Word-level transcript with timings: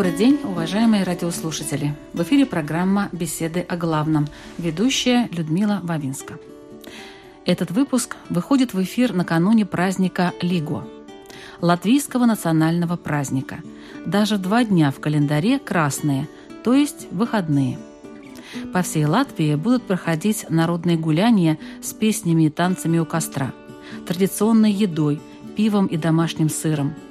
Добрый 0.00 0.16
день, 0.16 0.40
уважаемые 0.44 1.04
радиослушатели. 1.04 1.94
В 2.14 2.22
эфире 2.22 2.46
программа 2.46 3.10
«Беседы 3.12 3.60
о 3.60 3.76
главном». 3.76 4.28
Ведущая 4.56 5.28
Людмила 5.30 5.80
Вавинска. 5.82 6.38
Этот 7.44 7.70
выпуск 7.70 8.16
выходит 8.30 8.72
в 8.72 8.82
эфир 8.82 9.12
накануне 9.12 9.66
праздника 9.66 10.32
Лиго, 10.40 10.88
латвийского 11.60 12.24
национального 12.24 12.96
праздника. 12.96 13.58
Даже 14.06 14.38
два 14.38 14.64
дня 14.64 14.90
в 14.90 15.00
календаре 15.00 15.58
красные, 15.58 16.30
то 16.64 16.72
есть 16.72 17.06
выходные. 17.10 17.78
По 18.72 18.80
всей 18.80 19.04
Латвии 19.04 19.54
будут 19.54 19.82
проходить 19.82 20.46
народные 20.48 20.96
гуляния 20.96 21.58
с 21.82 21.92
песнями 21.92 22.44
и 22.44 22.48
танцами 22.48 22.98
у 22.98 23.04
костра, 23.04 23.52
традиционной 24.06 24.72
едой, 24.72 25.20
пивом 25.58 25.84
и 25.84 25.98
домашним 25.98 26.48
сыром– 26.48 26.94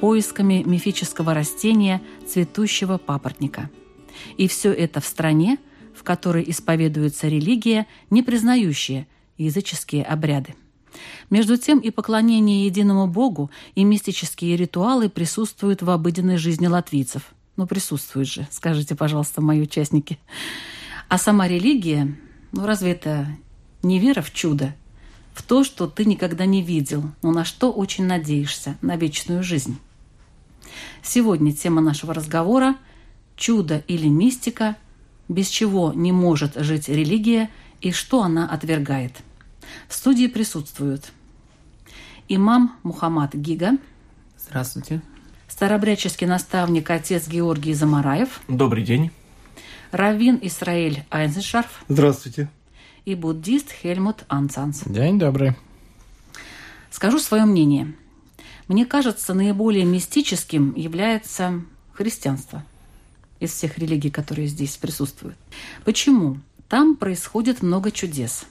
поисками 0.00 0.62
мифического 0.64 1.34
растения 1.34 2.00
цветущего 2.26 2.98
папоротника. 2.98 3.70
И 4.36 4.48
все 4.48 4.72
это 4.72 5.00
в 5.00 5.06
стране, 5.06 5.58
в 5.94 6.02
которой 6.02 6.44
исповедуется 6.48 7.28
религия, 7.28 7.86
не 8.08 8.22
признающая 8.22 9.06
языческие 9.36 10.04
обряды. 10.04 10.54
Между 11.28 11.56
тем 11.56 11.78
и 11.78 11.90
поклонение 11.90 12.64
единому 12.66 13.06
Богу, 13.06 13.50
и 13.74 13.84
мистические 13.84 14.56
ритуалы 14.56 15.08
присутствуют 15.08 15.82
в 15.82 15.90
обыденной 15.90 16.36
жизни 16.36 16.66
латвийцев. 16.66 17.22
Ну, 17.56 17.66
присутствуют 17.66 18.28
же, 18.28 18.48
скажите, 18.50 18.94
пожалуйста, 18.94 19.40
мои 19.40 19.60
участники. 19.60 20.18
А 21.08 21.18
сама 21.18 21.46
религия, 21.46 22.16
ну 22.52 22.66
разве 22.66 22.92
это 22.92 23.28
не 23.82 23.98
вера 23.98 24.22
в 24.22 24.32
чудо? 24.32 24.74
В 25.34 25.42
то, 25.42 25.62
что 25.64 25.86
ты 25.86 26.04
никогда 26.04 26.46
не 26.46 26.62
видел, 26.62 27.04
но 27.22 27.32
на 27.32 27.44
что 27.44 27.70
очень 27.70 28.04
надеешься, 28.04 28.76
на 28.82 28.96
вечную 28.96 29.42
жизнь. 29.42 29.78
Сегодня 31.02 31.52
тема 31.52 31.80
нашего 31.80 32.14
разговора– 32.14 32.76
чудо 33.40 33.82
или 33.88 34.06
мистика, 34.06 34.76
без 35.28 35.48
чего 35.48 35.92
не 35.92 36.12
может 36.12 36.54
жить 36.56 36.88
религия 36.88 37.50
и 37.80 37.90
что 37.90 38.22
она 38.22 38.48
отвергает. 38.48 39.12
В 39.88 39.94
студии 39.94 40.26
присутствуют 40.26 41.10
имам 42.28 42.76
Мухаммад 42.82 43.34
Гига. 43.34 43.78
Здравствуйте. 44.38 45.00
Старобряческий 45.48 46.26
наставник 46.26 46.90
отец 46.90 47.26
Георгий 47.26 47.74
Замараев. 47.74 48.40
Добрый 48.46 48.84
день. 48.84 49.10
Равин 49.90 50.38
Исраэль 50.42 51.04
Айнзеншарф. 51.10 51.84
Здравствуйте. 51.88 52.48
И 53.04 53.14
буддист 53.14 53.72
Хельмут 53.72 54.24
Анцанс. 54.28 54.82
День 54.84 55.18
добрый. 55.18 55.56
Скажу 56.90 57.18
свое 57.18 57.44
мнение. 57.44 57.94
Мне 58.70 58.86
кажется, 58.86 59.34
наиболее 59.34 59.84
мистическим 59.84 60.74
является 60.76 61.60
христианство 61.92 62.62
из 63.40 63.50
всех 63.50 63.78
религий, 63.78 64.10
которые 64.10 64.46
здесь 64.46 64.76
присутствуют. 64.76 65.36
Почему? 65.84 66.38
Там 66.68 66.94
происходит 66.94 67.62
много 67.62 67.90
чудес. 67.90 68.44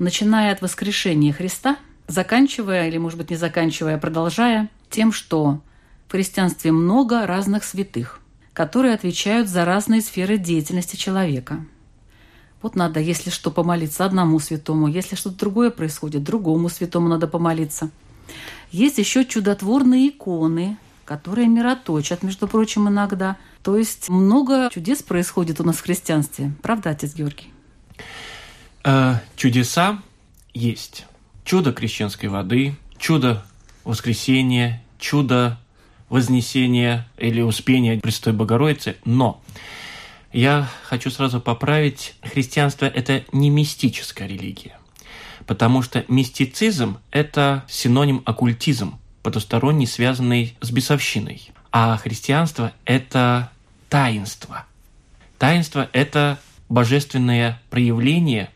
Начиная 0.00 0.50
от 0.50 0.60
воскрешения 0.60 1.32
Христа, 1.32 1.76
заканчивая, 2.08 2.88
или, 2.88 2.98
может 2.98 3.16
быть, 3.16 3.30
не 3.30 3.36
заканчивая, 3.36 3.96
продолжая 3.96 4.70
тем, 4.90 5.12
что 5.12 5.60
в 6.08 6.10
христианстве 6.10 6.72
много 6.72 7.28
разных 7.28 7.62
святых, 7.62 8.18
которые 8.52 8.92
отвечают 8.92 9.48
за 9.48 9.64
разные 9.64 10.00
сферы 10.00 10.36
деятельности 10.36 10.96
человека. 10.96 11.64
Вот 12.60 12.74
надо, 12.74 12.98
если 12.98 13.30
что, 13.30 13.52
помолиться 13.52 14.04
одному 14.04 14.40
святому, 14.40 14.88
если 14.88 15.14
что-то 15.14 15.38
другое 15.38 15.70
происходит, 15.70 16.24
другому 16.24 16.68
святому 16.68 17.06
надо 17.06 17.28
помолиться– 17.28 17.88
есть 18.70 18.98
еще 18.98 19.24
чудотворные 19.24 20.08
иконы, 20.08 20.76
которые 21.04 21.48
мироточат, 21.48 22.22
между 22.22 22.48
прочим, 22.48 22.88
иногда. 22.88 23.36
То 23.62 23.76
есть 23.76 24.08
много 24.08 24.68
чудес 24.72 25.02
происходит 25.02 25.60
у 25.60 25.64
нас 25.64 25.76
в 25.76 25.82
христианстве. 25.82 26.52
Правда, 26.62 26.90
отец 26.90 27.14
Георгий? 27.14 27.52
Э, 28.84 29.16
чудеса 29.36 30.02
есть. 30.52 31.06
Чудо 31.44 31.72
крещенской 31.72 32.28
воды, 32.28 32.74
чудо 32.98 33.44
воскресения, 33.84 34.82
чудо 34.98 35.58
вознесения 36.08 37.08
или 37.18 37.40
успения 37.40 37.98
Престой 37.98 38.32
Богородицы. 38.32 38.96
Но 39.04 39.40
я 40.32 40.68
хочу 40.84 41.10
сразу 41.10 41.40
поправить, 41.40 42.14
христианство– 42.22 42.84
это 42.86 43.24
не 43.32 43.48
мистическая 43.50 44.28
религия 44.28 44.76
потому 45.46 45.82
что 45.82 46.04
мистицизм– 46.08 46.98
это 47.10 47.64
синоним 47.68 48.22
оккультизм, 48.24 48.98
потусторонний, 49.22 49.86
связанный 49.86 50.56
с 50.60 50.70
бесовщиной. 50.70 51.50
А 51.72 51.96
христианство– 51.96 52.72
это 52.84 53.50
таинство. 53.88 54.64
Таинство– 55.38 55.88
это 55.92 56.38
божественное 56.68 57.60
проявление, 57.70 58.50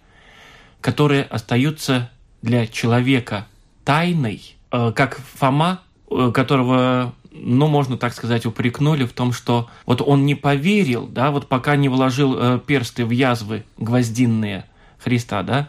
которое 0.80 1.22
остаются 1.22 2.10
для 2.42 2.66
человека 2.66 3.46
тайной, 3.84 4.56
э, 4.70 4.92
как 4.94 5.20
Фома, 5.36 5.80
э, 6.10 6.32
которого 6.34 7.14
ну, 7.32 7.68
можно 7.68 7.96
так 7.96 8.12
сказать, 8.12 8.44
упрекнули 8.46 9.04
в 9.04 9.12
том, 9.12 9.32
что 9.32 9.68
вот 9.86 10.02
он 10.02 10.26
не 10.26 10.34
поверил, 10.34 11.06
да, 11.06 11.30
вот 11.30 11.48
пока 11.48 11.76
не 11.76 11.88
вложил 11.88 12.36
э, 12.36 12.60
персты 12.64 13.04
в 13.04 13.10
язвы 13.10 13.64
гвоздинные 13.78 14.64
Христа, 15.02 15.42
да, 15.42 15.68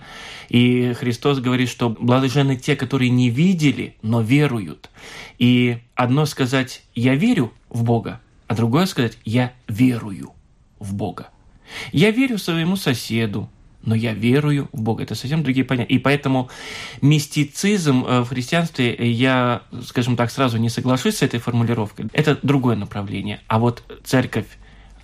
и 0.50 0.94
Христос 0.94 1.40
говорит, 1.40 1.69
что 1.69 1.90
блаженны 1.90 2.58
те, 2.58 2.75
которые 2.75 3.09
не 3.09 3.30
видели, 3.30 3.96
но 4.02 4.22
веруют. 4.22 4.90
И 5.40 5.80
одно 5.96 6.25
сказать 6.25 6.84
«я 6.94 7.16
верю 7.16 7.53
в 7.70 7.84
Бога», 7.84 8.20
а 8.47 8.56
другое 8.56 8.86
сказать 8.86 9.18
«я 9.24 9.53
верую 9.68 10.34
в 10.80 10.94
Бога». 10.94 11.30
Я 11.94 12.12
верю 12.12 12.38
своему 12.38 12.75
соседу, 12.75 13.50
но 13.84 13.96
я 13.96 14.14
верую 14.14 14.70
в 14.72 14.81
Бога. 14.81 15.03
Это 15.03 15.16
совсем 15.16 15.44
другие 15.44 15.66
понятия. 15.66 15.94
И 15.94 16.00
поэтому 16.00 16.50
мистицизм 17.02 18.06
э, 18.06 18.22
в 18.22 18.30
христианстве, 18.30 18.96
я, 19.12 19.64
скажем 19.86 20.16
так, 20.16 20.31
сразу 20.31 20.58
не 20.58 20.70
соглашусь 20.70 21.18
с 21.18 21.22
этой 21.22 21.40
формулировкой. 21.40 22.08
Это 22.14 22.38
другое 22.44 22.75
направление. 22.75 23.40
А 23.47 23.59
вот 23.59 23.84
церковь, 24.03 24.47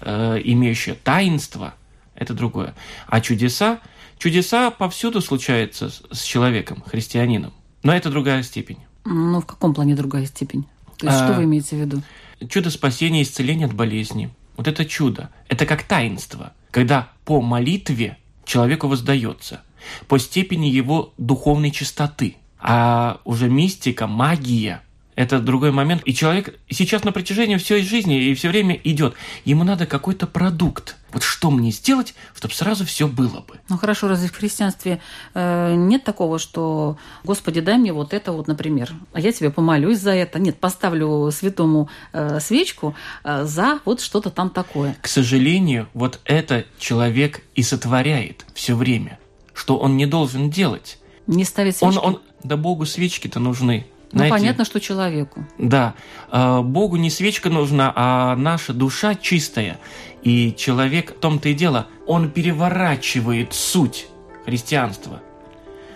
э, 0.01 0.41
имеющая 0.43 0.93
таинство, 0.93 1.73
это 2.16 2.33
другое. 2.33 2.75
А 3.07 3.21
чудеса, 3.21 3.79
Чудеса 4.19 4.72
повсюду 4.72 5.22
случаются 5.22 5.91
с 6.11 6.23
человеком, 6.23 6.83
христианином. 6.85 7.53
Но 7.83 7.94
это 7.95 8.09
другая 8.09 8.44
степень. 8.44 8.79
Ну, 9.05 9.41
в 9.41 9.45
каком 9.45 9.73
плане 9.73 9.95
другая 9.95 10.25
степень? 10.25 10.66
То 10.97 11.07
есть, 11.07 11.19
а, 11.19 11.28
что 11.28 11.38
вы 11.38 11.44
имеете 11.44 11.75
в 11.75 11.79
виду? 11.79 12.01
Чудо 12.50 12.69
спасения, 12.69 13.22
исцеления 13.22 13.66
от 13.66 13.73
болезни. 13.73 14.31
Вот 14.55 14.67
это 14.67 14.85
чудо. 14.85 15.29
Это 15.47 15.66
как 15.66 15.83
таинство, 15.83 16.53
когда 16.72 17.09
по 17.25 17.41
молитве 17.41 18.17
человеку 18.43 18.87
воздается, 18.87 19.61
по 20.08 20.17
степени 20.17 20.67
его 20.67 21.14
духовной 21.17 21.72
чистоты. 21.72 22.37
А 22.59 23.22
уже 23.23 23.49
мистика, 23.49 24.08
магия– 24.08 24.81
это 25.17 25.40
другой 25.40 25.72
момент. 25.72 26.03
И 26.05 26.14
человек 26.14 26.53
сейчас 26.69 27.03
на 27.03 27.11
протяжении 27.11 27.58
всей 27.58 27.81
жизни 27.81 28.22
и 28.22 28.35
все 28.35 28.49
время 28.49 28.79
идет. 28.84 29.16
Ему 29.46 29.64
надо 29.64 29.87
какой-то 29.87 30.28
продукт. 30.28 30.96
Вот 31.11 31.23
что 31.23 31.49
мне 31.49 31.72
сделать, 31.72 32.14
чтобы 32.35 32.53
сразу 32.53 32.85
все 32.85 33.08
было 33.08 33.40
бы? 33.40 33.55
Ну 33.67 33.79
хорошо, 33.79 34.08
разве 34.08 34.29
в 34.29 34.35
христианстве 34.35 35.02
э, 35.34 35.73
нет 35.73 36.03
такого, 36.03 36.37
что 36.37 36.97
Господи, 37.23 37.61
дай 37.61 37.79
мне 37.79 37.93
вот 37.93 38.14
это 38.14 38.31
вот, 38.31 38.47
например, 38.47 38.93
а 39.11 39.19
я 39.19 39.31
тебе 39.31 39.49
помолюсь 39.49 39.97
за 39.97 40.11
это. 40.11 40.37
Нет, 40.37 40.59
поставлю 40.59 41.31
святому 41.31 41.90
э, 42.14 42.40
свечку 42.40 42.93
э, 43.23 43.43
за 43.46 43.79
вот 43.85 44.02
что-то 44.02 44.29
там 44.29 44.52
такое. 44.52 44.96
К 45.02 45.08
сожалению, 45.08 45.87
вот 45.96 46.19
это 46.25 46.66
человек 46.78 47.41
и 47.55 47.64
сотворяет 47.64 48.46
все 48.53 48.75
время, 48.75 49.17
что 49.55 49.79
он 49.79 49.97
не 49.97 50.05
должен 50.05 50.52
делать. 50.52 50.99
Не 51.25 51.43
ставить 51.43 51.78
свечки? 51.78 51.97
Он, 51.97 52.05
он, 52.05 52.22
да 52.43 52.55
Богу 52.55 52.85
свечки-то 52.85 53.40
нужны. 53.40 53.87
Ну, 54.11 54.19
Знаете, 54.19 54.35
понятно, 54.35 54.65
что 54.65 54.79
человеку. 54.79 55.45
Да. 55.57 55.93
А, 56.31 56.61
Богу 56.61 56.95
не 56.95 57.09
свечка 57.09 57.49
нужна, 57.49 57.91
а 57.95 58.35
наша 58.35 58.73
душа 58.73 59.15
чистая. 59.15 59.79
И 60.23 60.53
человек, 60.57 61.15
в 61.15 61.19
том-то 61.19 61.49
и 61.49 61.53
дело, 61.53 61.87
он 62.05 62.29
переворачивает 62.29 63.53
суть 63.53 64.07
христианства. 64.45 65.21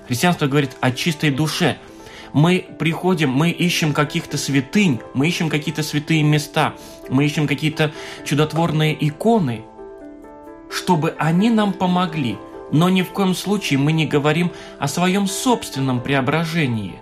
Христианство 0.07 0.47
говорит 0.47 0.71
о 0.81 0.91
чистой 0.91 1.31
душе. 1.31 1.77
Мы 2.33 2.65
приходим, 2.79 3.31
мы 3.31 3.49
ищем 3.49 3.93
каких-то 3.93 4.37
святынь, 4.37 4.99
мы 5.13 5.27
ищем 5.27 5.49
какие-то 5.49 5.83
святые 5.83 6.23
места, 6.23 6.73
мы 7.09 7.25
ищем 7.25 7.47
какие-то 7.47 7.91
чудотворные 8.25 8.95
иконы, 9.07 9.63
чтобы 10.69 11.13
они 11.17 11.49
нам 11.49 11.73
помогли. 11.73 12.37
Но 12.71 12.89
ни 12.89 13.01
в 13.01 13.09
коем 13.09 13.35
случае 13.35 13.79
мы 13.79 13.91
не 13.91 14.05
говорим 14.05 14.51
о 14.79 14.87
своем 14.87 15.27
собственном 15.27 16.01
преображении. 16.01 16.99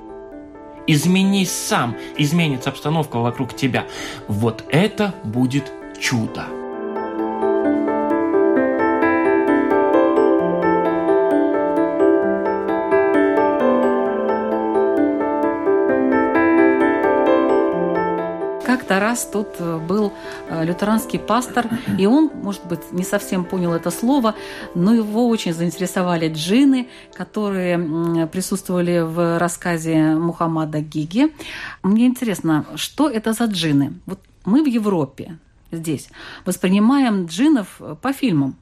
Изменись 0.91 1.51
сам, 1.51 1.95
изменится 2.17 2.71
обстановка 2.71 3.19
вокруг 3.19 3.55
тебя. 3.55 3.85
Вот 4.27 4.63
это 4.69 5.13
будет 5.23 5.71
чудо. 6.01 6.58
Как-то 18.79 19.01
раз 19.01 19.25
тут 19.25 19.47
э, 19.59 19.77
был 19.77 20.13
э, 20.47 20.63
лютеранский 20.63 21.19
пастор, 21.19 21.67
и 21.97 22.05
он, 22.05 22.31
может 22.33 22.65
быть, 22.65 22.93
не 22.93 23.03
совсем 23.03 23.43
понял 23.43 23.73
это 23.73 23.91
слово, 23.91 24.35
но 24.73 24.93
его 24.93 25.27
очень 25.27 25.53
заинтересовали 25.53 26.29
джины, 26.29 26.87
которые 27.13 28.27
присутствовали 28.27 29.01
в 29.01 29.37
рассказе 29.37 30.15
Мухаммада 30.15 30.79
Гиги. 30.79 31.33
Мне 31.83 32.05
интересно, 32.05 32.65
что 32.75 33.09
это 33.09 33.33
за 33.33 33.45
джины? 33.45 33.99
Вот 34.05 34.19
мы 34.45 34.63
в 34.63 34.67
Европе, 34.67 35.37
здесь, 35.71 36.07
воспринимаем 36.45 37.25
джинов 37.25 37.81
э, 37.81 37.97
по 38.01 38.13
фильмам. 38.13 38.55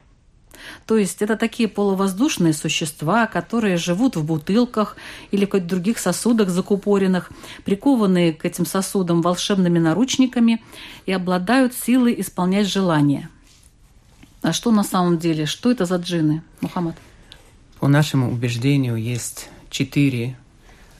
То 0.85 0.97
есть 0.97 1.21
это 1.21 1.35
такие 1.35 1.69
полувоздушные 1.69 2.53
существа, 2.53 3.27
которые 3.27 3.77
живут 3.77 4.15
в 4.15 4.23
бутылках 4.23 4.97
или 5.31 5.45
в 5.45 5.49
каких-то 5.49 5.75
других 5.75 5.99
сосудах 5.99 6.49
закупоренных, 6.49 7.31
прикованные 7.65 8.33
к 8.33 8.45
этим 8.45 8.65
сосудам 8.65 9.21
волшебными 9.21 9.79
наручниками 9.79 10.61
и 11.05 11.11
обладают 11.11 11.73
силой 11.73 12.15
исполнять 12.19 12.67
желания. 12.67 13.29
А 14.41 14.53
что 14.53 14.71
на 14.71 14.83
самом 14.83 15.17
деле? 15.17 15.45
Что 15.45 15.71
это 15.71 15.85
за 15.85 15.95
джины, 15.97 16.43
Мухаммад? 16.61 16.95
По 17.79 17.87
нашему 17.87 18.31
убеждению 18.31 18.95
есть 18.95 19.49
четыре 19.69 20.37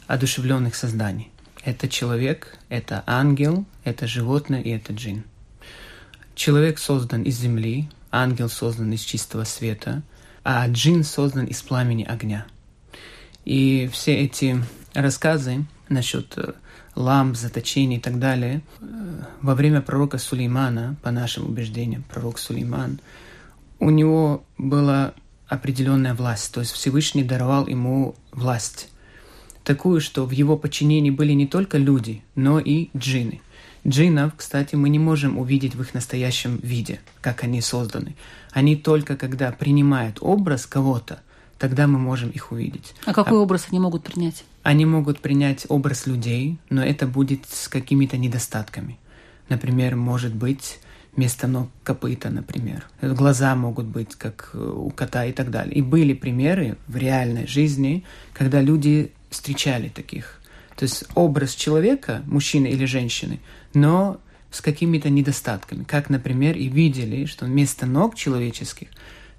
одушевленных 0.07 0.75
созданий. 0.75 1.31
Это 1.63 1.89
человек, 1.89 2.57
это 2.69 3.04
ангел, 3.06 3.65
это 3.83 4.07
животное 4.07 4.62
и 4.62 4.69
это 4.69 4.94
джин. 4.94 5.24
Человек 6.36 6.80
создан 6.80 7.24
из 7.24 7.38
земли, 7.38 7.89
ангел 8.18 8.50
создан 8.50 8.92
из 8.94 9.02
чистого 9.02 9.44
света, 9.44 10.02
а 10.44 10.68
джин 10.68 11.04
создан 11.04 11.46
из 11.46 11.62
пламени 11.62 12.04
огня. 12.04 12.46
И 13.46 13.90
все 13.94 14.16
эти 14.16 14.62
рассказы 14.94 15.66
насчет 15.90 16.38
э, 16.38 16.54
ламп, 16.96 17.38
заточений 17.38 17.98
и 17.98 18.00
так 18.00 18.19
далее, 18.19 18.62
э, 18.80 18.86
во 19.42 19.56
время 19.56 19.81
пророка 19.81 20.18
Сулеймана, 20.18 20.98
по 21.02 21.12
нашим 21.12 21.46
убеждениям, 21.48 22.04
пророк 22.04 22.40
Сулейман, 22.40 23.00
у 23.80 23.90
него 23.90 24.44
была 24.58 25.14
определенная 25.48 26.14
власть, 26.14 26.54
то 26.54 26.60
есть 26.60 26.74
Всевышний 26.74 27.24
даровал 27.24 27.68
ему 27.68 28.16
власть, 28.31 28.90
такую, 29.64 30.02
что 30.02 30.25
в 30.25 30.31
его 30.31 30.58
подчинении 30.58 31.12
были 31.12 31.34
не 31.34 31.48
только 31.48 31.78
люди, 31.78 32.24
но 32.36 32.60
и 32.60 32.90
джинны. 32.98 33.42
Джиннов, 33.88 34.34
кстати, 34.36 34.75
мы 34.75 34.89
не 34.89 35.00
можем 35.00 35.38
увидеть 35.38 35.75
в 35.75 35.81
их 35.81 35.94
настоящем 35.94 36.60
виде, 36.62 37.00
как 37.22 37.44
они 37.44 37.62
созданы. 37.62 38.16
Они 38.51 38.75
только 38.75 39.16
когда 39.16 39.51
принимают 39.51 40.18
образ 40.22 40.66
кого-то, 40.66 41.22
тогда 41.57 41.88
мы 41.88 41.98
можем 41.98 42.30
их 42.30 42.51
увидеть. 42.51 42.94
А 43.06 43.13
какой 43.13 43.39
а, 43.39 43.42
образ 43.42 43.68
они 43.69 43.80
могут 43.80 44.04
принять? 44.04 44.44
Они 44.63 44.86
могут 44.86 45.19
принять 45.19 45.66
образ 45.69 46.06
людей, 46.06 46.57
но 46.69 46.84
это 46.84 47.07
будет 47.07 47.45
с 47.50 47.69
какими-то 47.69 48.18
недостатками. 48.18 49.00
Например, 49.48 49.95
может 49.95 50.36
быть 50.36 50.80
вместо 51.16 51.48
ног 51.48 51.69
копыта, 51.83 52.30
например. 52.30 52.86
Глаза 53.01 53.56
могут 53.56 53.86
быть 53.86 54.16
как 54.16 54.51
у 54.54 54.90
кота 54.92 55.25
и 55.25 55.31
так 55.31 55.50
далее. 55.50 55.74
И 55.74 55.81
были 55.81 56.13
примеры 56.13 56.78
в 56.88 56.98
реальной 56.98 57.48
жизни, 57.48 58.04
когда 58.33 58.62
люди 58.62 59.12
встречали 59.30 59.90
таких. 59.90 60.37
То 60.77 60.83
есть 60.83 61.06
образ 61.15 61.56
человека, 61.56 62.24
мужчины 62.27 62.68
или 62.68 62.85
женщины, 62.85 63.39
но 63.74 64.21
с 64.51 64.62
какими-то 64.62 65.09
недостатками. 65.09 65.83
Как, 65.83 66.09
например, 66.09 66.56
и 66.56 66.68
видели, 66.68 67.25
что 67.25 67.45
вместо 67.45 67.88
ног 67.88 68.15
человеческих, 68.15 68.88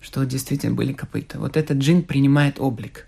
что 0.00 0.24
действительно 0.24 0.74
были 0.74 0.92
копыта. 0.92 1.38
Вот 1.38 1.56
этот 1.56 1.78
джин 1.78 2.02
принимает 2.02 2.58
облик. 2.58 3.06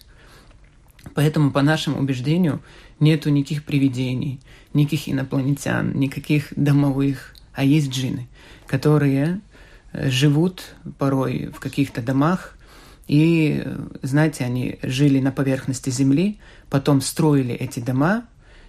Поэтому, 1.15 1.51
по 1.51 1.61
нашему 1.61 1.99
убеждению, 1.99 2.63
нету 3.01 3.31
никаких 3.31 3.65
привидений, 3.65 4.41
никаких 4.75 5.09
инопланетян, 5.09 5.93
никаких 5.99 6.53
домовых, 6.55 7.35
а 7.53 7.65
есть 7.65 7.91
джины, 7.91 8.29
которые 8.69 9.41
э, 9.93 10.09
живут 10.09 10.75
порой 10.99 11.51
в 11.53 11.59
каких-то 11.59 12.01
домах, 12.01 12.57
и, 13.11 13.67
знаете, 14.03 14.45
они 14.45 14.79
жили 14.85 15.19
на 15.19 15.33
поверхности 15.33 15.91
Земли, 15.91 16.39
потом 16.69 17.01
строили 17.01 17.53
эти 17.53 17.81
дома, 17.81 18.23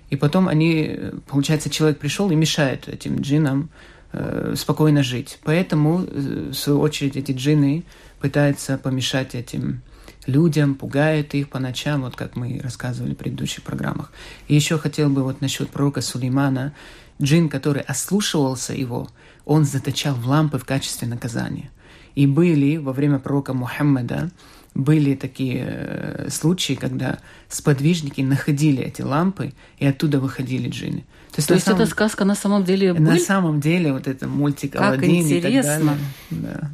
и 0.09 0.15
потом 0.15 0.47
они, 0.47 0.97
получается, 1.27 1.69
человек 1.69 1.99
пришел 1.99 2.31
и 2.31 2.35
мешает 2.35 2.88
этим 2.88 3.21
джинам 3.21 3.69
э, 4.13 4.55
спокойно 4.57 5.03
жить. 5.03 5.38
Поэтому, 5.43 6.01
э, 6.01 6.49
в 6.49 6.53
свою 6.55 6.79
очередь, 6.79 7.17
эти 7.17 7.33
джины 7.33 7.83
пытаются 8.19 8.79
помешать 8.79 9.35
этим 9.35 9.83
людям, 10.25 10.73
пугают 10.73 11.35
их 11.35 11.47
по 11.47 11.59
ночам, 11.59 12.01
вот 12.01 12.15
как 12.15 12.35
мы 12.35 12.59
рассказывали 12.63 13.13
в 13.13 13.17
предыдущих 13.17 13.61
программах. 13.61 14.11
И 14.47 14.55
еще 14.55 14.79
хотел 14.79 15.11
бы 15.11 15.21
вот 15.21 15.41
насчет 15.41 15.69
пророка 15.69 16.01
Сулеймана. 16.01 16.73
Джин, 17.21 17.47
который 17.47 17.83
ослушивался 17.83 18.73
его, 18.73 19.07
он 19.45 19.65
заточал 19.65 20.15
в 20.15 20.27
лампы 20.27 20.57
в 20.57 20.65
качестве 20.65 21.07
наказания. 21.07 21.69
И 22.15 22.27
были 22.27 22.77
во 22.77 22.93
время 22.93 23.19
пророка 23.19 23.53
Мухаммада 23.53 24.31
были 24.73 25.15
такие 25.15 25.65
э, 25.67 26.29
случаи, 26.29 26.73
когда 26.73 27.19
сподвижники 27.49 28.21
находили 28.21 28.81
эти 28.83 29.01
лампы, 29.01 29.53
и 29.77 29.85
оттуда 29.85 30.19
выходили 30.19 30.69
джинны. 30.69 31.03
То 31.31 31.37
есть, 31.37 31.47
То 31.47 31.53
есть 31.55 31.65
самом... 31.65 31.81
эта 31.81 31.89
сказка 31.89 32.25
на 32.25 32.35
самом 32.35 32.63
деле 32.63 32.93
На 32.93 33.19
самом 33.19 33.59
деле 33.59 33.91
вот 33.91 34.07
это 34.07 34.27
мультик 34.27 34.73
как 34.73 34.81
Аладдин 34.81 35.21
интересно. 35.21 35.37
и 35.37 35.41
так 35.41 35.63
далее. 35.63 35.97
Да. 36.29 36.71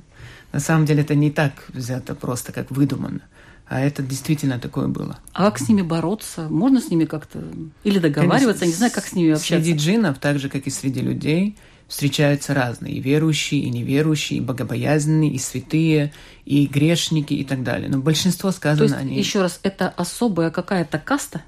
На 0.54 0.60
самом 0.60 0.86
деле 0.86 1.01
это 1.01 1.16
не 1.16 1.31
так 1.31 1.54
взято 1.69 2.16
просто, 2.16 2.51
как 2.51 2.72
выдумано. 2.72 3.21
А 3.68 3.81
это 3.81 4.02
действительно 4.02 4.59
такое 4.59 4.88
было. 4.88 5.19
А 5.33 5.45
как 5.45 5.59
с 5.59 5.68
ними 5.68 5.81
бороться? 5.81 6.47
Можно 6.50 6.80
с 6.80 6.90
ними 6.90 7.06
как-то 7.06 7.44
или 7.83 8.00
договариваться? 8.00 8.62
Конечно, 8.62 8.66
не 8.66 8.71
знаю, 8.73 8.92
как 8.94 9.06
с 9.06 9.14
ними 9.14 9.31
общаться. 9.31 9.56
Среди 9.56 9.73
джинов, 9.73 10.19
так 10.19 10.40
же, 10.40 10.50
как 10.50 10.68
и 10.68 10.69
среди 10.69 11.02
людей, 11.02 11.57
встречаются 11.88 12.54
разные, 12.54 12.96
и 12.96 13.00
верующие, 13.00 13.62
и 13.62 13.70
неверующие, 13.70 14.40
и 14.40 14.42
богобоязненные, 14.42 15.32
и 15.32 15.38
святые, 15.38 16.14
и 16.46 16.66
грешники, 16.68 17.34
и 17.34 17.44
так 17.44 17.64
далее. 17.64 17.90
Но 17.90 18.00
большинство 18.00 18.52
сказано 18.52 18.80
То 18.80 18.84
есть, 18.94 18.96
они... 18.96 19.18
еще 19.18 19.42
раз, 19.42 19.60
это 19.64 19.90
особая 19.90 20.52
какая-то 20.52 21.00
каста? 21.00 21.44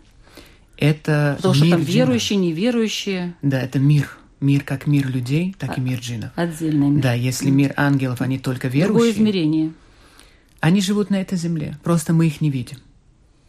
Это 0.77 1.35
Потому 1.37 1.55
мир 1.55 1.63
что 1.65 1.69
там 1.71 1.81
верующие, 1.81 2.39
джинов. 2.39 2.57
неверующие. 2.57 3.35
Да, 3.41 3.61
это 3.61 3.79
мир. 3.79 4.17
Мир 4.39 4.63
как 4.63 4.87
мир 4.87 5.09
людей, 5.09 5.53
так 5.59 5.71
а, 5.71 5.73
и 5.73 5.81
мир 5.81 5.99
джинов. 5.99 6.31
Отдельный 6.35 6.89
мир. 6.89 7.03
Да, 7.03 7.13
если 7.13 7.49
мир 7.49 7.73
ангелов, 7.75 8.21
они 8.21 8.39
только 8.39 8.69
верующие. 8.69 8.87
Другое 8.87 9.11
измерение. 9.11 9.73
Они 10.61 10.79
живут 10.79 11.09
на 11.09 11.19
этой 11.19 11.37
земле, 11.37 11.77
просто 11.83 12.13
мы 12.13 12.27
их 12.27 12.39
не 12.39 12.49
видим. 12.49 12.77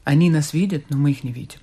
Они 0.02 0.30
нас 0.30 0.52
видят, 0.52 0.84
но 0.90 0.96
мы 0.96 1.12
их 1.12 1.22
не 1.22 1.32
видим. 1.32 1.60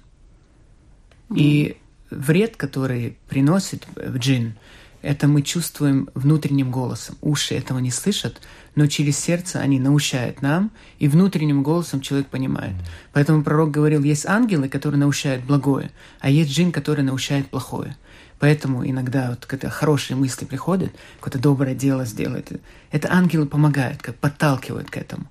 Mm. 1.29 1.35
И 1.37 1.77
вред, 2.09 2.55
который 2.55 3.17
приносит 3.27 3.85
джин, 3.99 4.55
это 5.01 5.27
мы 5.27 5.41
чувствуем 5.41 6.09
внутренним 6.15 6.71
голосом. 6.71 7.17
Уши 7.21 7.55
этого 7.55 7.79
не 7.79 7.91
слышат, 7.91 8.41
но 8.75 8.87
через 8.87 9.17
сердце 9.17 9.59
они 9.59 9.79
научают 9.79 10.41
нам, 10.41 10.71
и 10.99 11.07
внутренним 11.07 11.63
голосом 11.63 12.01
человек 12.01 12.27
понимает. 12.27 12.75
Поэтому 13.13 13.43
пророк 13.43 13.71
говорил, 13.71 14.03
есть 14.03 14.25
ангелы, 14.25 14.69
которые 14.69 14.99
научают 14.99 15.43
благое, 15.43 15.91
а 16.19 16.29
есть 16.29 16.51
джин, 16.51 16.71
который 16.71 17.03
научает 17.03 17.47
плохое. 17.47 17.95
Поэтому 18.39 18.87
иногда 18.87 19.31
вот 19.31 19.45
когда 19.45 19.69
хорошие 19.69 20.15
мысли 20.15 20.45
приходят, 20.45 20.91
какое-то 21.19 21.39
доброе 21.39 21.73
дело 21.73 22.05
сделать, 22.05 22.47
это 22.91 23.11
ангелы 23.11 23.47
помогают, 23.47 24.01
как 24.01 24.15
подталкивают 24.15 24.89
к 24.89 24.97
этому. 24.97 25.25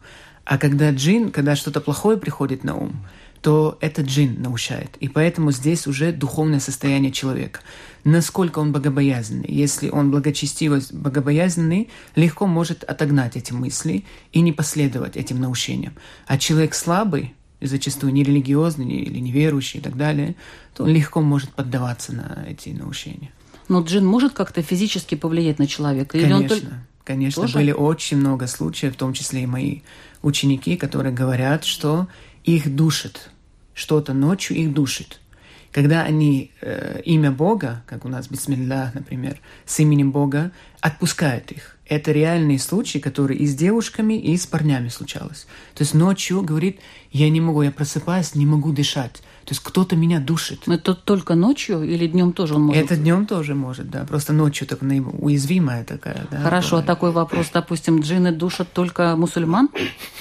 А 0.45 0.59
когда 0.59 0.91
джин, 0.91 1.33
когда 1.33 1.57
что-то 1.57 1.81
плохое 1.81 2.19
приходит 2.19 2.63
на 2.65 2.77
ум, 2.77 3.05
то 3.41 3.79
это 3.81 4.03
джин 4.03 4.43
научает. 4.43 4.97
И 5.01 5.09
поэтому 5.09 5.53
здесь 5.53 5.87
уже 5.87 6.13
духовное 6.13 6.61
состояние 6.61 7.13
человека. 7.13 7.61
Насколько 8.05 8.61
он 8.61 8.73
богобоязненный. 8.73 9.49
Если 9.49 9.89
он 9.89 10.11
благочестивый, 10.11 10.83
богобоязненный, 10.93 11.89
легко 12.15 12.47
может 12.47 12.85
отогнать 12.85 13.37
эти 13.37 13.53
мысли 13.53 14.05
и 14.33 14.41
не 14.41 14.53
последовать 14.53 15.17
этим 15.17 15.41
наущениям. 15.41 15.95
А 16.27 16.39
человек 16.39 16.75
слабый, 16.75 17.35
зачастую 17.61 18.13
нерелигиозный 18.13 18.89
или 18.89 19.19
неверующий 19.19 19.79
и 19.79 19.83
так 19.83 19.97
далее, 19.97 20.37
то 20.75 20.85
он 20.85 20.91
легко 20.91 21.21
может 21.21 21.51
поддаваться 21.51 22.13
на 22.13 22.45
эти 22.49 22.71
наущения. 22.71 23.31
Но 23.69 23.83
джин 23.83 24.07
может 24.07 24.33
как-то 24.33 24.63
физически 24.63 25.15
повлиять 25.17 25.59
на 25.59 25.67
человека? 25.67 26.17
Или 26.17 26.25
Конечно. 26.25 26.43
Он 26.43 26.49
только... 26.49 26.87
Конечно, 27.05 27.43
Тоже? 27.43 27.55
были 27.55 27.71
очень 27.71 28.17
много 28.17 28.49
случаев, 28.49 28.95
в 28.95 28.97
том 28.97 29.13
числе 29.13 29.45
и 29.45 29.47
мои 29.47 29.83
ученики, 30.23 30.77
которые 30.77 31.15
говорят, 31.15 31.65
что 31.65 32.09
их 32.47 32.75
душит. 32.75 33.31
Что-то 33.75 34.15
ночью 34.15 34.57
их 34.57 34.73
душит. 34.73 35.21
когда 35.77 36.05
они 36.05 36.53
э, 36.63 37.03
имя 37.05 37.31
Бога, 37.31 37.83
как 37.87 38.07
у 38.07 38.09
нас 38.09 38.29
Бисмилlah, 38.31 38.93
например, 38.95 39.37
с 39.67 39.79
именем 39.79 40.11
Бога, 40.11 40.51
отпускают 40.81 41.53
их. 41.53 41.77
Это 41.85 42.13
реальные 42.13 42.59
случаи, 42.59 42.97
которые 42.97 43.39
и 43.41 43.47
с 43.47 43.55
девушками, 43.55 44.15
и 44.15 44.35
с 44.39 44.47
парнями 44.47 44.89
случалось. 44.89 45.47
То 45.75 45.83
есть 45.83 45.93
ночью 45.93 46.41
говорит, 46.41 46.81
я 47.13 47.29
не 47.29 47.43
могу, 47.43 47.61
я 47.61 47.71
просыпаюсь, 47.71 48.35
не 48.35 48.47
могу 48.47 48.73
дышать. 48.73 49.23
То 49.47 49.53
есть 49.53 49.63
кто-то 49.63 49.95
меня 49.95 50.19
душит. 50.19 50.67
Но 50.67 50.75
это 50.75 50.93
только 50.97 51.37
ночью 51.37 51.85
или 51.85 52.09
днем 52.09 52.33
тоже 52.33 52.57
он 52.57 52.63
может? 52.63 52.85
Это 52.85 52.97
днем 52.97 53.27
тоже 53.27 53.55
может, 53.55 53.89
да. 53.89 54.05
Просто 54.05 54.33
ночью 54.33 54.67
так 54.67 54.83
уязвимая 54.83 55.85
такая. 55.85 56.27
Да, 56.33 56.41
Хорошо, 56.41 56.71
бывает. 56.71 56.85
а 56.85 56.93
такой 56.93 57.13
вопрос, 57.13 57.51
допустим, 57.53 58.01
джинны 58.01 58.33
душат 58.33 58.73
только 58.73 59.15
мусульман? 59.15 59.69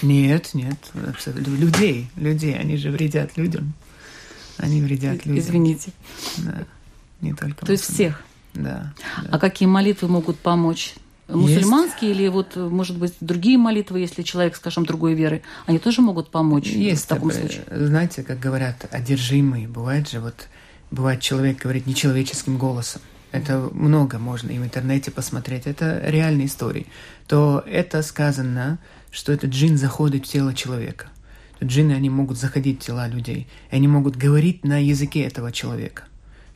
Нет, 0.03 0.51
нет, 0.53 0.77
абсолютно. 1.09 1.55
Людей, 1.55 2.07
людей, 2.17 2.55
они 2.55 2.77
же 2.77 2.91
вредят 2.91 3.35
людям. 3.35 3.73
Они 4.57 4.79
вредят 4.79 5.25
людям. 5.25 5.39
Извините. 5.39 5.91
Да, 6.37 6.59
не 7.21 7.33
только 7.33 7.65
То 7.65 7.71
есть 7.71 7.91
всех? 7.91 8.21
Да, 8.53 8.93
да. 9.23 9.29
А 9.31 9.39
какие 9.39 9.67
молитвы 9.67 10.07
могут 10.07 10.37
помочь? 10.37 10.93
Мусульманские 11.27 12.11
есть. 12.11 12.21
или 12.21 12.27
вот, 12.27 12.55
может 12.55 12.97
быть, 12.97 13.13
другие 13.19 13.57
молитвы, 13.57 13.99
если 13.99 14.21
человек, 14.21 14.55
скажем, 14.55 14.85
другой 14.85 15.15
веры, 15.15 15.41
они 15.65 15.79
тоже 15.79 16.01
могут 16.01 16.29
помочь 16.29 16.67
есть 16.67 17.05
в 17.05 17.07
таком 17.07 17.31
случае? 17.31 17.63
Знаете, 17.71 18.23
как 18.23 18.39
говорят, 18.39 18.87
одержимые. 18.91 19.67
Бывает 19.67 20.09
же, 20.09 20.19
вот, 20.19 20.47
бывает 20.91 21.21
человек 21.21 21.57
говорит 21.61 21.87
нечеловеческим 21.87 22.57
голосом. 22.57 23.01
Это 23.31 23.69
много 23.73 24.17
можно 24.17 24.51
и 24.51 24.59
в 24.59 24.63
интернете 24.63 25.11
посмотреть. 25.11 25.65
Это 25.65 26.01
реальные 26.05 26.47
истории. 26.47 26.87
То 27.27 27.63
это 27.67 28.01
сказано, 28.03 28.79
что 29.11 29.33
этот 29.33 29.49
джин 29.49 29.77
заходит 29.77 30.25
в 30.25 30.31
тело 30.31 30.53
человека. 30.53 31.07
Джинны, 31.63 31.93
они 31.93 32.09
могут 32.09 32.37
заходить 32.37 32.81
в 32.81 32.85
тела 32.85 33.07
людей. 33.07 33.47
И 33.71 33.75
они 33.75 33.87
могут 33.87 34.15
говорить 34.15 34.63
на 34.63 34.77
языке 34.77 35.21
этого 35.21 35.51
человека. 35.51 36.03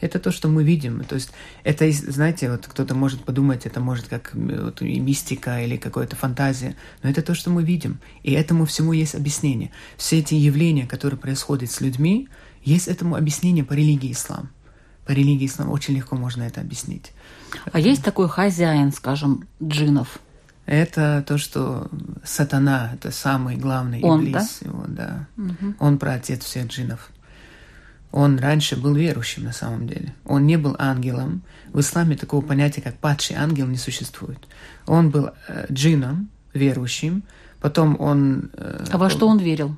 Это 0.01 0.19
то, 0.19 0.31
что 0.31 0.47
мы 0.47 0.63
видим. 0.63 1.03
То 1.03 1.15
есть 1.15 1.31
это, 1.63 1.91
знаете, 1.91 2.49
вот 2.51 2.67
кто-то 2.67 2.95
может 2.95 3.23
подумать, 3.23 3.65
это 3.65 3.79
может 3.79 4.07
как 4.07 4.31
вот, 4.33 4.81
мистика 4.81 5.61
или 5.61 5.77
какая-то 5.77 6.15
фантазия, 6.15 6.75
но 7.03 7.09
это 7.09 7.21
то, 7.21 7.35
что 7.35 7.49
мы 7.49 7.63
видим. 7.63 7.99
И 8.23 8.31
этому 8.31 8.65
всему 8.65 8.93
есть 8.93 9.15
объяснение. 9.15 9.71
Все 9.97 10.19
эти 10.19 10.35
явления, 10.35 10.87
которые 10.87 11.19
происходят 11.19 11.69
с 11.69 11.81
людьми, 11.81 12.29
есть 12.63 12.87
этому 12.87 13.15
объяснение 13.15 13.63
по 13.63 13.73
религии 13.73 14.11
ислам. 14.11 14.49
По 15.05 15.11
религии 15.11 15.47
ислам 15.47 15.71
очень 15.71 15.95
легко 15.95 16.15
можно 16.15 16.43
это 16.43 16.61
объяснить. 16.61 17.11
А 17.71 17.79
есть 17.79 18.03
такой 18.03 18.29
хозяин, 18.29 18.91
скажем, 18.91 19.47
джинов? 19.61 20.19
Это 20.65 21.23
то, 21.27 21.39
что 21.39 21.89
сатана, 22.23 22.91
это 22.93 23.09
самый 23.11 23.55
главный 23.55 24.01
он, 24.03 24.21
иблис. 24.21 24.59
Да? 24.61 24.69
Его, 24.69 24.85
да. 24.87 25.27
Угу. 25.35 25.75
Он 25.79 25.97
праотец 25.97 26.43
всех 26.43 26.67
джинов. 26.67 27.09
Он 28.11 28.39
раньше 28.39 28.75
был 28.75 28.95
верующим 28.95 29.43
на 29.43 29.53
самом 29.53 29.87
деле. 29.87 30.13
Он 30.25 30.47
не 30.47 30.57
был 30.57 30.75
ангелом. 30.79 31.43
В 31.73 31.79
исламе 31.79 32.17
такого 32.17 32.41
понятия, 32.41 32.81
как 32.81 32.97
падший 32.97 33.35
ангел, 33.35 33.67
не 33.67 33.77
существует. 33.77 34.39
Он 34.87 35.11
был 35.11 35.29
э, 35.47 35.67
джином, 35.71 36.29
верующим. 36.53 37.23
Потом 37.61 37.99
он... 37.99 38.49
Э, 38.53 38.85
а 38.91 38.97
во 38.97 39.09
что 39.09 39.27
он 39.27 39.37
верил? 39.37 39.75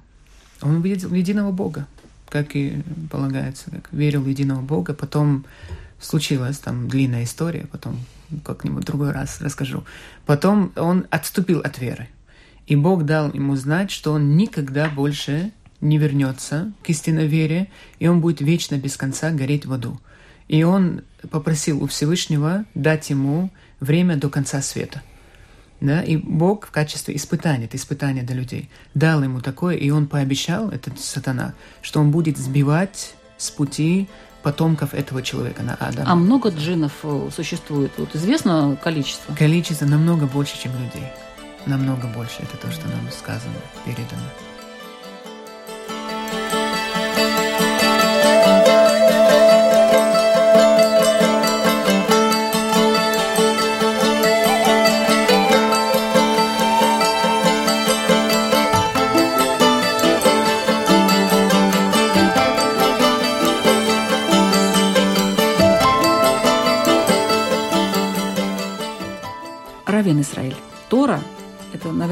Он 0.61 0.81
видел 0.81 1.09
в 1.09 1.13
единого 1.13 1.51
Бога, 1.51 1.87
как 2.29 2.55
и 2.55 2.81
полагается. 3.09 3.69
Как 3.69 3.89
верил 3.91 4.21
в 4.21 4.27
единого 4.27 4.61
Бога. 4.61 4.93
Потом 4.93 5.45
случилась 5.99 6.57
там 6.57 6.87
длинная 6.87 7.25
история, 7.25 7.67
потом 7.71 7.99
как-нибудь 8.45 8.85
другой 8.85 9.11
раз 9.11 9.41
расскажу. 9.41 9.83
Потом 10.25 10.71
он 10.77 11.05
отступил 11.09 11.59
от 11.59 11.79
веры. 11.79 12.07
И 12.67 12.75
Бог 12.75 13.03
дал 13.05 13.33
ему 13.33 13.55
знать, 13.55 13.91
что 13.91 14.13
он 14.13 14.37
никогда 14.37 14.89
больше 14.89 15.51
не 15.81 15.97
вернется 15.97 16.71
к 16.83 16.89
истинной 16.89 17.27
вере, 17.27 17.67
и 17.99 18.07
он 18.07 18.21
будет 18.21 18.41
вечно 18.41 18.75
без 18.75 18.95
конца 18.97 19.31
гореть 19.31 19.65
в 19.65 19.73
аду. 19.73 19.99
И 20.47 20.63
он 20.63 21.01
попросил 21.29 21.83
у 21.83 21.87
Всевышнего 21.87 22.65
дать 22.75 23.09
ему 23.09 23.49
время 23.79 24.17
до 24.17 24.29
конца 24.29 24.61
света. 24.61 25.01
Да? 25.79 26.01
И 26.01 26.15
Бог 26.15 26.67
в 26.67 26.71
качестве 26.71 27.15
испытания, 27.15 27.65
это 27.65 27.77
испытание 27.77 28.23
для 28.23 28.35
людей, 28.35 28.69
дал 28.93 29.23
ему 29.23 29.41
такое, 29.41 29.75
и 29.75 29.89
он 29.89 30.07
пообещал, 30.07 30.69
этот 30.69 30.99
сатана, 30.99 31.53
что 31.81 31.99
он 31.99 32.11
будет 32.11 32.37
сбивать 32.37 33.15
с 33.37 33.49
пути 33.49 34.07
потомков 34.43 34.93
этого 34.93 35.21
человека 35.21 35.63
на 35.63 35.75
Адам. 35.75 36.05
А 36.07 36.15
много 36.15 36.49
джинов 36.49 36.93
э, 37.03 37.29
существует? 37.33 37.91
Вот 37.97 38.15
известно 38.15 38.77
количество? 38.83 39.33
Количество 39.33 39.85
намного 39.85 40.27
больше, 40.27 40.61
чем 40.61 40.71
людей. 40.73 41.07
Намного 41.65 42.07
больше. 42.07 42.37
Это 42.39 42.57
то, 42.57 42.71
что 42.71 42.87
нам 42.87 43.09
сказано, 43.11 43.53
передано. 43.85 44.23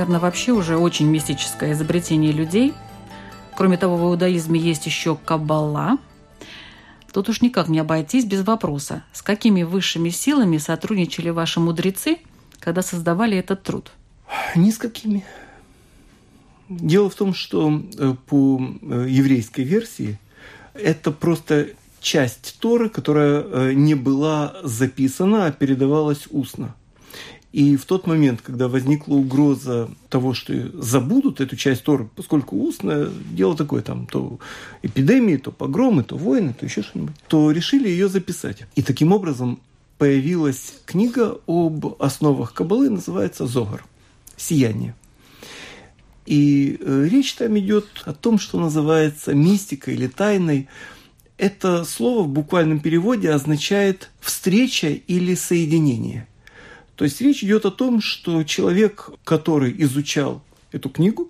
Наверное, 0.10 0.20
вообще 0.20 0.51
уже 0.54 0.75
очень 0.75 1.08
мистическое 1.08 1.74
изобретение 1.74 2.32
людей. 2.32 2.74
Кроме 3.56 3.78
того, 3.78 3.96
в 3.96 4.01
иудаизме 4.10 4.60
есть 4.60 4.86
еще 4.88 5.16
Каббала. 5.16 5.98
Тут 7.13 7.30
уж 7.30 7.42
никак 7.42 7.70
не 7.70 7.80
обойтись 7.80 8.25
без 8.25 8.44
вопроса, 8.44 9.04
с 9.13 9.22
какими 9.22 9.63
высшими 9.63 10.10
силами 10.10 10.58
сотрудничали 10.58 11.30
ваши 11.30 11.60
мудрецы, 11.60 12.18
когда 12.60 12.82
создавали 12.82 13.38
этот 13.38 13.63
труд? 13.63 13.92
Ни 14.56 14.72
с 14.72 14.78
какими. 14.78 15.24
Дело 16.70 17.10
в 17.10 17.16
том, 17.16 17.34
что 17.34 17.82
э, 17.98 18.13
по 18.28 18.60
э, 18.60 19.06
еврейской 19.10 19.62
версии 19.62 20.20
это 20.74 21.12
просто 21.12 21.70
часть 22.00 22.58
Торы, 22.60 22.89
которая 22.89 23.42
э, 23.42 23.74
не 23.74 23.96
была 23.96 24.56
записана, 24.63 25.46
а 25.46 25.51
передавалась 25.51 26.28
устно. 26.30 26.75
И 27.51 27.77
в 27.77 27.86
тот 27.86 28.06
момент, 28.06 28.41
когда 28.41 28.68
возникла 28.68 29.15
угроза 29.15 29.89
того, 30.10 30.36
что 30.36 30.53
забудут 30.82 31.41
эту 31.41 31.56
часть 31.56 31.84
Торы, 31.84 32.08
поскольку 32.15 32.56
устное 32.58 33.10
дело 33.32 33.56
такое, 33.58 33.82
там 33.82 34.06
то 34.06 34.39
эпидемии, 34.84 35.38
то 35.38 35.51
погромы, 35.51 36.03
то 36.03 36.15
войны, 36.15 36.53
то 36.58 36.65
еще 36.65 36.84
что-нибудь, 36.84 37.15
то 37.27 37.50
решили 37.50 37.89
ее 37.89 38.08
записать. 38.08 38.65
И 38.75 38.84
таким 38.84 39.12
образом 39.12 39.60
появилась 39.98 40.75
книга 40.86 41.39
об 41.48 42.01
основах 42.01 42.53
Кабалы, 42.53 42.89
называется 42.89 43.48
«Зогар»– 43.48 43.84
«Сияние». 44.38 44.96
И 46.27 46.77
э, 46.79 47.08
речь 47.10 47.34
там 47.34 47.58
идет 47.58 47.88
о 48.06 48.13
том, 48.13 48.38
что 48.38 48.60
называется 48.60 49.34
мистикой 49.34 49.96
или 49.96 50.06
тайной. 50.06 50.68
Это 51.38 51.84
слово 51.84 52.24
в 52.24 52.29
буквальном 52.29 52.79
переводе 52.79 53.32
означает 53.32 54.12
«встреча» 54.22 54.89
или 54.89 55.34
«соединение». 55.34 56.27
То 57.00 57.06
есть 57.06 57.22
речь 57.22 57.46
идет 57.46 57.65
о 57.65 57.72
том, 57.72 58.01
что 58.01 58.44
человек, 58.44 59.10
который 59.24 59.74
изучал 59.84 60.44
эту 60.74 60.89
книгу, 60.89 61.29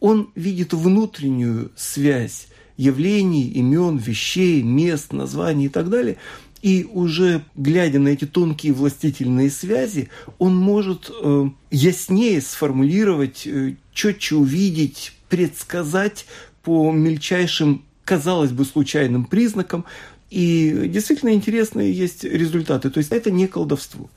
он 0.00 0.30
видит 0.34 0.72
внутреннюю 0.72 1.72
связь 1.76 2.46
явлений, 2.78 3.46
имен, 3.48 3.98
вещей, 3.98 4.62
мест, 4.62 5.12
названий 5.12 5.66
и 5.66 5.68
так 5.68 5.90
далее. 5.90 6.16
И 6.62 6.88
уже 6.90 7.44
глядя 7.54 7.98
на 7.98 8.08
эти 8.08 8.24
тонкие 8.24 8.72
властительные 8.72 9.50
связи, 9.50 10.08
он 10.38 10.56
может 10.56 11.10
э, 11.10 11.50
яснее 11.70 12.40
сформулировать, 12.40 13.46
э, 13.46 13.74
четче 13.92 14.36
увидеть, 14.36 15.12
предсказать 15.28 16.24
по 16.62 16.90
мельчайшим, 16.92 17.84
казалось 18.06 18.52
бы, 18.52 18.64
случайным 18.64 19.26
признакам. 19.26 19.84
И 20.30 20.84
действительно 20.86 21.34
интересные 21.34 21.92
есть 21.92 22.24
результаты. 22.24 22.88
То 22.88 22.96
есть 22.96 23.12
это 23.12 23.30
не 23.30 23.48
колдовство. 23.48 24.08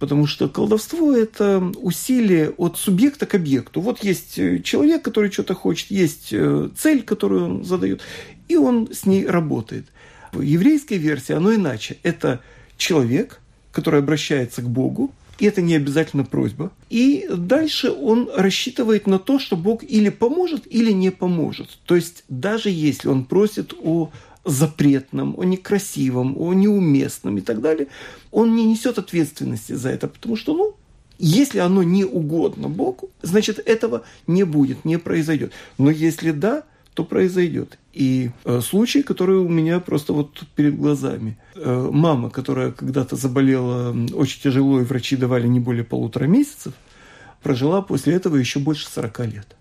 Потому 0.00 0.26
что 0.26 0.48
колдовство– 0.48 1.12
это 1.14 1.62
усилие 1.76 2.50
от 2.56 2.78
субъекта 2.78 3.26
к 3.26 3.34
объекту. 3.34 3.82
Вот 3.82 4.02
есть 4.02 4.38
э, 4.38 4.60
человек, 4.60 5.02
который 5.02 5.30
что-то 5.30 5.54
хочет, 5.54 5.90
есть 5.90 6.30
э, 6.32 6.70
цель, 6.74 7.02
которую 7.02 7.44
он 7.44 7.64
задает, 7.64 8.00
и 8.48 8.56
он 8.56 8.88
с 8.90 9.04
ней 9.04 9.26
работает. 9.26 9.84
В 10.32 10.40
еврейской 10.40 10.94
версии 10.94 11.34
оно 11.34 11.54
иначе. 11.54 11.98
Это 12.02 12.40
человек, 12.78 13.40
который 13.72 14.00
обращается 14.00 14.62
к 14.62 14.70
Богу, 14.70 15.12
и 15.38 15.44
это 15.44 15.60
не 15.60 15.74
обязательно 15.76 16.24
просьба. 16.24 16.72
И 16.88 17.28
дальше 17.30 17.90
он 17.90 18.30
рассчитывает 18.34 19.06
на 19.06 19.18
то, 19.18 19.38
что 19.38 19.54
Бог 19.54 19.84
или 19.84 20.08
поможет, 20.08 20.66
или 20.66 20.92
не 20.92 21.10
поможет. 21.10 21.78
То 21.84 21.94
есть 21.94 22.24
даже 22.30 22.70
если 22.70 23.08
он 23.08 23.24
просит 23.24 23.74
о 23.82 24.10
запретном, 24.44 25.34
о 25.38 25.44
некрасивом, 25.44 26.34
о 26.38 26.52
неуместном 26.54 27.38
и 27.38 27.40
так 27.40 27.60
далее, 27.60 27.88
он 28.30 28.56
не 28.56 28.64
несет 28.64 28.98
ответственности 28.98 29.72
за 29.72 29.90
это, 29.90 30.08
потому 30.08 30.36
что, 30.36 30.54
ну, 30.54 30.74
если 31.18 31.58
оно 31.58 31.82
не 31.82 32.04
угодно 32.04 32.68
Богу, 32.68 33.10
значит, 33.20 33.58
этого 33.58 34.04
не 34.26 34.44
будет, 34.44 34.84
не 34.84 34.98
произойдет. 34.98 35.52
Но 35.76 35.90
если 35.90 36.30
да, 36.30 36.64
то 36.94 37.04
произойдет. 37.04 37.78
И 37.92 38.30
э, 38.44 38.60
случай, 38.62 39.02
который 39.02 39.36
у 39.36 39.48
меня 39.48 39.80
просто 39.80 40.12
вот 40.12 40.42
перед 40.56 40.76
глазами. 40.76 41.38
Э, 41.54 41.88
мама, 41.92 42.30
которая 42.30 42.72
когда-то 42.72 43.16
заболела 43.16 43.94
очень 44.14 44.40
тяжело, 44.40 44.80
и 44.80 44.84
врачи 44.84 45.16
давали 45.16 45.46
не 45.46 45.60
более 45.60 45.84
полутора 45.84 46.24
месяцев, 46.24 46.72
прожила 47.42 47.82
после 47.82 48.14
этого 48.14 48.36
еще 48.36 48.58
больше 48.58 48.88
40 48.88 49.20
лет 49.26 49.56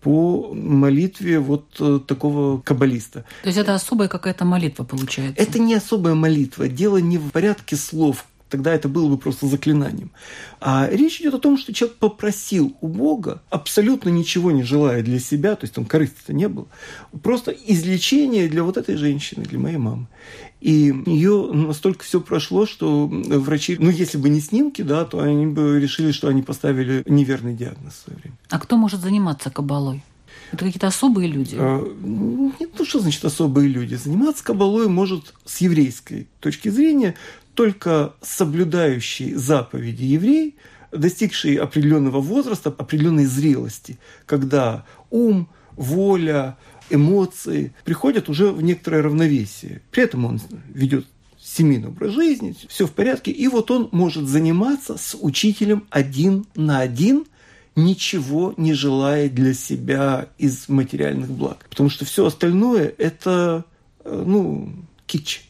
по 0.00 0.52
молитве 0.54 1.38
вот 1.38 1.76
э, 1.78 2.00
такого 2.06 2.60
каббалиста. 2.60 3.24
То 3.42 3.48
есть 3.48 3.58
это 3.58 3.74
особая 3.74 4.08
какая-то 4.08 4.44
молитва 4.44 4.84
получается? 4.84 5.40
Это 5.40 5.58
не 5.58 5.74
особая 5.74 6.14
молитва. 6.14 6.68
Дело 6.68 6.96
не 6.98 7.18
в 7.18 7.30
порядке 7.30 7.76
слов, 7.76 8.24
тогда 8.50 8.74
это 8.74 8.88
было 8.88 9.08
бы 9.08 9.16
просто 9.16 9.46
заклинанием. 9.46 10.10
А 10.60 10.88
речь 10.90 11.20
идет 11.20 11.34
о 11.34 11.38
том, 11.38 11.56
что 11.56 11.72
человек 11.72 11.98
попросил 11.98 12.76
у 12.80 12.88
Бога, 12.88 13.42
абсолютно 13.48 14.10
ничего 14.10 14.50
не 14.50 14.62
желая 14.62 15.02
для 15.02 15.20
себя, 15.20 15.54
то 15.54 15.64
есть 15.64 15.74
там 15.74 15.84
корысти-то 15.84 16.32
не 16.32 16.48
было, 16.48 16.66
просто 17.22 17.52
излечение 17.52 18.48
для 18.48 18.64
вот 18.64 18.76
этой 18.76 18.96
женщины, 18.96 19.44
для 19.44 19.58
моей 19.58 19.78
мамы. 19.78 20.06
И 20.60 20.94
ее 21.06 21.50
настолько 21.52 22.04
все 22.04 22.20
прошло, 22.20 22.66
что 22.66 23.06
врачи, 23.08 23.76
ну 23.78 23.90
если 23.90 24.18
бы 24.18 24.28
не 24.28 24.40
снимки, 24.40 24.82
да, 24.82 25.04
то 25.04 25.20
они 25.20 25.46
бы 25.46 25.80
решили, 25.80 26.12
что 26.12 26.28
они 26.28 26.42
поставили 26.42 27.02
неверный 27.06 27.54
диагноз 27.54 27.94
в 27.94 28.04
свое 28.04 28.18
время. 28.20 28.36
А 28.50 28.58
кто 28.58 28.76
может 28.76 29.00
заниматься 29.00 29.50
кабалой? 29.50 30.02
Это 30.52 30.64
какие-то 30.64 30.88
особые 30.88 31.28
люди? 31.28 31.56
А, 31.58 31.80
нет, 32.60 32.70
ну 32.78 32.84
что 32.84 33.00
значит 33.00 33.24
особые 33.24 33.68
люди? 33.68 33.94
Заниматься 33.94 34.44
кабалой 34.44 34.88
может 34.88 35.32
с 35.44 35.58
еврейской 35.58 36.28
точки 36.40 36.68
зрения 36.68 37.14
только 37.54 38.14
соблюдающий 38.20 39.34
заповеди 39.34 40.04
еврей, 40.04 40.56
достигший 40.92 41.54
определенного 41.54 42.20
возраста, 42.20 42.74
определенной 42.76 43.26
зрелости, 43.26 43.98
когда 44.26 44.84
ум, 45.10 45.48
воля, 45.76 46.56
эмоции 46.90 47.72
приходят 47.84 48.28
уже 48.28 48.50
в 48.50 48.62
некоторое 48.62 49.02
равновесие. 49.02 49.82
При 49.90 50.02
этом 50.02 50.24
он 50.24 50.40
ведет 50.68 51.06
семейный 51.42 51.88
образ 51.88 52.12
жизни, 52.12 52.54
все 52.68 52.86
в 52.86 52.92
порядке, 52.92 53.30
и 53.30 53.48
вот 53.48 53.70
он 53.70 53.88
может 53.92 54.28
заниматься 54.28 54.96
с 54.96 55.16
учителем 55.18 55.86
один 55.90 56.46
на 56.54 56.80
один, 56.80 57.24
ничего 57.76 58.54
не 58.56 58.74
желая 58.74 59.28
для 59.28 59.54
себя 59.54 60.28
из 60.38 60.68
материальных 60.68 61.30
благ. 61.30 61.66
Потому 61.70 61.88
что 61.88 62.04
все 62.04 62.26
остальное– 62.26 62.92
это, 62.98 63.64
э, 64.04 64.22
ну, 64.26 64.72
кич. 65.06 65.46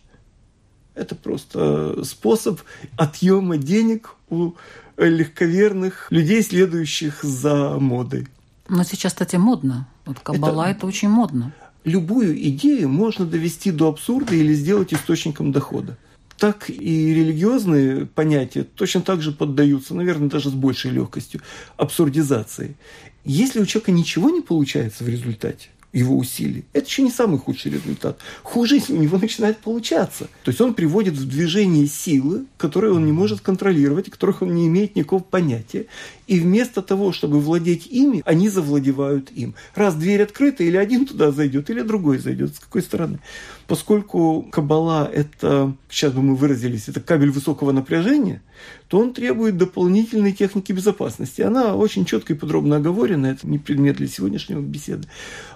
Это 0.95 1.15
просто 1.15 2.05
способ 2.05 2.61
отъема 2.97 3.57
денег 3.57 4.17
у 4.29 4.53
легковерных 4.97 6.09
людей, 6.11 6.43
следующих 6.43 7.23
за 7.23 7.79
модой. 7.79 8.29
Но 8.71 8.85
сейчас, 8.85 9.13
кстати, 9.13 9.35
модно. 9.35 9.89
Вот 10.07 10.21
кабала 10.21 10.67
это, 10.67 10.79
это 10.79 10.87
очень 10.87 11.09
модно. 11.09 11.53
Любую 11.83 12.41
идею 12.51 12.89
можно 12.89 13.27
довести 13.27 13.73
до 13.73 13.89
абсурда 13.89 14.35
или 14.37 14.55
сделать 14.55 14.95
источником 14.95 15.51
дохода. 15.51 15.99
Так 16.39 16.71
и 16.71 17.13
религиозные 17.13 18.07
понятия 18.07 18.63
точно 18.63 19.01
так 19.01 19.23
же 19.23 19.33
поддаются, 19.33 19.95
наверное, 19.95 20.31
даже 20.31 20.51
с 20.51 20.53
большей 20.53 20.93
легкостью, 20.93 21.41
абсурдизации. 21.77 22.77
Если 23.25 23.61
у 23.61 23.67
человека 23.67 23.91
ничего 23.91 24.31
не 24.31 24.41
получается 24.41 25.03
в 25.03 25.09
результате, 25.09 25.69
его 25.93 26.17
усилий. 26.17 26.65
Это 26.73 26.87
еще 26.87 27.03
не 27.03 27.11
самый 27.11 27.39
худший 27.39 27.73
результат. 27.73 28.19
Хуже, 28.43 28.77
если 28.77 28.93
у 28.93 29.01
него 29.01 29.19
начинает 29.19 29.59
получаться. 29.59 30.29
То 30.45 30.51
есть 30.51 30.61
он 30.61 30.75
приводит 30.75 31.15
в 31.15 31.29
движение 31.29 31.87
силы, 31.87 32.45
которые 32.57 32.93
он 32.93 33.05
не 33.07 33.13
может 33.13 33.41
контролировать, 33.41 34.11
которых 34.11 34.43
он 34.43 34.55
не 34.55 34.69
имеет 34.69 34.95
никакого 34.95 35.23
понятия. 35.23 35.87
И 36.27 36.39
вместо 36.39 36.81
того, 36.81 37.11
чтобы 37.11 37.41
владеть 37.41 37.89
ими, 37.89 38.23
они 38.25 38.49
завладевают 38.49 39.33
им. 39.33 39.55
Раз 39.75 39.97
дверь 39.97 40.23
открыта, 40.23 40.63
или 40.63 40.77
один 40.77 41.07
туда 41.07 41.33
зайдет, 41.33 41.71
или 41.71 41.81
другой 41.81 42.19
зайдет. 42.19 42.55
С 42.55 42.61
какой 42.61 42.83
стороны? 42.83 43.19
Поскольку 43.67 44.43
кабала– 44.51 45.11
это, 45.13 45.75
сейчас 45.89 46.13
бы 46.13 46.23
мы 46.23 46.37
выразились, 46.37 46.89
это 46.89 47.01
кабель 47.01 47.31
высокого 47.31 47.73
напряжения, 47.73 48.43
то 48.91 48.99
он 48.99 49.15
требует 49.15 49.57
дополнительной 49.57 50.33
техники 50.33 50.73
безопасности. 50.73 51.43
Она 51.43 51.77
очень 51.77 52.05
четко 52.05 52.33
и 52.33 52.37
подробно 52.37 52.77
оговорена, 52.77 53.27
это 53.27 53.47
не 53.47 53.57
предмет 53.57 53.99
для 53.99 54.09
сегодняшнего 54.09 54.61
беседы. 54.61 55.07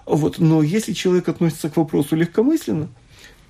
Вот. 0.07 0.39
Но 0.39 0.63
если 0.63 0.93
человек 0.93 1.29
относится 1.29 1.69
к 1.69 1.77
вопросу 1.77 2.15
легкомысленно, 2.15 2.89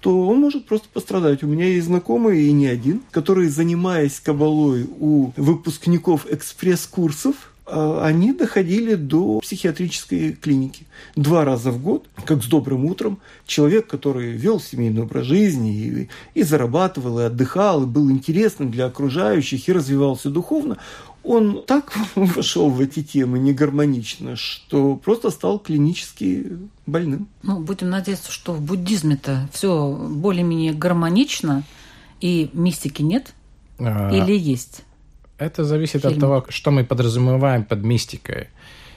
то 0.00 0.26
он 0.26 0.40
может 0.40 0.64
просто 0.64 0.88
пострадать. 0.90 1.42
У 1.42 1.46
меня 1.46 1.66
есть 1.66 1.86
знакомые, 1.86 2.46
и 2.46 2.52
не 2.52 2.66
один, 2.66 3.02
которые, 3.10 3.50
занимаясь 3.50 4.20
кабалой 4.20 4.86
у 4.98 5.32
выпускников 5.36 6.26
экспресс-курсов, 6.32 7.52
они 7.66 8.32
доходили 8.32 8.94
до 8.94 9.40
психиатрической 9.40 10.32
клиники. 10.32 10.84
Два 11.16 11.44
раза 11.44 11.70
в 11.70 11.82
год, 11.82 12.06
как 12.24 12.42
с 12.42 12.46
добрым 12.46 12.84
утром, 12.84 13.18
человек, 13.46 13.86
который 13.86 14.32
вел 14.32 14.60
семейный 14.60 15.02
образ 15.02 15.26
жизни 15.26 15.74
и, 15.74 16.08
и 16.34 16.42
зарабатывал, 16.42 17.20
и 17.20 17.24
отдыхал, 17.24 17.84
и 17.84 17.86
был 17.86 18.10
интересным 18.10 18.70
для 18.70 18.86
окружающих, 18.86 19.68
и 19.68 19.72
развивался 19.72 20.28
духовно, 20.30 20.78
он 21.24 21.64
так 21.66 21.92
вошел 22.14 22.68
в 22.68 22.80
эти 22.80 23.02
темы 23.02 23.38
негармонично, 23.38 24.36
что 24.36 24.96
просто 24.96 25.30
стал 25.30 25.58
клинически 25.58 26.58
больным. 26.86 27.28
Ну, 27.42 27.60
будем 27.60 27.88
надеяться, 27.88 28.30
что 28.30 28.52
в 28.52 28.60
буддизме-то 28.60 29.48
все 29.52 29.90
более-менее 29.94 30.74
гармонично, 30.74 31.64
и 32.20 32.50
мистики 32.52 33.02
нет? 33.02 33.32
А... 33.78 34.10
Или 34.12 34.36
есть? 34.38 34.82
Это 35.44 35.64
зависит 35.64 36.02
фильм. 36.02 36.14
от 36.14 36.20
того, 36.20 36.46
что 36.48 36.70
мы 36.70 36.84
подразумеваем 36.84 37.64
под 37.64 37.82
мистикой. 37.82 38.48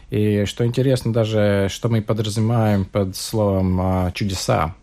И 0.10 0.46
что 0.46 0.66
интересно 0.66 1.12
даже, 1.12 1.68
что 1.70 1.90
мы 1.90 2.02
подразумеваем 2.02 2.86
под 2.86 3.16
словом 3.16 3.80
а, 3.82 4.12
«чудеса». 4.12 4.76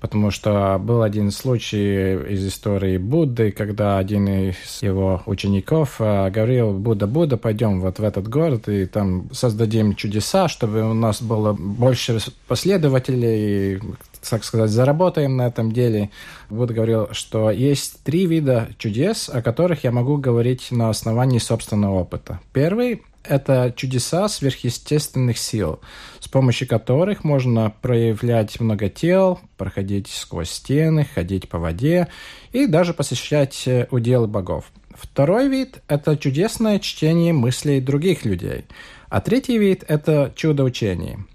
Потому 0.00 0.30
что 0.30 0.78
был 0.80 1.02
один 1.02 1.30
случай 1.30 2.14
из 2.32 2.46
истории 2.46 2.96
Будды, 2.96 3.52
когда 3.52 3.98
один 3.98 4.28
из 4.28 4.82
его 4.82 5.22
учеников 5.26 5.96
а, 5.98 6.30
говорил, 6.30 6.72
Будда, 6.72 7.06
Будда, 7.06 7.36
пойдем 7.36 7.80
вот 7.80 7.98
в 7.98 8.04
этот 8.04 8.26
город 8.26 8.68
и 8.68 8.86
там 8.86 9.28
создадим 9.32 9.94
чудеса, 9.94 10.48
чтобы 10.48 10.90
у 10.90 10.94
нас 10.94 11.20
было 11.20 11.52
больше 11.52 12.18
последователей, 12.48 13.80
так 14.28 14.42
сказать, 14.44 14.70
заработаем 14.70 15.36
на 15.36 15.46
этом 15.46 15.70
деле. 15.70 16.10
Будда 16.48 16.72
говорил, 16.72 17.08
что 17.12 17.50
есть 17.50 18.02
три 18.02 18.24
вида 18.24 18.68
чудес, 18.78 19.28
о 19.28 19.42
которых 19.42 19.84
я 19.84 19.92
могу 19.92 20.16
говорить 20.16 20.68
на 20.70 20.88
основании 20.88 21.38
собственного 21.38 22.00
опыта. 22.00 22.40
Первый– 22.54 23.02
это 23.24 23.72
чудеса 23.76 24.28
сверхъестественных 24.28 25.38
сил, 25.38 25.80
с 26.20 26.28
помощью 26.28 26.68
которых 26.68 27.24
можно 27.24 27.72
проявлять 27.82 28.60
много 28.60 28.88
тел, 28.88 29.40
проходить 29.56 30.08
сквозь 30.08 30.50
стены, 30.50 31.04
ходить 31.04 31.48
по 31.48 31.58
воде 31.58 32.08
и 32.52 32.66
даже 32.66 32.94
посещать 32.94 33.62
э, 33.66 33.86
уделы 33.90 34.26
богов. 34.26 34.72
Второй 34.90 35.48
вид– 35.48 35.82
это 35.88 36.16
чудесное 36.16 36.78
чтение 36.78 37.32
мыслей 37.32 37.80
других 37.80 38.24
людей. 38.24 38.66
А 39.08 39.20
третий 39.20 39.58
вид– 39.58 39.84
это 39.88 40.32
чудо-учение– 40.34 41.24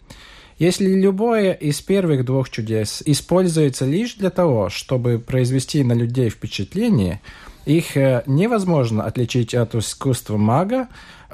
если 0.58 0.88
любое 0.88 1.52
из 1.52 1.82
первых 1.82 2.24
двух 2.24 2.50
чудес 2.50 3.04
используется 3.06 3.86
лишь 3.86 4.14
для 4.16 4.30
того, 4.30 4.70
чтобы 4.70 5.20
произвести 5.20 5.84
на 5.84 5.92
людей 5.92 6.30
впечатление, 6.30 7.20
их 7.66 7.98
э, 7.98 8.24
невозможно 8.26 9.04
отличить 9.04 9.54
от 9.54 9.76
искусства 9.76 10.38
мага, 10.38 10.88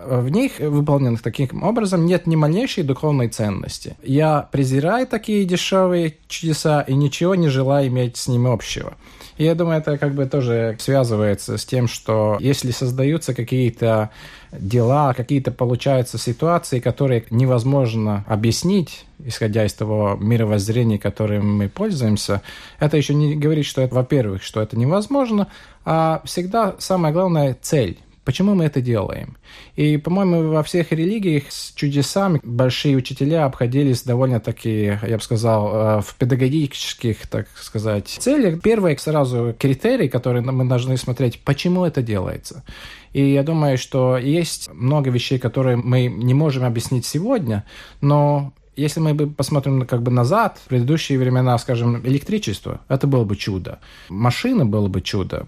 в 0.06 0.30
них, 0.30 0.60
выполненных 0.60 1.22
таким 1.22 1.64
образом, 1.64 2.06
нет 2.06 2.28
ни 2.28 2.36
малейшей 2.36 2.84
духовной 2.84 3.28
ценности. 3.30 3.96
Я 4.04 4.48
презираю 4.52 5.08
такие 5.08 5.46
дешевые 5.46 6.16
чудеса 6.28 6.82
и 6.82 6.94
ничего 6.94 7.36
не 7.36 7.50
желаю 7.50 7.88
иметь 7.88 8.18
с 8.18 8.28
ними 8.28 8.52
общего. 8.52 8.94
И 9.38 9.44
я 9.44 9.56
думаю, 9.56 9.80
это 9.80 9.98
как 9.98 10.14
бы 10.14 10.26
тоже 10.26 10.78
связывается 10.80 11.58
с 11.58 11.66
тем, 11.66 11.88
что 11.88 12.38
если 12.40 12.72
создаются 12.72 13.34
какие-то 13.34 14.12
дела, 14.52 15.14
какие-то 15.14 15.52
получаются 15.52 16.18
ситуации, 16.18 16.80
которые 16.80 17.24
невозможно 17.30 18.26
объяснить, 18.28 19.06
исходя 19.26 19.66
из 19.66 19.74
того 19.74 20.18
мировоззрения, 20.20 21.00
которым 21.00 21.58
мы 21.58 21.70
пользуемся, 21.70 22.42
это 22.80 22.98
еще 22.98 23.14
не 23.14 23.36
говорит, 23.36 23.66
что 23.66 23.82
это, 23.82 23.96
во-первых, 23.96 24.44
что 24.44 24.62
это 24.62 24.78
невозможно, 24.78 25.48
а 25.86 26.22
всегда 26.26 26.76
самое 26.80 27.14
главное 27.14 27.58
цель 27.62 27.98
Почему 28.24 28.54
мы 28.54 28.66
это 28.66 28.82
делаем? 28.82 29.38
И, 29.76 29.98
по-моему, 29.98 30.52
во 30.52 30.62
всех 30.62 30.92
религиях 30.92 31.52
с 31.52 31.74
чудесами 31.74 32.40
большие 32.44 32.96
учителя 32.96 33.46
обходились 33.46 34.04
довольно-таки, 34.04 35.00
я 35.02 35.18
бы 35.18 35.24
сказал, 35.24 35.72
э, 35.74 36.02
в 36.02 36.16
педагогических, 36.16 37.26
так 37.28 37.48
сказать, 37.56 38.08
целях. 38.08 38.62
Первый 38.62 38.98
сразу 39.00 39.56
критерий, 39.58 40.08
который 40.08 40.42
мы 40.42 40.66
должны 40.66 40.98
смотреть, 40.98 41.40
почему 41.44 41.84
это 41.84 42.04
делается. 42.04 42.64
И 43.14 43.34
я 43.34 43.44
думаю, 43.44 43.78
что 43.78 44.18
есть 44.18 44.70
много 44.72 45.10
вещей, 45.10 45.40
которые 45.40 45.76
мы 45.76 46.06
не 46.06 46.34
можем 46.34 46.64
объяснить 46.64 47.06
сегодня, 47.06 47.66
но 48.02 48.54
если 48.82 49.00
мы 49.00 49.15
посмотрим 49.28 49.86
как 49.86 50.02
бы 50.02 50.12
назад, 50.12 50.60
в 50.65 50.67
предыдущие 50.70 51.20
времена, 51.20 51.58
скажем, 51.58 52.02
электричество, 52.06 52.82
это 52.89 53.08
было 53.08 53.24
бы 53.24 53.36
чудо. 53.36 53.80
Машина 54.10 54.65
было 54.65 54.88
бы 54.88 55.02
чудо. 55.02 55.46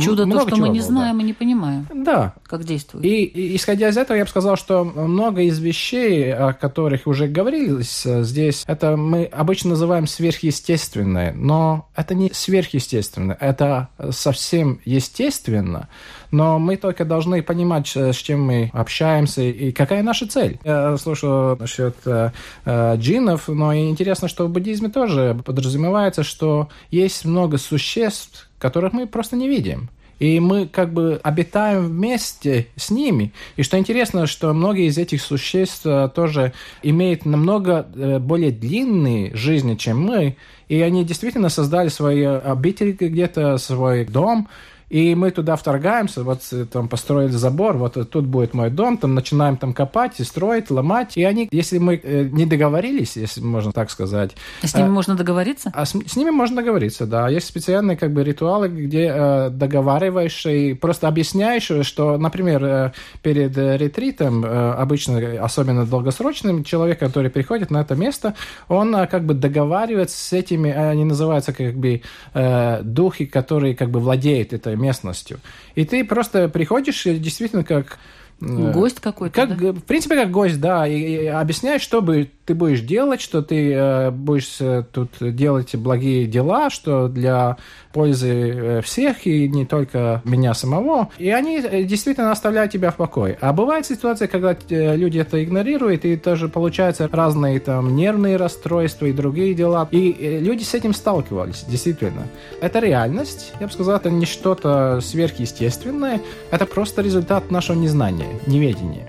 Чудо 0.00 0.26
Много 0.26 0.44
то, 0.44 0.48
что 0.48 0.56
мы 0.56 0.68
не 0.68 0.78
было, 0.78 0.88
знаем 0.88 1.18
да. 1.18 1.22
и 1.22 1.26
не 1.26 1.32
понимаем. 1.32 1.86
Да. 1.92 2.34
Как 2.44 2.64
действует. 2.64 3.04
И, 3.04 3.24
и 3.24 3.56
исходя 3.56 3.88
из 3.88 3.96
этого, 3.96 4.16
я 4.16 4.24
бы 4.24 4.30
сказал, 4.30 4.56
что 4.56 4.84
много 4.84 5.42
из 5.42 5.58
вещей, 5.58 6.32
о 6.32 6.52
которых 6.52 7.06
уже 7.06 7.26
говорилось 7.26 8.02
здесь, 8.04 8.64
это 8.66 8.96
мы 8.96 9.24
обычно 9.24 9.70
называем 9.70 10.06
сверхъестественное, 10.06 11.32
но 11.32 11.88
это 11.96 12.14
не 12.14 12.30
сверхъестественно, 12.32 13.36
это 13.38 13.88
совсем 14.10 14.80
естественно, 14.84 15.88
но 16.30 16.58
мы 16.58 16.76
только 16.76 17.04
должны 17.04 17.42
понимать, 17.42 17.88
с 17.96 18.16
чем 18.16 18.42
мы 18.42 18.70
общаемся 18.72 19.42
и 19.42 19.72
какая 19.72 20.02
наша 20.02 20.26
цель. 20.26 20.58
Я 20.64 20.96
слушал 20.96 21.56
насчет 21.56 21.96
э, 22.06 22.30
э, 22.64 22.96
джинов, 22.96 23.48
но 23.48 23.74
интересно, 23.74 24.28
что 24.28 24.46
в 24.46 24.50
буддизме 24.50 24.88
тоже 24.88 25.36
подразумевается, 25.44 26.22
что 26.22 26.68
есть 26.90 27.24
много 27.24 27.58
существ, 27.58 28.48
которых 28.58 28.92
мы 28.92 29.06
просто 29.06 29.36
не 29.36 29.48
видим. 29.48 29.90
И 30.18 30.40
мы 30.40 30.66
как 30.66 30.92
бы 30.94 31.20
обитаем 31.22 31.84
вместе 31.86 32.68
с 32.76 32.90
ними. 32.90 33.32
И 33.56 33.62
что 33.62 33.78
интересно, 33.78 34.26
что 34.26 34.54
многие 34.54 34.86
из 34.86 34.96
этих 34.96 35.20
существ 35.20 35.84
э, 35.84 36.08
тоже 36.14 36.54
имеют 36.82 37.26
намного 37.26 37.86
э, 37.94 38.18
более 38.18 38.50
длинные 38.50 39.34
жизни, 39.36 39.74
чем 39.74 40.00
мы. 40.00 40.36
И 40.68 40.80
они 40.80 41.04
действительно 41.04 41.50
создали 41.50 41.88
свои 41.88 42.22
обители 42.22 42.92
где-то, 42.92 43.58
свой 43.58 44.06
дом, 44.06 44.48
и 44.88 45.14
мы 45.14 45.30
туда 45.32 45.56
вторгаемся, 45.56 46.22
вот 46.22 46.40
э, 46.52 46.64
там 46.64 46.88
построили 46.88 47.32
забор, 47.32 47.76
вот 47.76 47.94
тут 48.10 48.26
будет 48.26 48.54
мой 48.54 48.70
дом, 48.70 48.98
там 48.98 49.14
начинаем 49.14 49.56
там 49.56 49.74
копать 49.74 50.20
и 50.20 50.24
строить, 50.24 50.70
ломать. 50.70 51.16
И 51.16 51.24
они, 51.24 51.48
если 51.50 51.78
мы 51.78 52.00
э, 52.02 52.28
не 52.30 52.46
договорились, 52.46 53.16
если 53.16 53.40
можно 53.40 53.72
так 53.72 53.90
сказать... 53.90 54.32
А 54.62 54.66
с 54.66 54.74
ними 54.74 54.86
э, 54.86 54.90
можно 54.90 55.16
договориться? 55.16 55.72
А 55.74 55.84
с, 55.84 55.90
с 55.90 56.16
ними 56.16 56.30
можно 56.30 56.56
договориться, 56.56 57.06
да. 57.06 57.28
Есть 57.28 57.48
специальные 57.48 57.96
как 57.96 58.12
бы 58.12 58.22
ритуалы, 58.22 58.68
где 58.68 59.10
э, 59.12 59.50
договариваешь 59.50 60.46
и 60.46 60.74
просто 60.74 61.08
объясняешь, 61.08 61.70
что, 61.86 62.16
например, 62.16 62.64
э, 62.64 62.92
перед 63.22 63.56
ретритом, 63.56 64.44
э, 64.44 64.72
обычно, 64.74 65.42
особенно 65.42 65.84
долгосрочным, 65.84 66.62
человек, 66.62 67.00
который 67.00 67.30
приходит 67.30 67.70
на 67.70 67.80
это 67.80 67.96
место, 67.96 68.34
он 68.68 68.94
э, 68.94 69.06
как 69.08 69.24
бы 69.24 69.34
договаривается 69.34 70.16
с 70.16 70.32
этими, 70.32 70.70
они 70.70 71.04
называются 71.04 71.52
как 71.52 71.74
бы 71.74 72.02
э, 72.34 72.82
духи, 72.82 73.26
которые 73.26 73.74
как 73.74 73.90
бы 73.90 73.98
владеют 73.98 74.52
этой 74.52 74.75
местностью. 74.76 75.40
И 75.74 75.84
ты 75.84 76.04
просто 76.04 76.48
приходишь 76.48 77.04
действительно 77.04 77.64
как 77.64 77.98
гость 78.40 79.00
какой-то. 79.00 79.34
Как, 79.34 79.58
да? 79.58 79.72
В 79.72 79.82
принципе, 79.82 80.16
как 80.16 80.30
гость, 80.30 80.60
да. 80.60 80.86
И, 80.86 80.98
и 80.98 81.26
объясняешь, 81.26 81.80
что 81.80 82.02
бы 82.02 82.30
ты 82.44 82.54
будешь 82.54 82.80
делать, 82.80 83.20
что 83.20 83.42
ты 83.42 83.72
э, 83.72 84.10
будешь 84.10 84.56
э, 84.60 84.84
тут 84.92 85.10
делать 85.20 85.74
благие 85.74 86.26
дела, 86.26 86.70
что 86.70 87.08
для 87.08 87.56
пользы 87.92 88.28
э, 88.28 88.80
всех 88.82 89.26
и 89.26 89.48
не 89.48 89.64
только 89.64 90.22
меня 90.24 90.54
самого. 90.54 91.08
И 91.18 91.30
они 91.30 91.58
э, 91.58 91.82
действительно 91.84 92.30
оставляют 92.30 92.72
тебя 92.72 92.90
в 92.90 92.96
покое. 92.96 93.38
А 93.40 93.52
бывает 93.52 93.86
ситуация, 93.86 94.28
когда 94.28 94.56
люди 94.68 95.18
это 95.18 95.42
игнорируют, 95.42 96.04
и 96.04 96.16
тоже 96.16 96.48
получаются 96.48 97.08
разные 97.10 97.58
там 97.58 97.96
нервные 97.96 98.36
расстройства 98.36 99.06
и 99.06 99.12
другие 99.12 99.54
дела. 99.54 99.88
И 99.90 100.38
люди 100.40 100.62
с 100.62 100.74
этим 100.74 100.94
сталкивались, 100.94 101.64
действительно. 101.66 102.28
Это 102.60 102.78
реальность, 102.80 103.54
я 103.60 103.66
бы 103.66 103.72
сказал, 103.72 103.96
это 103.96 104.10
не 104.10 104.26
что-то 104.26 105.00
сверхъестественное, 105.00 106.20
это 106.50 106.66
просто 106.66 107.02
результат 107.02 107.50
нашего 107.50 107.76
незнания 107.76 108.25
неведение. 108.46 109.06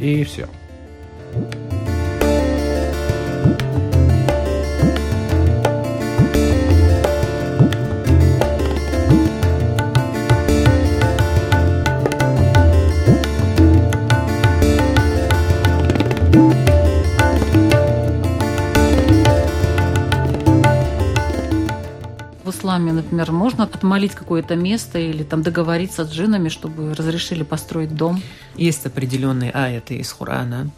И 0.00 0.24
все. 0.24 0.48
Исламе, 22.72 22.92
например, 22.92 23.32
можно 23.32 23.64
отмолить 23.64 24.14
какое-то 24.14 24.56
место 24.56 24.98
или 24.98 25.22
там 25.24 25.42
договориться 25.42 26.04
с 26.04 26.10
джинами, 26.10 26.48
чтобы 26.48 26.94
разрешили 26.94 27.42
построить 27.42 27.94
дом? 27.94 28.22
Есть 28.56 28.86
определенные 28.86 29.50
аяты 29.50 29.96
из 29.96 30.10
Хурана. 30.10 30.70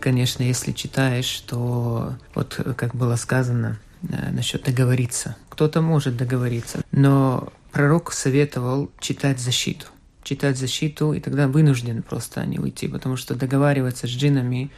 Конечно, 0.00 0.42
если 0.42 0.72
читаешь, 0.72 1.40
то 1.46 2.14
вот 2.34 2.60
как 2.76 2.94
было 2.94 3.16
сказано 3.16 3.78
э, 4.02 4.30
насчет 4.30 4.64
договориться. 4.64 5.36
Кто-то 5.48 5.80
может 5.80 6.16
договориться, 6.16 6.82
но 6.92 7.48
пророк 7.72 8.12
советовал 8.12 8.90
читать 9.00 9.40
защиту. 9.40 9.86
Читать 10.22 10.58
защиту, 10.58 11.14
и 11.14 11.20
тогда 11.20 11.48
вынужден 11.48 12.02
просто 12.02 12.42
они 12.42 12.58
уйти, 12.58 12.88
потому 12.88 13.16
что 13.16 13.34
договариваться 13.34 14.06
с 14.06 14.10
джинами, 14.10 14.70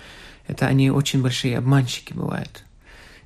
это 0.47 0.69
они 0.69 0.91
очень 0.91 1.21
большие 1.21 1.59
обманщики 1.59 2.13
бывают. 2.13 2.65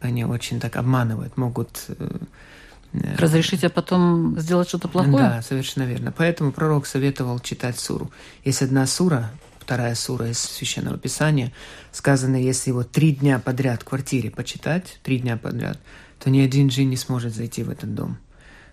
Они 0.01 0.25
очень 0.25 0.61
так 0.61 0.77
обманывают, 0.77 1.37
могут 1.37 1.85
э, 1.89 2.19
Разрешить, 3.19 3.65
а 3.65 3.71
потом 3.71 4.39
сделать 4.39 4.69
что-то 4.69 4.89
плохое? 4.89 5.17
Да, 5.17 5.43
совершенно 5.43 5.85
верно. 5.85 6.13
Поэтому 6.17 6.53
пророк 6.53 6.87
советовал 6.87 7.41
читать 7.41 7.79
суру. 7.79 8.11
Есть 8.45 8.63
одна 8.63 8.87
сура, 8.87 9.33
вторая 9.59 9.95
сура 9.95 10.29
из 10.29 10.39
Священного 10.39 10.99
Писания, 10.99 11.53
сказано, 11.91 12.37
если 12.37 12.71
его 12.71 12.85
три 12.85 13.13
дня 13.13 13.39
подряд 13.39 13.83
в 13.83 13.85
квартире 13.87 14.31
почитать, 14.31 15.01
три 15.03 15.19
дня 15.19 15.37
подряд, 15.37 15.79
то 16.21 16.31
ни 16.31 16.41
один 16.41 16.69
джин 16.69 16.91
не 16.91 16.97
сможет 16.97 17.35
зайти 17.35 17.63
в 17.63 17.71
этот 17.71 17.95
дом. 17.95 18.19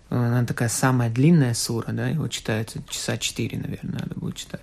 Она 0.08 0.44
такая 0.44 0.68
самая 0.68 1.08
длинная 1.08 1.54
сура, 1.54 1.90
да, 1.92 2.08
его 2.08 2.28
читается 2.28 2.82
часа 2.88 3.16
четыре, 3.16 3.58
наверное, 3.58 4.00
надо 4.00 4.14
будет 4.14 4.36
читать. 4.36 4.62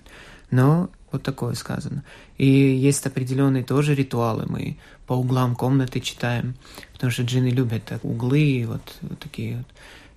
Но 0.50 0.90
вот 1.12 1.22
такое 1.22 1.54
сказано. 1.54 2.04
И 2.38 2.46
есть 2.46 3.06
определенные 3.06 3.64
тоже 3.64 3.94
ритуалы. 3.94 4.46
Мы 4.48 4.78
по 5.06 5.14
углам 5.14 5.56
комнаты 5.56 6.00
читаем, 6.00 6.54
потому 6.92 7.10
что 7.10 7.22
джины 7.22 7.48
любят 7.48 7.84
так, 7.84 8.04
углы, 8.04 8.64
вот, 8.66 8.96
вот 9.02 9.18
такие 9.18 9.58
вот 9.58 9.66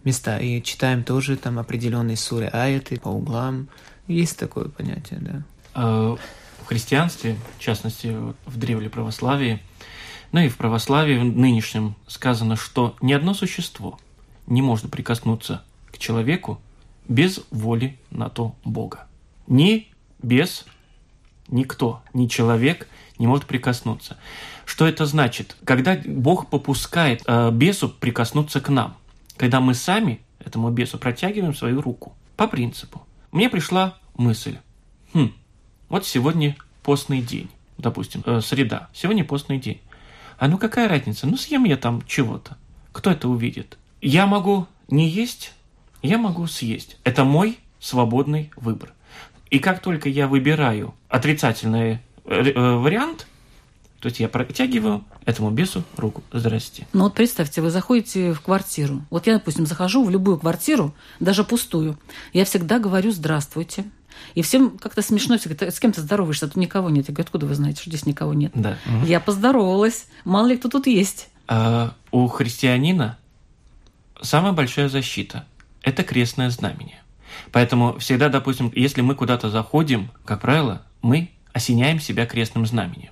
места. 0.03 0.37
И 0.37 0.61
читаем 0.61 1.03
тоже 1.03 1.37
там 1.37 1.59
определенные 1.59 2.17
суры 2.17 2.47
аяты 2.47 2.99
по 2.99 3.09
углам. 3.09 3.67
Есть 4.07 4.37
такое 4.37 4.65
понятие, 4.65 5.19
да. 5.21 5.43
А 5.73 6.15
в 6.61 6.65
христианстве, 6.65 7.35
в 7.57 7.61
частности, 7.61 8.15
в 8.45 8.57
древле 8.57 8.89
православии, 8.89 9.61
ну 10.31 10.41
и 10.41 10.49
в 10.49 10.57
православии 10.57 11.17
в 11.17 11.23
нынешнем 11.23 11.95
сказано, 12.07 12.55
что 12.55 12.95
ни 13.01 13.13
одно 13.13 13.33
существо 13.33 13.99
не 14.47 14.61
может 14.61 14.89
прикоснуться 14.89 15.63
к 15.91 15.97
человеку 15.97 16.59
без 17.07 17.41
воли 17.51 17.99
на 18.09 18.29
то 18.29 18.55
Бога. 18.63 19.07
Ни 19.47 19.87
без 20.21 20.65
никто, 21.47 22.01
ни 22.13 22.27
человек 22.27 22.87
не 23.19 23.27
может 23.27 23.45
прикоснуться. 23.45 24.17
Что 24.65 24.87
это 24.87 25.05
значит? 25.05 25.55
Когда 25.65 25.99
Бог 26.05 26.49
попускает 26.49 27.21
э, 27.25 27.51
бесу 27.51 27.89
прикоснуться 27.89 28.61
к 28.61 28.69
нам, 28.69 28.95
когда 29.37 29.59
мы 29.59 29.73
сами 29.73 30.21
этому 30.39 30.69
бесу 30.69 30.97
протягиваем 30.97 31.53
свою 31.53 31.81
руку. 31.81 32.13
По 32.35 32.47
принципу. 32.47 33.05
Мне 33.31 33.49
пришла 33.49 33.97
мысль. 34.15 34.57
Хм, 35.13 35.31
вот 35.89 36.05
сегодня 36.05 36.55
постный 36.81 37.21
день, 37.21 37.49
допустим, 37.77 38.23
э, 38.25 38.41
среда. 38.41 38.89
Сегодня 38.93 39.23
постный 39.23 39.59
день. 39.59 39.81
А 40.37 40.47
ну 40.47 40.57
какая 40.57 40.87
разница? 40.87 41.27
Ну 41.27 41.37
съем 41.37 41.63
я 41.63 41.77
там 41.77 42.01
чего-то. 42.07 42.57
Кто 42.91 43.11
это 43.11 43.29
увидит? 43.29 43.77
Я 44.01 44.27
могу 44.27 44.67
не 44.89 45.07
есть, 45.07 45.53
я 46.01 46.17
могу 46.17 46.47
съесть. 46.47 46.97
Это 47.03 47.23
мой 47.23 47.59
свободный 47.79 48.51
выбор. 48.55 48.93
И 49.53 49.59
как 49.59 49.81
только 49.81 50.09
я 50.09 50.27
выбираю 50.27 50.95
отрицательный 51.09 51.99
э, 52.25 52.43
э, 52.43 52.75
вариант, 52.75 53.27
то 53.99 54.07
есть 54.07 54.19
я 54.19 54.27
протягиваю 54.27 55.05
этому 55.25 55.51
бесу 55.51 55.83
руку. 55.95 56.23
Здрасте. 56.31 56.87
Ну 56.91 57.03
вот 57.03 57.13
представьте, 57.13 57.61
вы 57.61 57.69
заходите 57.69 58.33
в 58.33 58.41
квартиру. 58.41 59.05
Вот 59.11 59.27
я, 59.27 59.33
допустим, 59.33 59.67
захожу 59.67 60.03
в 60.03 60.09
любую 60.09 60.39
квартиру, 60.39 60.95
даже 61.19 61.43
пустую. 61.43 61.99
Я 62.33 62.45
всегда 62.45 62.79
говорю 62.79 63.11
«здравствуйте». 63.11 63.85
И 64.33 64.41
всем 64.41 64.79
как-то 64.79 65.03
смешно, 65.03 65.37
все 65.37 65.49
говорят, 65.49 65.71
с 65.71 65.79
кем 65.79 65.91
ты 65.91 66.01
здороваешься, 66.01 66.47
тут 66.47 66.55
никого 66.55 66.89
нет. 66.89 67.09
Я 67.09 67.13
говорю, 67.13 67.25
откуда 67.27 67.45
вы 67.45 67.53
знаете, 67.53 67.81
что 67.81 67.91
здесь 67.91 68.07
никого 68.07 68.33
нет? 68.33 68.53
Да. 68.55 68.79
Я 69.05 69.19
поздоровалась. 69.19 70.07
Мало 70.25 70.47
ли 70.47 70.57
кто 70.57 70.67
тут 70.67 70.87
есть. 70.87 71.29
А 71.47 71.93
у 72.09 72.27
христианина 72.27 73.19
самая 74.19 74.53
большая 74.53 74.89
защита– 74.89 75.45
это 75.83 76.03
крестное 76.03 76.49
знамение. 76.49 77.02
Поэтому 77.51 77.97
всегда, 77.99 78.29
допустим, 78.29 78.71
если 78.75 79.01
мы 79.01 79.15
куда-то 79.15 79.49
заходим, 79.49 80.09
как 80.25 80.41
правило, 80.41 80.81
мы 81.01 81.29
осеняем 81.53 81.99
себя 81.99 82.25
крестным 82.25 82.65
знамением. 82.65 83.11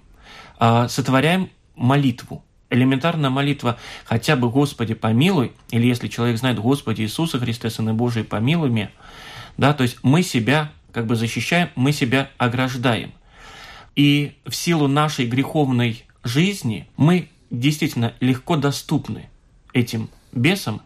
А, 0.58 0.88
сотворяем 0.88 1.50
молитву. 1.76 2.44
Элементарная 2.70 3.30
молитва 3.30 3.78
хотя 4.06 4.36
бы 4.36 4.50
«Господи, 4.50 4.94
помилуй», 4.94 5.52
или 5.72 5.88
если 5.88 6.08
человек 6.08 6.38
знает 6.38 6.60
«Господи 6.60 7.02
Иисуса 7.02 7.40
Христа, 7.40 7.70
Сына 7.70 7.94
Божий, 7.94 8.24
помилуй 8.24 8.70
меня», 8.70 8.92
да, 9.58 9.74
то 9.74 9.84
есть 9.84 9.98
мы 10.04 10.24
себя 10.24 10.72
как 10.92 11.06
бы 11.06 11.16
защищаем, 11.16 11.70
мы 11.76 11.92
себя 11.92 12.30
ограждаем. 12.38 13.12
И 13.96 14.38
в 14.46 14.56
силу 14.56 14.88
нашей 14.88 15.26
греховной 15.26 16.06
жизни 16.24 16.88
мы 16.98 17.30
действительно 17.50 18.14
легко 18.20 18.56
доступны 18.56 19.30
этим 19.74 20.10
бесам, 20.32 20.82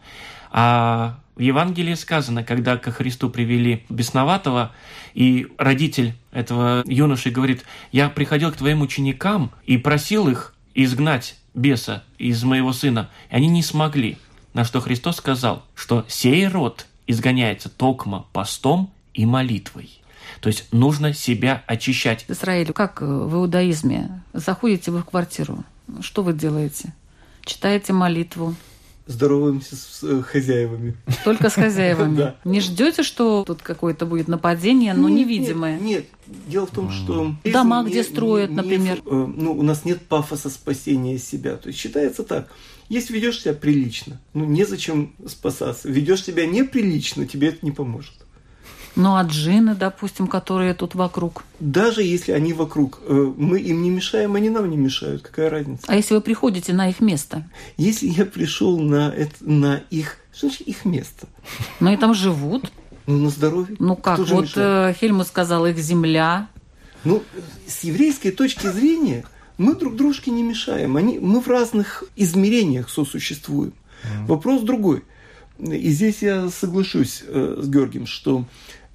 а 0.50 1.20
в 1.36 1.40
Евангелии 1.40 1.94
сказано, 1.94 2.42
когда 2.42 2.78
ко 2.78 2.90
Христу 2.90 3.28
привели 3.28 3.84
бесноватого, 3.90 4.72
и 5.12 5.46
родитель 5.58 6.14
этого 6.32 6.82
юноши 6.86 7.30
говорит, 7.30 7.64
я 7.92 8.08
приходил 8.08 8.50
к 8.50 8.56
твоим 8.56 8.80
ученикам 8.80 9.52
и 9.64 9.76
просил 9.76 10.28
их 10.28 10.54
изгнать 10.74 11.36
беса 11.54 12.04
из 12.18 12.42
моего 12.42 12.72
сына, 12.72 13.10
и 13.30 13.36
они 13.36 13.48
не 13.48 13.62
смогли. 13.62 14.16
На 14.54 14.64
что 14.64 14.80
Христос 14.80 15.16
сказал, 15.16 15.64
что 15.74 16.06
сей 16.08 16.48
род 16.48 16.86
изгоняется 17.06 17.68
токмо 17.68 18.26
постом 18.32 18.90
и 19.12 19.26
молитвой. 19.26 19.90
То 20.40 20.48
есть 20.48 20.72
нужно 20.72 21.12
себя 21.12 21.62
очищать. 21.66 22.24
Израиль, 22.28 22.72
как 22.72 23.00
в 23.02 23.34
иудаизме? 23.34 24.22
Заходите 24.32 24.90
вы 24.90 25.00
в 25.00 25.04
квартиру, 25.04 25.64
что 26.00 26.22
вы 26.22 26.32
делаете? 26.32 26.94
Читаете 27.44 27.92
молитву, 27.92 28.54
здороваемся 29.06 29.76
с 29.76 30.00
э, 30.02 30.22
хозяевами. 30.22 30.96
Только 31.24 31.48
с 31.48 31.54
хозяевами. 31.54 32.16
да. 32.18 32.36
Не 32.44 32.60
ждете, 32.60 33.02
что 33.02 33.44
тут 33.46 33.62
какое-то 33.62 34.04
будет 34.04 34.28
нападение, 34.28 34.94
но 34.94 35.08
нет, 35.08 35.26
невидимое? 35.26 35.78
Нет, 35.78 36.06
нет. 36.26 36.38
Дело 36.48 36.66
в 36.66 36.70
том, 36.70 36.90
что... 36.90 37.34
Дома, 37.44 37.82
не, 37.82 37.90
где 37.90 38.02
строят, 38.02 38.50
не, 38.50 38.56
например. 38.56 39.00
Не, 39.04 39.10
э, 39.10 39.26
ну, 39.36 39.52
у 39.52 39.62
нас 39.62 39.84
нет 39.84 40.02
пафоса 40.02 40.50
спасения 40.50 41.18
себя. 41.18 41.56
То 41.56 41.68
есть 41.68 41.78
считается 41.78 42.24
так. 42.24 42.48
Если 42.88 43.14
ведешь 43.14 43.40
себя 43.40 43.54
прилично, 43.54 44.20
ну, 44.34 44.44
незачем 44.44 45.14
спасаться. 45.26 45.88
Ведешь 45.88 46.24
себя 46.24 46.46
неприлично, 46.46 47.26
тебе 47.26 47.48
это 47.48 47.64
не 47.64 47.72
поможет. 47.72 48.14
Ну, 48.96 49.14
а 49.14 49.22
джины, 49.22 49.74
допустим, 49.74 50.26
которые 50.26 50.72
тут 50.72 50.94
вокруг? 50.94 51.44
Даже 51.60 52.02
если 52.02 52.32
они 52.32 52.54
вокруг, 52.54 53.00
э, 53.06 53.32
мы 53.36 53.60
им 53.60 53.82
не 53.82 53.90
мешаем, 53.90 54.34
они 54.36 54.48
нам 54.48 54.70
не 54.70 54.78
мешают. 54.78 55.22
Какая 55.22 55.50
разница? 55.50 55.84
А 55.86 55.94
если 55.94 56.14
вы 56.14 56.22
приходите 56.22 56.72
на 56.72 56.88
их 56.88 57.00
место? 57.00 57.46
Если 57.76 58.08
я 58.08 58.24
пришел 58.24 58.78
на, 58.80 59.12
это, 59.14 59.34
на 59.40 59.82
их... 59.90 60.16
Что 60.34 60.48
значит 60.48 60.66
их 60.66 60.86
место? 60.86 61.28
Ну, 61.78 61.92
и 61.92 61.96
там 61.98 62.14
живут. 62.14 62.72
Ну, 63.06 63.18
на 63.18 63.28
здоровье. 63.28 63.76
Ну, 63.78 63.96
как? 63.96 64.18
Кто 64.18 64.34
вот 64.34 64.52
э, 64.56 64.94
Хельмут 64.98 65.26
сказал, 65.26 65.66
их 65.66 65.76
земля. 65.78 66.48
Ну, 67.04 67.22
с 67.66 67.84
еврейской 67.84 68.30
точки 68.30 68.66
зрения 68.66 69.26
мы 69.58 69.74
друг 69.74 69.96
дружке 69.96 70.30
не 70.30 70.42
мешаем. 70.42 70.96
Они, 70.96 71.18
мы 71.18 71.40
в 71.40 71.48
разных 71.48 72.02
измерениях 72.16 72.88
сосуществуем. 72.88 73.74
Mm. 74.02 74.26
Вопрос 74.26 74.62
другой. 74.62 75.04
И 75.58 75.90
здесь 75.90 76.22
я 76.22 76.48
соглашусь 76.48 77.22
э, 77.26 77.60
с 77.62 77.68
Георгием, 77.68 78.06
что 78.06 78.44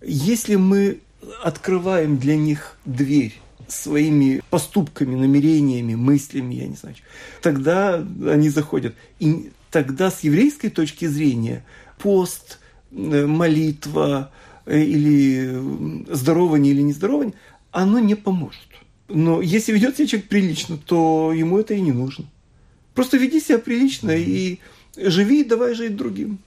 если 0.02 0.56
мы 0.56 1.00
открываем 1.44 2.18
для 2.18 2.36
них 2.36 2.78
дверь 2.86 3.40
своими 3.68 4.42
поступками, 4.50 5.16
намерениями, 5.16 5.96
мыслями, 5.96 6.56
я 6.56 6.68
не 6.68 6.76
знаю, 6.76 6.96
тогда 7.42 7.96
они 8.28 8.50
заходят. 8.50 8.96
И 9.20 9.52
тогда 9.70 10.12
с 10.12 10.22
еврейской 10.22 10.70
точки 10.70 11.06
зрения 11.06 11.64
пост, 11.98 12.60
э, 12.92 13.26
молитва 13.26 14.32
э, 14.66 14.82
или 14.82 16.14
здорование 16.14 16.74
или 16.74 16.82
нездорование, 16.82 17.36
оно 17.72 18.00
не 18.00 18.16
поможет. 18.16 18.68
Но 19.08 19.42
если 19.42 19.72
ведет 19.72 19.98
себя 19.98 20.08
человек 20.08 20.30
прилично, 20.30 20.78
то 20.78 21.32
ему 21.34 21.60
это 21.60 21.74
и 21.74 21.82
не 21.82 21.92
нужно. 21.92 22.26
Просто 22.94 23.18
веди 23.18 23.40
себя 23.40 23.60
прилично 23.60 24.12
и 24.12 24.60
живи, 24.98 25.44
давай 25.44 25.76
жить 25.76 25.96
другим 25.96 26.40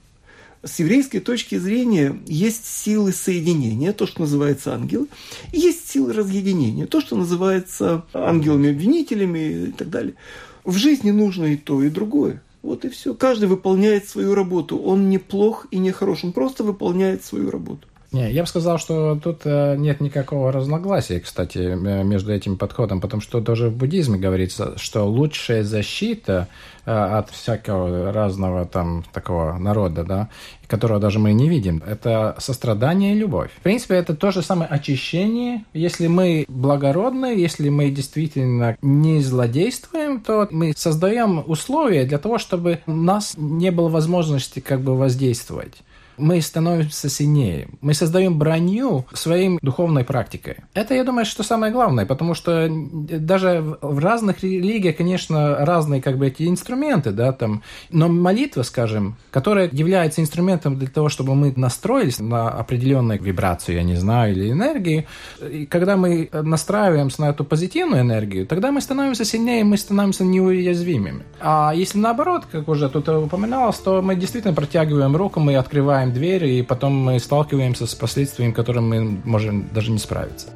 с 0.65 0.79
еврейской 0.79 1.19
точки 1.19 1.57
зрения 1.57 2.19
есть 2.25 2.65
силы 2.65 3.11
соединения, 3.11 3.93
то, 3.93 4.07
что 4.07 4.21
называется 4.21 4.73
ангелы, 4.73 5.07
и 5.53 5.59
есть 5.59 5.89
силы 5.89 6.11
разъединения, 6.11 6.87
то, 6.87 7.01
что 7.01 7.15
называется 7.15 8.03
ангелами-обвинителями 8.13 9.67
и 9.67 9.71
так 9.71 9.89
далее. 9.89 10.15
В 10.63 10.75
жизни 10.77 11.11
нужно 11.11 11.45
и 11.45 11.55
то, 11.55 11.83
и 11.83 11.89
другое. 11.89 12.41
Вот 12.63 12.83
и 12.83 12.89
все. 12.89 13.13
Каждый 13.13 13.47
выполняет 13.47 14.09
свою 14.09 14.33
работу. 14.33 14.79
Он 14.79 15.07
не 15.07 15.19
плох 15.19 15.67
и 15.69 15.77
не 15.77 15.91
хорош, 15.91 16.23
он 16.23 16.33
просто 16.33 16.63
выполняет 16.63 17.23
свою 17.23 17.51
работу. 17.51 17.87
Не, 18.15 18.31
я 18.31 18.43
бы 18.43 18.47
сказал, 18.47 18.77
что 18.77 19.19
тут 19.21 19.41
э, 19.43 19.75
нет 19.77 19.99
никакого 19.99 20.49
разногласия, 20.53 21.19
кстати, 21.19 21.57
между 21.75 22.31
этим 22.31 22.57
подходом, 22.57 23.01
потому 23.01 23.19
что 23.21 23.41
тоже 23.41 23.67
в 23.67 23.75
буддизме 23.75 24.17
говорится, 24.17 24.77
что 24.77 25.03
лучшая 25.03 25.63
защита 25.63 26.47
э, 26.85 26.91
от 26.91 27.29
всякого 27.29 28.13
разного 28.13 28.65
там 28.65 29.03
такого 29.11 29.57
народа, 29.57 30.05
да, 30.05 30.29
которого 30.65 31.01
даже 31.01 31.19
мы 31.19 31.33
не 31.33 31.49
видим, 31.49 31.83
это 31.85 32.37
сострадание 32.39 33.15
и 33.15 33.19
любовь. 33.19 33.51
В 33.57 33.61
принципе, 33.63 33.95
это 33.95 34.15
то 34.15 34.31
же 34.31 34.41
самое 34.41 34.69
очищение. 34.69 35.65
Если 35.73 36.07
мы 36.07 36.45
благородны, 36.47 37.35
если 37.35 37.67
мы 37.67 37.89
действительно 37.89 38.77
не 38.81 39.19
злодействуем, 39.19 40.21
то 40.21 40.47
мы 40.51 40.73
создаем 40.77 41.43
условия 41.45 42.05
для 42.05 42.17
того, 42.17 42.37
чтобы 42.37 42.79
у 42.87 42.93
нас 42.93 43.33
не 43.35 43.71
было 43.71 43.89
возможности 43.89 44.61
как 44.61 44.79
бы 44.79 44.97
воздействовать 44.97 45.83
мы 46.17 46.41
становимся 46.41 47.09
сильнее. 47.09 47.69
Мы 47.81 47.93
создаем 47.93 48.37
броню 48.37 49.05
своей 49.13 49.57
духовной 49.61 50.03
практикой. 50.03 50.57
Это, 50.73 50.93
я 50.93 51.03
думаю, 51.03 51.25
что 51.25 51.43
самое 51.43 51.71
главное, 51.71 52.05
потому 52.05 52.33
что 52.33 52.67
даже 52.69 53.77
в 53.81 53.99
разных 53.99 54.43
религиях, 54.43 54.97
конечно, 54.97 55.65
разные 55.65 56.01
как 56.01 56.17
бы 56.17 56.27
эти 56.27 56.47
инструменты, 56.47 57.11
да, 57.11 57.31
там, 57.31 57.61
но 57.89 58.07
молитва, 58.07 58.63
скажем, 58.63 59.15
которая 59.31 59.69
является 59.71 60.21
инструментом 60.21 60.77
для 60.77 60.87
того, 60.87 61.09
чтобы 61.09 61.35
мы 61.35 61.53
настроились 61.55 62.19
на 62.19 62.49
определенную 62.49 63.21
вибрацию, 63.21 63.75
я 63.75 63.83
не 63.83 63.95
знаю, 63.95 64.33
или 64.33 64.51
энергию, 64.51 65.05
и 65.41 65.65
когда 65.65 65.97
мы 65.97 66.29
настраиваемся 66.31 67.21
на 67.21 67.29
эту 67.29 67.43
позитивную 67.43 68.01
энергию, 68.01 68.45
тогда 68.45 68.71
мы 68.71 68.81
становимся 68.81 69.25
сильнее, 69.25 69.63
мы 69.63 69.77
становимся 69.77 70.23
неуязвимыми. 70.23 71.23
А 71.39 71.73
если 71.75 71.97
наоборот, 71.97 72.43
как 72.51 72.67
уже 72.67 72.89
тут 72.89 73.07
упоминалось, 73.09 73.77
то 73.77 74.01
мы 74.01 74.15
действительно 74.15 74.53
протягиваем 74.53 75.15
руку, 75.15 75.39
мы 75.39 75.55
открываем 75.55 76.04
открываем 76.05 76.13
дверь, 76.13 76.45
и 76.45 76.61
потом 76.61 76.93
мы 76.93 77.19
сталкиваемся 77.19 77.85
с 77.85 77.95
последствиями, 77.95 78.51
которым 78.51 78.89
мы 78.89 79.21
можем 79.23 79.67
даже 79.73 79.91
не 79.91 79.99
справиться. 79.99 80.47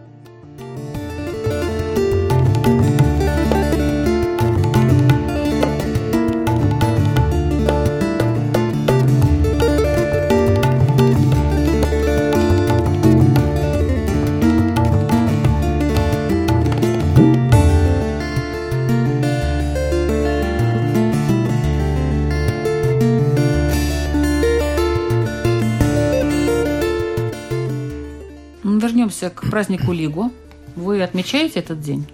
Вернемся 29.19 29.29
к 29.29 29.49
празднику 29.49 29.91
Лигу. 29.91 30.31
Вы 30.75 31.01
отмечаете 31.01 31.59
этот 31.59 31.81
день? 31.81 32.05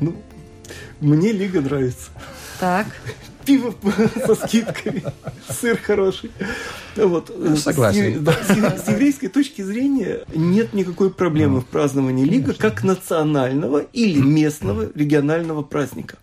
Ну, 0.00 0.14
мне 1.00 1.32
Лига 1.32 1.60
нравится. 1.60 2.10
Так. 2.60 2.86
Пиво 3.44 3.72
со 4.26 4.34
скидками, 4.34 5.04
сыр 5.48 5.78
хороший. 5.80 6.32
Вот. 6.96 7.32
Ну, 7.36 7.56
согласен. 7.56 8.16
С, 8.16 8.18
да, 8.18 8.32
с, 8.32 8.84
с 8.84 8.88
еврейской 8.88 9.28
точки 9.28 9.62
зрения 9.62 10.24
нет 10.34 10.72
никакой 10.72 11.10
проблемы 11.10 11.60
в 11.60 11.66
праздновании 11.66 12.24
Лига 12.24 12.54
как 12.54 12.82
национального 12.82 13.78
или 13.92 14.18
местного 14.18 14.90
регионального 14.96 15.62
праздника. 15.62 16.18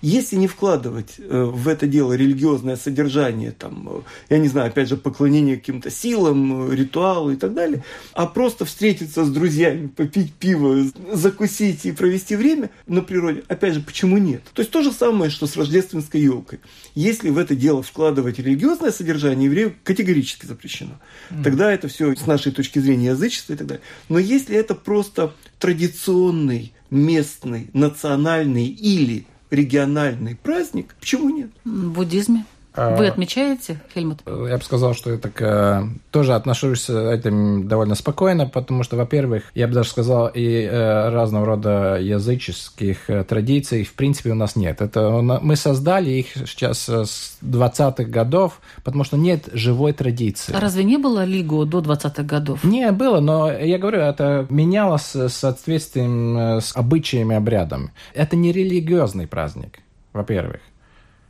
Если 0.00 0.36
не 0.36 0.48
вкладывать 0.48 1.14
э, 1.18 1.44
в 1.44 1.68
это 1.68 1.86
дело 1.86 2.12
религиозное 2.12 2.76
содержание, 2.76 3.52
там, 3.52 3.88
э, 3.90 4.00
я 4.30 4.38
не 4.38 4.48
знаю, 4.48 4.68
опять 4.68 4.88
же, 4.88 4.96
поклонение 4.96 5.56
каким-то 5.56 5.90
силам, 5.90 6.70
э, 6.70 6.76
ритуалу 6.76 7.30
и 7.32 7.36
так 7.36 7.54
далее, 7.54 7.84
а 8.12 8.26
просто 8.26 8.64
встретиться 8.64 9.24
с 9.24 9.30
друзьями, 9.30 9.86
попить 9.88 10.32
пиво, 10.34 10.84
закусить 11.12 11.86
и 11.86 11.92
провести 11.92 12.36
время 12.36 12.70
на 12.86 13.02
природе, 13.02 13.42
опять 13.48 13.74
же, 13.74 13.80
почему 13.80 14.18
нет? 14.18 14.42
То 14.52 14.60
есть 14.60 14.70
то 14.70 14.82
же 14.82 14.92
самое, 14.92 15.30
что 15.30 15.46
с 15.46 15.56
рождественской 15.56 16.20
елкой. 16.20 16.60
Если 16.94 17.30
в 17.30 17.38
это 17.38 17.54
дело 17.54 17.82
вкладывать 17.82 18.38
религиозное 18.38 18.90
содержание, 18.90 19.46
еврею 19.46 19.74
категорически 19.84 20.46
запрещено. 20.46 21.00
Тогда 21.42 21.72
это 21.72 21.88
все 21.88 22.14
с 22.14 22.26
нашей 22.26 22.52
точки 22.52 22.78
зрения 22.78 23.08
язычество 23.08 23.52
и 23.52 23.56
так 23.56 23.66
далее. 23.66 23.82
Но 24.08 24.18
если 24.18 24.56
это 24.56 24.74
просто 24.74 25.34
традиционный, 25.58 26.72
местный, 26.90 27.70
национальный 27.72 28.66
или 28.66 29.26
региональный 29.52 30.34
праздник, 30.34 30.94
почему 30.98 31.28
нет? 31.30 31.50
В 31.64 31.90
буддизме? 31.92 32.44
А, 32.74 32.96
Вы 32.96 33.06
отмечаете, 33.06 33.80
Хельмут? 33.94 34.20
Я 34.26 34.56
бы 34.56 34.62
сказал, 34.62 34.94
что 34.94 35.10
я 35.10 35.18
так, 35.18 35.40
э, 35.40 35.82
тоже 36.10 36.34
отношусь 36.34 36.86
к 36.86 36.90
этим 36.90 37.68
довольно 37.68 37.94
спокойно, 37.94 38.46
потому 38.46 38.82
что, 38.82 38.96
во-первых, 38.96 39.44
я 39.54 39.68
бы 39.68 39.74
даже 39.74 39.90
сказал, 39.90 40.30
и 40.32 40.62
э, 40.62 41.08
разного 41.10 41.44
рода 41.44 41.98
языческих 42.00 43.10
э, 43.10 43.24
традиций 43.24 43.84
в 43.84 43.92
принципе 43.94 44.30
у 44.30 44.34
нас 44.34 44.56
нет. 44.56 44.80
Это 44.80 45.10
мы 45.10 45.56
создали 45.56 46.10
их 46.10 46.26
сейчас 46.46 46.88
с 46.88 47.36
20-х 47.42 48.04
годов, 48.04 48.60
потому 48.84 49.04
что 49.04 49.16
нет 49.18 49.48
живой 49.52 49.92
традиции. 49.92 50.54
А 50.54 50.60
разве 50.60 50.84
не 50.84 50.96
было 50.96 51.24
Лигу 51.24 51.66
до 51.66 51.80
20-х 51.80 52.22
годов? 52.22 52.64
Не, 52.64 52.90
было, 52.92 53.20
но 53.20 53.52
я 53.52 53.78
говорю, 53.78 54.00
это 54.00 54.46
менялось 54.48 55.14
с 55.14 55.28
соответствием 55.28 56.60
с 56.60 56.74
обычаями, 56.74 57.36
обрядами. 57.36 57.92
Это 58.14 58.36
не 58.36 58.50
религиозный 58.52 59.26
праздник, 59.26 59.80
во-первых. 60.12 60.60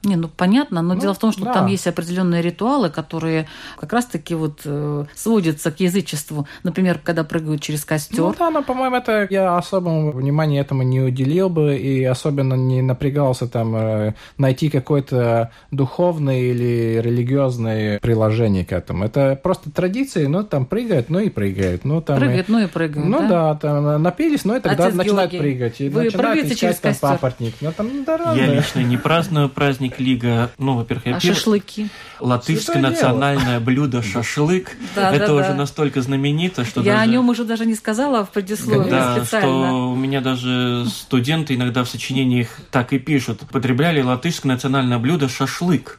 Не, 0.05 0.17
ну 0.17 0.29
понятно, 0.29 0.83
но 0.83 0.95
ну, 0.95 1.01
дело 1.01 1.15
в 1.15 1.19
том, 1.19 1.31
что 1.31 1.45
да. 1.45 1.53
там 1.53 1.67
есть 1.67 1.87
определенные 1.87 2.43
ритуалы, 2.43 2.91
которые 2.91 3.47
как 3.79 3.93
раз-таки 3.93 4.35
вот 4.35 4.63
э, 4.65 5.05
сводятся 5.15 5.71
к 5.71 5.79
язычеству. 5.79 6.49
Например, 6.65 6.99
когда 7.03 7.23
прыгают 7.23 7.63
через 7.63 7.85
костер. 7.85 8.19
Ну 8.19 8.35
да, 8.37 8.51
но, 8.51 8.63
по-моему, 8.63 8.97
это 8.97 9.29
я 9.31 9.57
особого 9.57 10.11
внимания 10.11 10.59
этому 10.59 10.83
не 10.83 11.01
уделил 11.01 11.49
бы 11.49 11.77
и 11.77 12.03
особенно 12.03 12.55
не 12.55 12.83
напрягался 12.83 13.47
там 13.47 13.77
э, 13.77 14.15
найти 14.39 14.71
какое-то 14.71 15.53
духовное 15.71 16.41
или 16.41 17.01
религиозное 17.01 18.01
приложение 18.01 18.65
к 18.65 18.73
этому. 18.73 19.05
Это 19.05 19.39
просто 19.41 19.71
традиции, 19.71 20.27
ну 20.27 20.43
там 20.43 20.67
прыгают, 20.67 21.11
ну 21.11 21.21
и 21.21 21.29
прыгают. 21.29 21.85
Ну, 21.85 22.01
там, 22.03 22.19
прыгают, 22.19 22.49
и... 22.49 22.53
ну 22.53 22.59
и 22.59 22.67
прыгают, 22.67 23.09
Ну 23.09 23.21
да, 23.21 23.55
да 23.55 23.55
там 23.55 24.03
напились, 24.03 24.45
ну 24.45 24.57
и 24.57 24.61
тогда 24.61 24.87
Отец 24.87 24.97
начинают 24.97 25.31
Георгий, 25.31 25.53
прыгать. 25.53 25.81
И 25.81 25.89
вы 25.89 26.05
начинают 26.05 26.47
искать 26.47 26.59
через 26.59 26.77
там 26.79 26.95
папоротник. 26.95 27.55
Ну, 27.61 27.71
там, 27.71 28.05
да, 28.05 28.35
я 28.35 28.47
лично 28.47 28.81
не 28.81 28.97
праздную 28.97 29.49
праздник 29.49 29.92
праздник 29.93 30.01
Лига, 30.01 30.51
ну, 30.59 30.77
во-первых, 30.77 31.07
я 31.07 31.17
а 31.17 31.21
пир... 31.21 31.35
шашлыки? 31.35 31.89
Латышское 32.21 32.81
национальное 32.81 33.61
блюдо 33.61 34.03
шашлык. 34.03 34.77
Да, 34.95 35.13
это 35.13 35.29
да, 35.29 35.35
уже 35.35 35.49
да. 35.49 35.55
настолько 35.55 36.03
знаменито, 36.03 36.65
что 36.65 36.81
Я 36.81 36.93
даже... 36.93 37.03
о 37.03 37.07
нем 37.07 37.29
уже 37.29 37.45
даже 37.45 37.67
не 37.67 37.75
сказала 37.75 38.25
в 38.25 38.31
предисловии 38.31 38.91
да, 38.91 39.17
специально. 39.17 39.69
что 39.69 39.93
у 39.93 39.97
меня 39.97 40.21
даже 40.21 40.87
студенты 40.87 41.55
иногда 41.55 41.85
в 41.85 41.89
сочинениях 41.89 42.49
так 42.71 42.93
и 42.93 42.99
пишут. 42.99 43.41
Потребляли 43.51 44.03
латышское 44.03 44.53
национальное 44.53 44.99
блюдо 44.99 45.29
шашлык. 45.29 45.99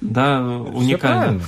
Да, 0.00 0.42
уникально. 0.42 0.82
Все 0.82 0.98
правильно. 0.98 1.42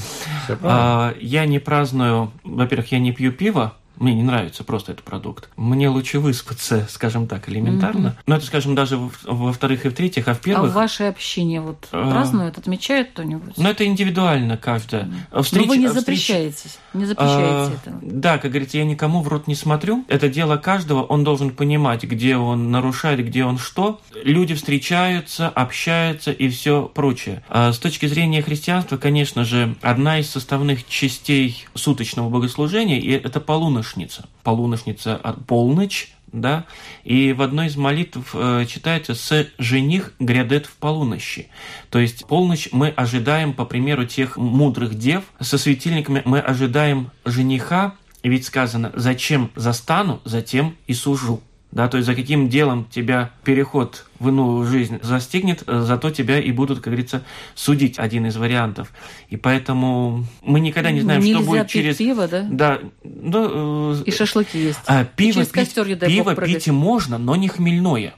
Все 0.45 0.57
правильно. 0.57 0.83
А, 0.83 1.15
я 1.21 1.47
не 1.47 1.59
праздную, 1.59 2.33
во-первых, 2.45 2.93
я 2.93 2.99
не 2.99 3.13
пью 3.13 3.33
пиво, 3.33 3.75
мне 3.97 4.15
не 4.15 4.23
нравится 4.23 4.65
просто 4.65 4.93
этот 4.93 5.05
продукт. 5.05 5.49
Мне 5.57 5.89
лучше 5.89 6.19
выспаться, 6.19 6.87
скажем 6.91 7.27
так, 7.27 7.49
элементарно. 7.49 8.09
Mm-hmm. 8.09 8.23
Но 8.27 8.37
это, 8.37 8.47
скажем, 8.47 8.75
даже 8.75 8.99
во-вторых 9.25 9.87
и 9.87 9.89
в-третьих, 9.89 10.29
а 10.29 10.35
в-первых... 10.35 10.71
А 10.71 10.73
в 10.73 10.75
вашей 10.75 11.09
общине 11.09 11.61
вот 11.61 11.89
а, 11.93 12.11
празднуют, 12.11 12.59
отмечают 12.59 13.11
кто-нибудь? 13.11 13.57
Ну, 13.57 13.69
это 13.69 13.87
индивидуально 13.87 14.57
каждая. 14.57 15.05
Mm-hmm. 15.05 15.43
Встреч... 15.43 15.67
Но 15.67 15.69
вы 15.69 15.79
не 15.79 15.89
запрещаете, 15.89 16.69
не 16.93 17.05
запрещаете 17.05 17.45
а, 17.45 17.73
это. 17.75 17.99
Да, 18.03 18.39
как 18.39 18.51
говорится, 18.51 18.79
я 18.79 18.85
никому 18.85 19.23
в 19.23 19.29
рот 19.29 19.47
не 19.47 19.55
смотрю. 19.55 20.05
Это 20.09 20.29
дело 20.29 20.57
каждого, 20.57 21.03
он 21.03 21.23
должен 21.23 21.51
понимать, 21.51 22.03
где 22.05 22.37
он 22.37 22.71
нарушает, 22.71 23.25
где 23.25 23.45
он 23.45 23.59
что. 23.59 24.01
Люди 24.25 24.55
встречаются, 24.55 25.49
общаются 25.49 26.33
и 26.33 26.49
все 26.49 26.91
прочее. 26.93 27.45
А 27.49 27.73
с 27.73 27.79
точки 27.79 28.07
зрения 28.07 28.43
христианства, 28.43 28.97
конечно 28.97 29.45
же, 29.45 29.77
одна 29.83 30.19
из 30.19 30.29
составных 30.31 30.87
частей 30.89 31.67
суточного 31.75 32.29
богослужения– 32.29 33.21
это 33.25 33.41
полуночь 33.41 33.84
полуношница. 33.85 34.25
Полуношница– 34.43 35.21
полночь, 35.47 36.13
да, 36.33 36.65
и 37.05 37.33
в 37.33 37.43
одной 37.43 37.67
из 37.67 37.77
молитв 37.77 38.35
э, 38.35 38.65
читается 38.67 39.15
«С 39.15 39.47
жених 39.59 40.13
грядет 40.19 40.67
в 40.67 40.75
полунощи». 40.77 41.49
То 41.91 41.99
есть 41.99 42.27
полночь 42.27 42.69
мы 42.73 42.89
ожидаем, 42.89 43.53
по 43.53 43.65
примеру 43.65 44.05
тех 44.05 44.37
мудрых 44.37 44.99
дев, 44.99 45.25
со 45.39 45.59
светильниками 45.59 46.23
мы 46.25 46.41
ожидаем 46.41 47.11
жениха, 47.25 47.95
ведь 48.23 48.47
сказано 48.47 48.91
«Зачем 48.95 49.51
застану, 49.55 50.21
затем 50.25 50.77
и 50.87 50.95
сужу» 50.95 51.41
да, 51.75 51.89
то 51.89 51.97
есть 51.97 52.07
за 52.07 52.15
каким 52.15 52.49
делом 52.49 52.87
тебя 52.89 53.33
переход 53.43 54.07
в 54.21 54.29
иную 54.29 54.65
жизнь 54.65 55.01
застигнет, 55.03 55.65
э, 55.67 55.81
зато 55.81 56.11
тебя 56.11 56.39
и 56.39 56.53
будут, 56.53 56.79
как 56.79 56.87
говорится, 56.87 57.25
судить 57.57 57.99
один 57.99 58.27
из 58.27 58.37
вариантов. 58.37 58.93
И 59.29 59.37
поэтому 59.37 60.25
мы 60.43 60.61
никогда 60.61 60.93
не 60.93 61.01
знаем, 61.01 61.21
Нельзя 61.21 61.41
что 61.41 61.47
будет 61.47 61.63
пить 61.63 61.71
через... 61.73 61.97
пиво, 61.97 62.29
да? 62.29 62.47
Да. 62.49 62.79
Ну, 63.03 64.01
и 64.05 64.11
шашлыки 64.13 64.57
есть. 64.57 64.79
А, 64.87 65.05
пиво, 65.05 65.41
и 65.41 65.45
пить, 65.45 65.75
пиво 65.75 66.37
пить 66.37 66.69
можно, 66.69 67.19
но 67.19 67.35
не 67.35 67.49
хмельное, 67.49 68.15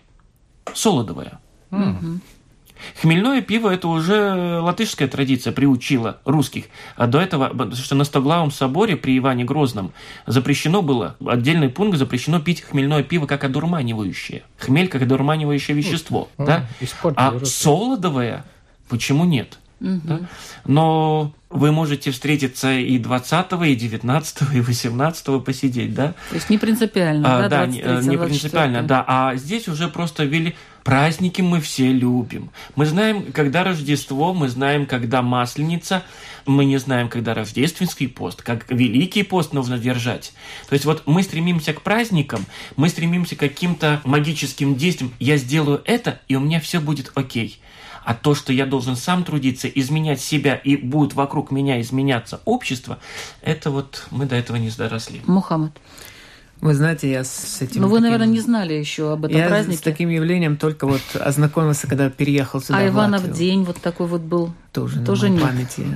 солодовое. 0.75 1.40
Угу. 1.71 2.21
Хмельное 3.01 3.41
пиво– 3.41 3.69
это 3.73 3.89
уже 3.89 4.61
латышская 4.61 5.09
традиция 5.09 5.53
приучила 5.53 6.19
русских. 6.25 6.67
А 6.97 7.07
до 7.07 7.21
этого, 7.21 7.49
потому 7.49 7.75
что 7.75 7.95
на 7.95 8.05
Стоглавом 8.05 8.51
соборе 8.51 8.97
при 8.97 9.19
Иване 9.19 9.45
Грозном 9.45 9.93
запрещено 10.27 10.83
было, 10.83 11.17
отдельный 11.25 11.69
пункт 11.69 11.99
запрещено 11.99 12.41
пить 12.41 12.62
хмельное 12.62 13.03
пиво 13.03 13.27
как 13.27 13.45
одурманивающее. 13.45 14.43
Хмель 14.59 14.89
как 14.89 15.03
одурманивающее 15.03 15.77
вещество. 15.77 16.29
Вот. 16.37 16.47
да? 16.47 16.67
А 17.17 17.39
солодовое 17.45 18.45
почему 18.89 19.25
нет? 19.25 19.59
Угу. 19.81 20.01
Да? 20.05 20.21
Но 20.65 21.35
вы 21.51 21.71
можете 21.71 22.11
встретиться 22.11 22.73
и 22.73 22.99
20 22.99 23.53
и 23.67 23.75
19 23.75 24.55
и 24.55 24.61
18 24.61 25.45
посидеть, 25.45 25.95
да? 25.95 26.15
То 26.31 26.35
есть 26.35 26.51
не 26.51 26.59
принципиально, 26.59 27.39
а, 27.39 27.43
да? 27.43 27.49
Да, 27.49 27.67
не, 27.67 27.79
не 27.79 28.17
принципиально, 28.17 28.83
да. 28.83 29.05
А 29.07 29.37
здесь 29.37 29.69
уже 29.69 29.89
просто 29.89 30.25
вели 30.25 30.57
Праздники 30.87 31.40
мы 31.40 31.61
все 31.61 31.90
любим. 31.90 32.51
Мы 32.77 32.87
знаем, 32.87 33.33
когда 33.33 33.64
Рождество, 33.64 34.33
мы 34.33 34.49
знаем, 34.49 34.87
когда 34.87 35.20
Масленица, 35.20 36.05
мы 36.46 36.64
не 36.64 36.77
знаем, 36.77 37.09
когда 37.09 37.35
Рождественский 37.35 38.07
пост, 38.07 38.40
как 38.40 38.70
Великий 38.70 39.25
пост 39.25 39.53
нужно 39.53 39.79
держать. 39.79 40.33
То 40.68 40.75
есть 40.75 40.85
вот 40.85 41.03
мы 41.07 41.25
стремимся 41.25 41.72
к 41.72 41.83
праздникам, 41.83 42.46
мы 42.77 42.88
стремимся 42.88 43.35
к 43.35 43.40
каким-то 43.40 44.01
магическим 44.05 44.77
действиям. 44.77 45.12
Я 45.18 45.38
сделаю 45.38 45.83
это, 45.87 46.20
и 46.29 46.37
у 46.37 46.40
меня 46.40 46.61
все 46.61 46.79
будет 46.79 47.11
окей. 47.16 47.59
А 48.05 48.14
то, 48.14 48.37
что 48.37 48.53
я 48.53 48.64
должен 48.64 48.94
сам 48.94 49.25
трудиться, 49.25 49.66
изменять 49.66 50.20
себя, 50.20 50.55
и 50.55 50.77
будет 50.77 51.14
вокруг 51.14 51.51
меня 51.51 51.81
изменяться 51.81 52.40
общество, 52.44 53.01
это 53.42 53.72
вот 53.72 54.07
мы 54.12 54.27
до 54.27 54.37
этого 54.37 54.57
не 54.57 54.70
доросли. 54.70 55.20
Мухаммад. 55.27 55.72
Вы 56.61 56.75
знаете, 56.75 57.11
я 57.11 57.23
с 57.23 57.61
этим... 57.61 57.83
Но 57.83 57.88
вы, 57.88 57.97
таким... 57.97 58.05
наверное, 58.05 58.33
не 58.33 58.40
знали 58.40 58.75
еще 58.75 59.12
об 59.12 59.27
этом 59.27 59.37
я 59.37 59.47
празднике. 59.47 59.79
с 59.79 59.83
таким 59.83 60.09
явлением 60.09 60.57
только 60.57 60.87
вот 60.87 61.03
ознакомился, 61.14 61.87
когда 61.87 62.09
переехал 62.09 62.61
сюда, 62.61 62.79
А 62.79 62.88
Иванов 62.88 63.31
день 63.31 63.64
вот 63.64 63.77
такой 63.81 64.07
вот 64.07 64.23
был? 64.23 64.53
Тоже, 64.77 65.01
Тоже 65.01 65.31
на 65.31 65.37
моей 65.37 65.47
памяти. 65.47 65.87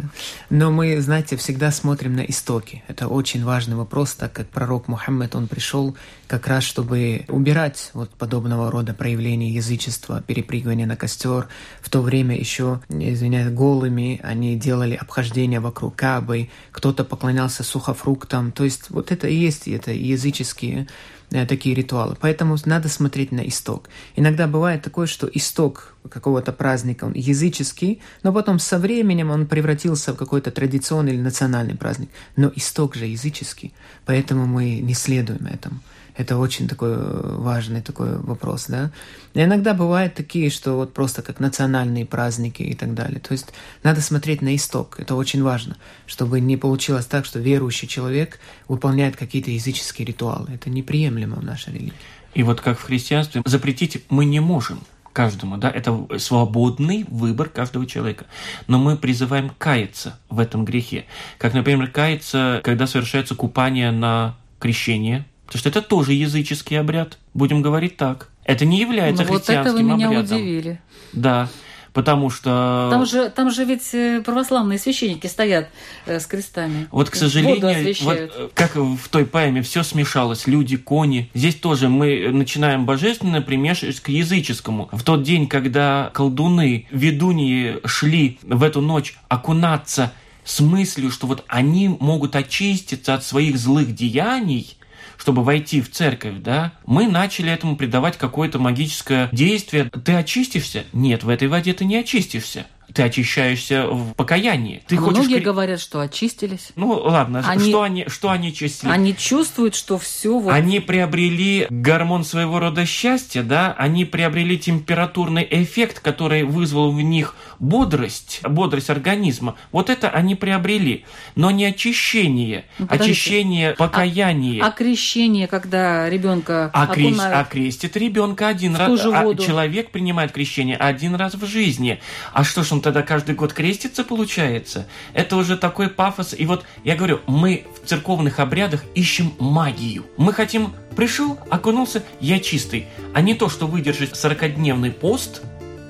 Но 0.48 0.70
мы, 0.70 1.02
знаете, 1.02 1.36
всегда 1.36 1.70
смотрим 1.70 2.16
на 2.16 2.22
истоки. 2.22 2.82
Это 2.88 3.08
очень 3.08 3.44
важный 3.44 3.76
вопрос, 3.76 4.14
так 4.14 4.32
как 4.32 4.48
пророк 4.48 4.88
Мухаммед, 4.88 5.36
он 5.36 5.48
пришел 5.48 5.94
как 6.26 6.46
раз, 6.46 6.64
чтобы 6.64 7.26
убирать 7.28 7.90
вот 7.92 8.08
подобного 8.08 8.70
рода 8.70 8.94
проявления 8.94 9.50
язычества, 9.50 10.22
перепрыгивания 10.26 10.86
на 10.86 10.96
костер. 10.96 11.48
В 11.82 11.90
то 11.90 12.00
время 12.00 12.38
еще, 12.38 12.80
извиняюсь, 12.88 13.52
голыми 13.52 14.18
они 14.22 14.56
делали 14.56 14.94
обхождение 14.94 15.60
вокруг 15.60 15.94
Кабы, 15.94 16.48
кто-то 16.72 17.04
поклонялся 17.04 17.62
сухофруктам. 17.62 18.50
То 18.50 18.64
есть 18.64 18.88
вот 18.88 19.12
это 19.12 19.28
и 19.28 19.34
есть 19.34 19.68
это 19.68 19.92
языческие 19.92 20.88
такие 21.30 21.74
ритуалы. 21.74 22.16
Поэтому 22.20 22.56
надо 22.64 22.88
смотреть 22.88 23.32
на 23.32 23.46
исток. 23.46 23.88
Иногда 24.16 24.46
бывает 24.46 24.82
такое, 24.82 25.06
что 25.06 25.28
исток 25.32 25.94
какого-то 26.08 26.52
праздника 26.52 27.04
он 27.04 27.12
языческий, 27.14 28.00
но 28.22 28.32
потом 28.32 28.58
со 28.58 28.78
временем 28.78 29.30
он 29.30 29.46
превратился 29.46 30.12
в 30.12 30.16
какой-то 30.16 30.50
традиционный 30.50 31.14
или 31.14 31.20
национальный 31.20 31.76
праздник. 31.76 32.10
Но 32.36 32.50
исток 32.54 32.96
же 32.96 33.06
языческий, 33.06 33.72
поэтому 34.06 34.46
мы 34.46 34.80
не 34.80 34.94
следуем 34.94 35.46
этому. 35.46 35.80
Это 36.16 36.38
очень 36.38 36.68
такой 36.68 36.92
э, 36.92 37.36
важный 37.38 37.82
такой 37.82 38.18
вопрос, 38.18 38.66
да. 38.68 38.90
И 39.34 39.42
иногда 39.42 39.74
бывают 39.74 40.14
такие, 40.14 40.50
что 40.50 40.74
вот 40.74 40.92
просто 40.92 41.22
как 41.22 41.40
национальные 41.40 42.06
праздники 42.06 42.62
и 42.62 42.74
так 42.74 42.94
далее. 42.94 43.20
То 43.20 43.32
есть 43.32 43.52
надо 43.82 44.00
смотреть 44.00 44.42
на 44.42 44.54
исток. 44.54 44.96
Это 44.98 45.14
очень 45.14 45.42
важно, 45.42 45.76
чтобы 46.06 46.40
не 46.40 46.56
получилось 46.56 47.06
так, 47.06 47.24
что 47.24 47.38
верующий 47.38 47.88
человек 47.88 48.38
выполняет 48.68 49.16
какие-то 49.16 49.50
языческие 49.50 50.06
ритуалы. 50.06 50.48
Это 50.54 50.70
неприемлемо 50.70 51.36
в 51.36 51.44
нашей 51.44 51.74
религии. 51.74 51.92
И 52.34 52.42
вот 52.42 52.60
как 52.60 52.78
в 52.78 52.82
христианстве 52.82 53.42
запретить 53.44 54.04
мы 54.08 54.24
не 54.24 54.40
можем 54.40 54.80
каждому, 55.12 55.56
да, 55.56 55.70
это 55.70 56.06
свободный 56.18 57.04
выбор 57.08 57.48
каждого 57.48 57.86
человека. 57.86 58.26
Но 58.66 58.78
мы 58.78 58.96
призываем 58.96 59.50
каяться 59.58 60.18
в 60.28 60.38
этом 60.38 60.64
грехе. 60.64 61.06
Как, 61.38 61.54
например, 61.54 61.90
каяться, 61.90 62.60
когда 62.62 62.86
совершается 62.86 63.34
купание 63.34 63.90
на 63.90 64.36
крещение, 64.58 65.26
Потому 65.50 65.58
что 65.58 65.68
это 65.68 65.82
тоже 65.82 66.12
языческий 66.12 66.78
обряд, 66.78 67.18
будем 67.34 67.60
говорить 67.60 67.96
так. 67.96 68.28
Это 68.44 68.64
не 68.64 68.78
является 68.78 69.24
ну, 69.24 69.30
христианским 69.30 69.72
вот 69.72 69.80
это 69.80 69.88
вы 69.88 69.96
меня 69.96 70.06
обрядом. 70.06 70.36
удивили. 70.36 70.80
Да. 71.12 71.48
потому 71.92 72.30
что... 72.30 72.86
Там 72.88 73.04
же, 73.04 73.30
там 73.30 73.50
же 73.50 73.64
ведь 73.64 73.92
э, 73.92 74.22
православные 74.24 74.78
священники 74.78 75.26
стоят 75.26 75.68
э, 76.06 76.20
с 76.20 76.26
крестами. 76.26 76.86
Вот, 76.92 77.10
к 77.10 77.16
сожалению, 77.16 77.96
вот, 78.02 78.52
как 78.54 78.76
в 78.76 79.08
той 79.08 79.26
поэме, 79.26 79.62
все 79.62 79.82
смешалось, 79.82 80.46
люди, 80.46 80.76
кони. 80.76 81.28
Здесь 81.34 81.56
тоже 81.56 81.88
мы 81.88 82.30
начинаем 82.30 82.86
божественное 82.86 83.40
примешивать 83.40 83.98
к 83.98 84.08
языческому. 84.08 84.88
В 84.92 85.02
тот 85.02 85.24
день, 85.24 85.48
когда 85.48 86.12
колдуны, 86.14 86.86
ведуньи 86.92 87.80
шли 87.84 88.38
в 88.44 88.62
эту 88.62 88.80
ночь 88.80 89.18
окунаться 89.26 90.12
с 90.44 90.60
мыслью, 90.60 91.10
что 91.10 91.26
вот 91.26 91.42
они 91.48 91.88
могут 91.88 92.36
очиститься 92.36 93.14
от 93.14 93.24
своих 93.24 93.58
злых 93.58 93.92
деяний– 93.96 94.76
чтобы 95.20 95.44
войти 95.44 95.82
в 95.82 95.90
церковь, 95.90 96.36
да, 96.38 96.72
мы 96.86 97.06
начали 97.06 97.52
этому 97.52 97.76
придавать 97.76 98.16
какое-то 98.16 98.58
магическое 98.58 99.28
действие. 99.32 99.84
Ты 99.84 100.14
очистишься? 100.14 100.84
Нет, 100.94 101.24
в 101.24 101.28
этой 101.28 101.48
воде 101.48 101.74
ты 101.74 101.84
не 101.84 101.96
очистишься 101.96 102.66
ты 102.94 103.02
очищаешься 103.02 103.86
в 103.86 104.14
покаянии. 104.14 104.82
Ты 104.86 104.96
а 104.96 105.00
хочешь... 105.00 105.18
Многие 105.18 105.40
говорят, 105.40 105.80
что 105.80 106.00
очистились. 106.00 106.70
Ну 106.76 106.90
ладно, 106.90 107.42
они... 107.46 107.70
что 107.70 107.82
они, 107.82 108.04
что 108.08 108.30
они 108.30 108.54
чистили? 108.54 108.90
Они 108.90 109.16
чувствуют, 109.16 109.74
что 109.74 109.98
все 109.98 110.38
вот... 110.38 110.52
Они 110.52 110.80
приобрели 110.80 111.66
гормон 111.70 112.24
своего 112.24 112.58
рода 112.58 112.86
счастья, 112.86 113.42
да, 113.42 113.74
они 113.78 114.04
приобрели 114.04 114.58
температурный 114.58 115.46
эффект, 115.50 116.00
который 116.00 116.42
вызвал 116.42 116.92
в 116.92 117.00
них 117.00 117.34
бодрость, 117.58 118.40
бодрость 118.44 118.90
организма. 118.90 119.56
Вот 119.72 119.90
это 119.90 120.08
они 120.08 120.34
приобрели, 120.34 121.04
но 121.34 121.50
не 121.50 121.64
очищение, 121.64 122.64
ну, 122.78 122.86
очищение, 122.88 123.72
покаяние. 123.74 124.62
А, 124.62 124.68
а 124.68 124.70
крещение, 124.70 125.46
когда 125.46 126.08
ребенка 126.08 126.70
а 126.72 126.84
окунают... 126.84 127.48
Крест, 127.48 127.80
окрестит 127.80 127.96
ребенка 127.96 128.48
один 128.48 128.76
раз. 128.76 129.00
А 129.04 129.34
человек 129.34 129.90
принимает 129.90 130.32
крещение 130.32 130.76
один 130.76 131.14
раз 131.14 131.34
в 131.34 131.46
жизни. 131.46 132.00
А 132.32 132.44
что 132.44 132.62
ж 132.62 132.72
он 132.72 132.79
тогда 132.80 133.02
каждый 133.02 133.34
год 133.34 133.52
крестится, 133.52 134.04
получается? 134.04 134.86
Это 135.12 135.36
уже 135.36 135.56
такой 135.56 135.88
пафос. 135.88 136.34
И 136.36 136.46
вот 136.46 136.64
я 136.84 136.96
говорю, 136.96 137.20
мы 137.26 137.66
в 137.82 137.86
церковных 137.86 138.38
обрядах 138.38 138.84
ищем 138.94 139.32
магию. 139.38 140.04
Мы 140.16 140.32
хотим, 140.32 140.72
пришел, 140.96 141.38
окунулся, 141.48 142.02
я 142.20 142.38
чистый. 142.40 142.86
А 143.14 143.20
не 143.20 143.34
то, 143.34 143.48
что 143.48 143.66
выдержать 143.66 144.12
40-дневный 144.12 144.90
пост 144.90 145.42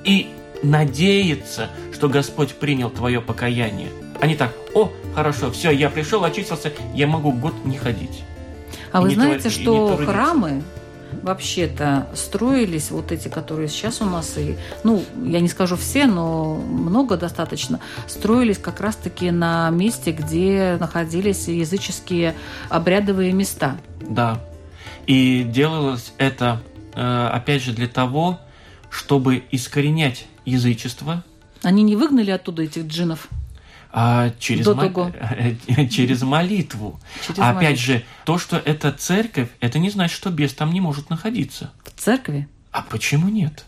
и 0.03 0.29
надеяться, 0.63 1.69
что 1.93 2.09
Господь 2.09 2.53
принял 2.53 2.89
твое 2.89 3.21
покаяние. 3.21 3.89
А 4.19 4.27
не 4.27 4.35
так, 4.35 4.53
о, 4.75 4.91
хорошо, 5.15 5.51
все, 5.51 5.71
я 5.71 5.89
пришел, 5.89 6.23
очистился, 6.23 6.71
я 6.93 7.07
могу 7.07 7.31
год 7.31 7.53
не 7.65 7.77
ходить. 7.77 8.23
А 8.91 8.99
и 8.99 9.03
вы 9.03 9.09
знаете, 9.11 9.49
твор... 9.49 9.97
что 9.97 10.05
храмы 10.05 10.63
вообще-то 11.21 12.07
строились, 12.13 12.91
вот 12.91 13.11
эти, 13.11 13.27
которые 13.27 13.67
сейчас 13.67 14.01
у 14.01 14.05
нас, 14.05 14.37
и, 14.37 14.55
ну, 14.83 15.03
я 15.23 15.39
не 15.39 15.47
скажу 15.47 15.75
все, 15.75 16.05
но 16.05 16.55
много 16.55 17.17
достаточно, 17.17 17.79
строились 18.07 18.57
как 18.57 18.79
раз-таки 18.81 19.31
на 19.31 19.69
месте, 19.69 20.11
где 20.11 20.77
находились 20.79 21.47
языческие 21.47 22.35
обрядовые 22.69 23.33
места. 23.33 23.77
Да. 24.01 24.39
И 25.07 25.43
делалось 25.43 26.13
это, 26.17 26.61
э, 26.95 27.29
опять 27.31 27.63
же, 27.63 27.73
для 27.73 27.87
того, 27.87 28.39
чтобы 28.89 29.43
искоренять 29.51 30.27
язычество. 30.45 31.23
Они 31.63 31.83
не 31.83 31.95
выгнали 31.95 32.31
оттуда 32.31 32.63
этих 32.63 32.85
джинов? 32.87 33.27
А, 33.93 34.31
через, 34.39 34.65
мо... 34.67 35.11
через 35.89 36.21
молитву. 36.21 36.99
Через 37.25 37.39
а 37.39 37.51
опять 37.51 37.79
же, 37.79 38.03
то, 38.25 38.37
что 38.37 38.57
это 38.57 38.91
церковь, 38.91 39.49
это 39.59 39.79
не 39.79 39.89
значит, 39.89 40.15
что 40.15 40.29
бес 40.29 40.53
там 40.53 40.71
не 40.71 40.81
может 40.81 41.09
находиться. 41.09 41.73
В 41.83 41.99
церкви? 41.99 42.47
А 42.71 42.83
почему 42.83 43.27
нет? 43.27 43.65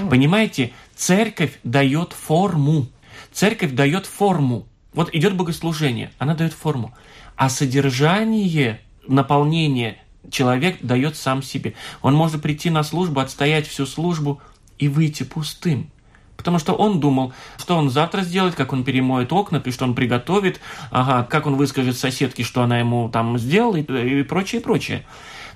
О. 0.00 0.08
Понимаете, 0.08 0.72
церковь 0.94 1.58
дает 1.64 2.12
форму. 2.12 2.88
Церковь 3.32 3.72
дает 3.72 4.06
форму. 4.06 4.66
Вот 4.92 5.14
идет 5.14 5.36
богослужение, 5.36 6.10
она 6.18 6.34
дает 6.34 6.52
форму. 6.52 6.94
А 7.36 7.48
содержание, 7.48 8.80
наполнение 9.06 9.98
человек 10.30 10.78
дает 10.82 11.16
сам 11.16 11.42
себе. 11.42 11.74
Он 12.02 12.14
может 12.14 12.42
прийти 12.42 12.70
на 12.70 12.82
службу, 12.82 13.20
отстоять 13.20 13.66
всю 13.66 13.86
службу 13.86 14.40
и 14.78 14.88
выйти 14.88 15.22
пустым. 15.22 15.90
Потому 16.38 16.60
что 16.60 16.72
он 16.72 17.00
думал, 17.00 17.32
что 17.58 17.76
он 17.76 17.90
завтра 17.90 18.22
сделает, 18.22 18.54
как 18.54 18.72
он 18.72 18.84
перемоет 18.84 19.32
окна, 19.32 19.60
что 19.70 19.84
он 19.84 19.94
приготовит, 19.96 20.60
ага, 20.92 21.24
как 21.24 21.46
он 21.46 21.56
выскажет 21.56 21.98
соседке, 21.98 22.44
что 22.44 22.62
она 22.62 22.78
ему 22.78 23.08
там 23.08 23.36
сделала 23.38 23.76
и, 23.76 24.20
и 24.20 24.22
прочее, 24.22 24.60
прочее. 24.60 25.04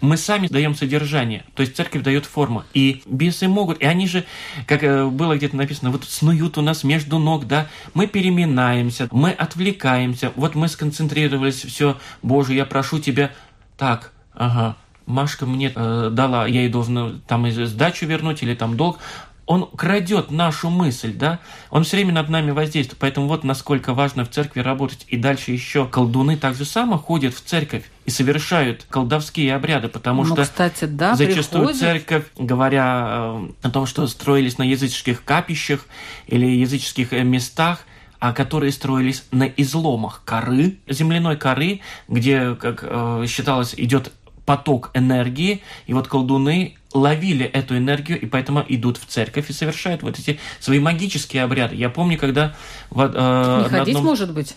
Мы 0.01 0.17
сами 0.17 0.49
даем 0.49 0.75
содержание, 0.75 1.45
то 1.55 1.61
есть 1.63 1.77
церковь 1.77 2.03
дает 2.03 2.27
форму. 2.27 2.65
И 2.75 3.05
бесы 3.07 3.47
могут, 3.47 3.81
и 3.81 3.85
они 3.85 4.09
же, 4.09 4.25
как 4.67 4.83
э, 4.83 5.07
было 5.07 5.37
где-то 5.37 5.57
написано, 5.57 5.93
вот 5.93 6.03
снуют 6.03 6.59
у 6.59 6.63
нас 6.63 6.83
между 6.83 7.21
ног, 7.21 7.47
да, 7.47 7.69
мы 7.95 8.09
переминаемся, 8.09 9.07
мы 9.13 9.31
отвлекаемся, 9.31 10.33
вот 10.35 10.57
мы 10.57 10.67
сконцентрировались, 10.67 11.65
все, 11.65 11.97
Боже, 12.23 12.55
я 12.55 12.67
прошу 12.67 12.99
тебя, 12.99 13.31
так, 13.79 14.13
ага, 14.35 14.75
Машка 15.07 15.47
мне 15.47 15.73
э, 15.73 16.11
дала, 16.11 16.49
я 16.49 16.63
ей 16.63 16.69
должен 16.69 17.23
там 17.29 17.49
сдачу 17.51 18.07
вернуть 18.07 18.43
или 18.43 18.57
там 18.57 18.77
долг, 18.77 18.99
он 19.47 19.67
крадет 19.67 20.31
нашу 20.31 20.71
мысль, 20.71 21.13
да, 21.15 21.41
он 21.71 21.85
все 21.85 21.97
время 21.97 22.13
над 22.13 22.29
нами 22.29 22.53
воздействует. 22.53 22.99
Поэтому 23.01 23.27
вот 23.27 23.45
насколько 23.45 23.93
важно 23.93 24.25
в 24.25 24.31
церкви 24.31 24.61
работать. 24.61 25.05
И 25.09 25.17
дальше 25.17 25.51
еще 25.51 25.87
колдуны 25.87 26.37
так 26.37 26.55
же 26.55 26.65
само 26.65 26.97
ходят 26.97 27.35
в 27.35 27.41
церковь 27.41 27.85
и 28.05 28.11
совершают 28.11 28.87
колдовские 28.89 29.55
обряды, 29.55 29.89
потому 29.89 30.25
ну, 30.25 30.35
что 30.35 30.43
кстати, 30.43 30.85
да, 30.85 31.15
зачастую 31.15 31.69
приходят. 31.69 31.81
церковь, 31.81 32.25
говоря 32.39 33.09
э, 33.11 33.49
о 33.63 33.71
том, 33.71 33.87
что 33.87 34.07
строились 34.07 34.59
на 34.59 34.65
языческих 34.65 35.25
капищах 35.25 35.87
или 36.27 36.47
языческих 36.47 37.13
э, 37.13 37.23
местах, 37.23 37.81
а 38.19 38.33
которые 38.33 38.71
строились 38.71 39.25
на 39.33 39.45
изломах 39.45 40.23
коры, 40.25 40.79
земляной 40.89 41.37
коры, 41.37 41.81
где, 42.09 42.55
как 42.55 42.85
э, 42.85 43.25
считалось, 43.29 43.75
идет 43.77 44.13
поток 44.47 44.91
энергии, 44.95 45.63
и 45.87 45.95
вот 45.95 46.09
колдуны 46.09 46.77
ловили 46.95 47.47
эту 47.47 47.77
энергию, 47.77 48.21
и 48.21 48.27
поэтому 48.27 48.65
идут 48.69 48.99
в 48.99 49.07
церковь 49.07 49.51
и 49.51 49.53
совершают 49.53 50.03
вот 50.03 50.19
эти 50.19 50.39
свои 50.61 50.79
магические 50.79 51.43
обряды. 51.43 51.77
Я 51.77 51.91
помню, 51.91 52.19
когда... 52.19 52.55
Вот, 52.91 53.13
э, 53.15 53.63
Не 53.65 53.69
ходить, 53.69 53.97
одном... 53.97 54.05
может 54.05 54.33
быть? 54.33 54.57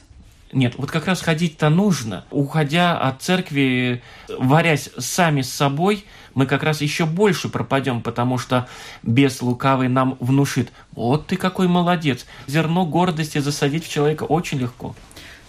Нет, 0.52 0.76
вот 0.78 0.90
как 0.90 1.08
раз 1.08 1.22
ходить-то 1.22 1.70
нужно. 1.70 2.24
Уходя 2.32 2.98
от 2.98 3.22
церкви, 3.22 4.02
варясь 4.30 4.90
сами 4.98 5.42
с 5.42 5.54
собой, 5.54 6.06
мы 6.34 6.46
как 6.46 6.64
раз 6.64 6.82
еще 6.82 7.06
больше 7.06 7.50
пропадем, 7.50 8.02
потому 8.02 8.38
что 8.38 8.68
бес 9.04 9.42
лукавый 9.42 9.90
нам 9.90 10.18
внушит. 10.20 10.72
Вот 10.92 11.28
ты 11.28 11.36
какой 11.36 11.68
молодец. 11.68 12.26
Зерно 12.48 12.86
гордости 12.86 13.40
засадить 13.40 13.86
в 13.86 13.90
человека 13.92 14.24
очень 14.24 14.60
легко. 14.60 14.96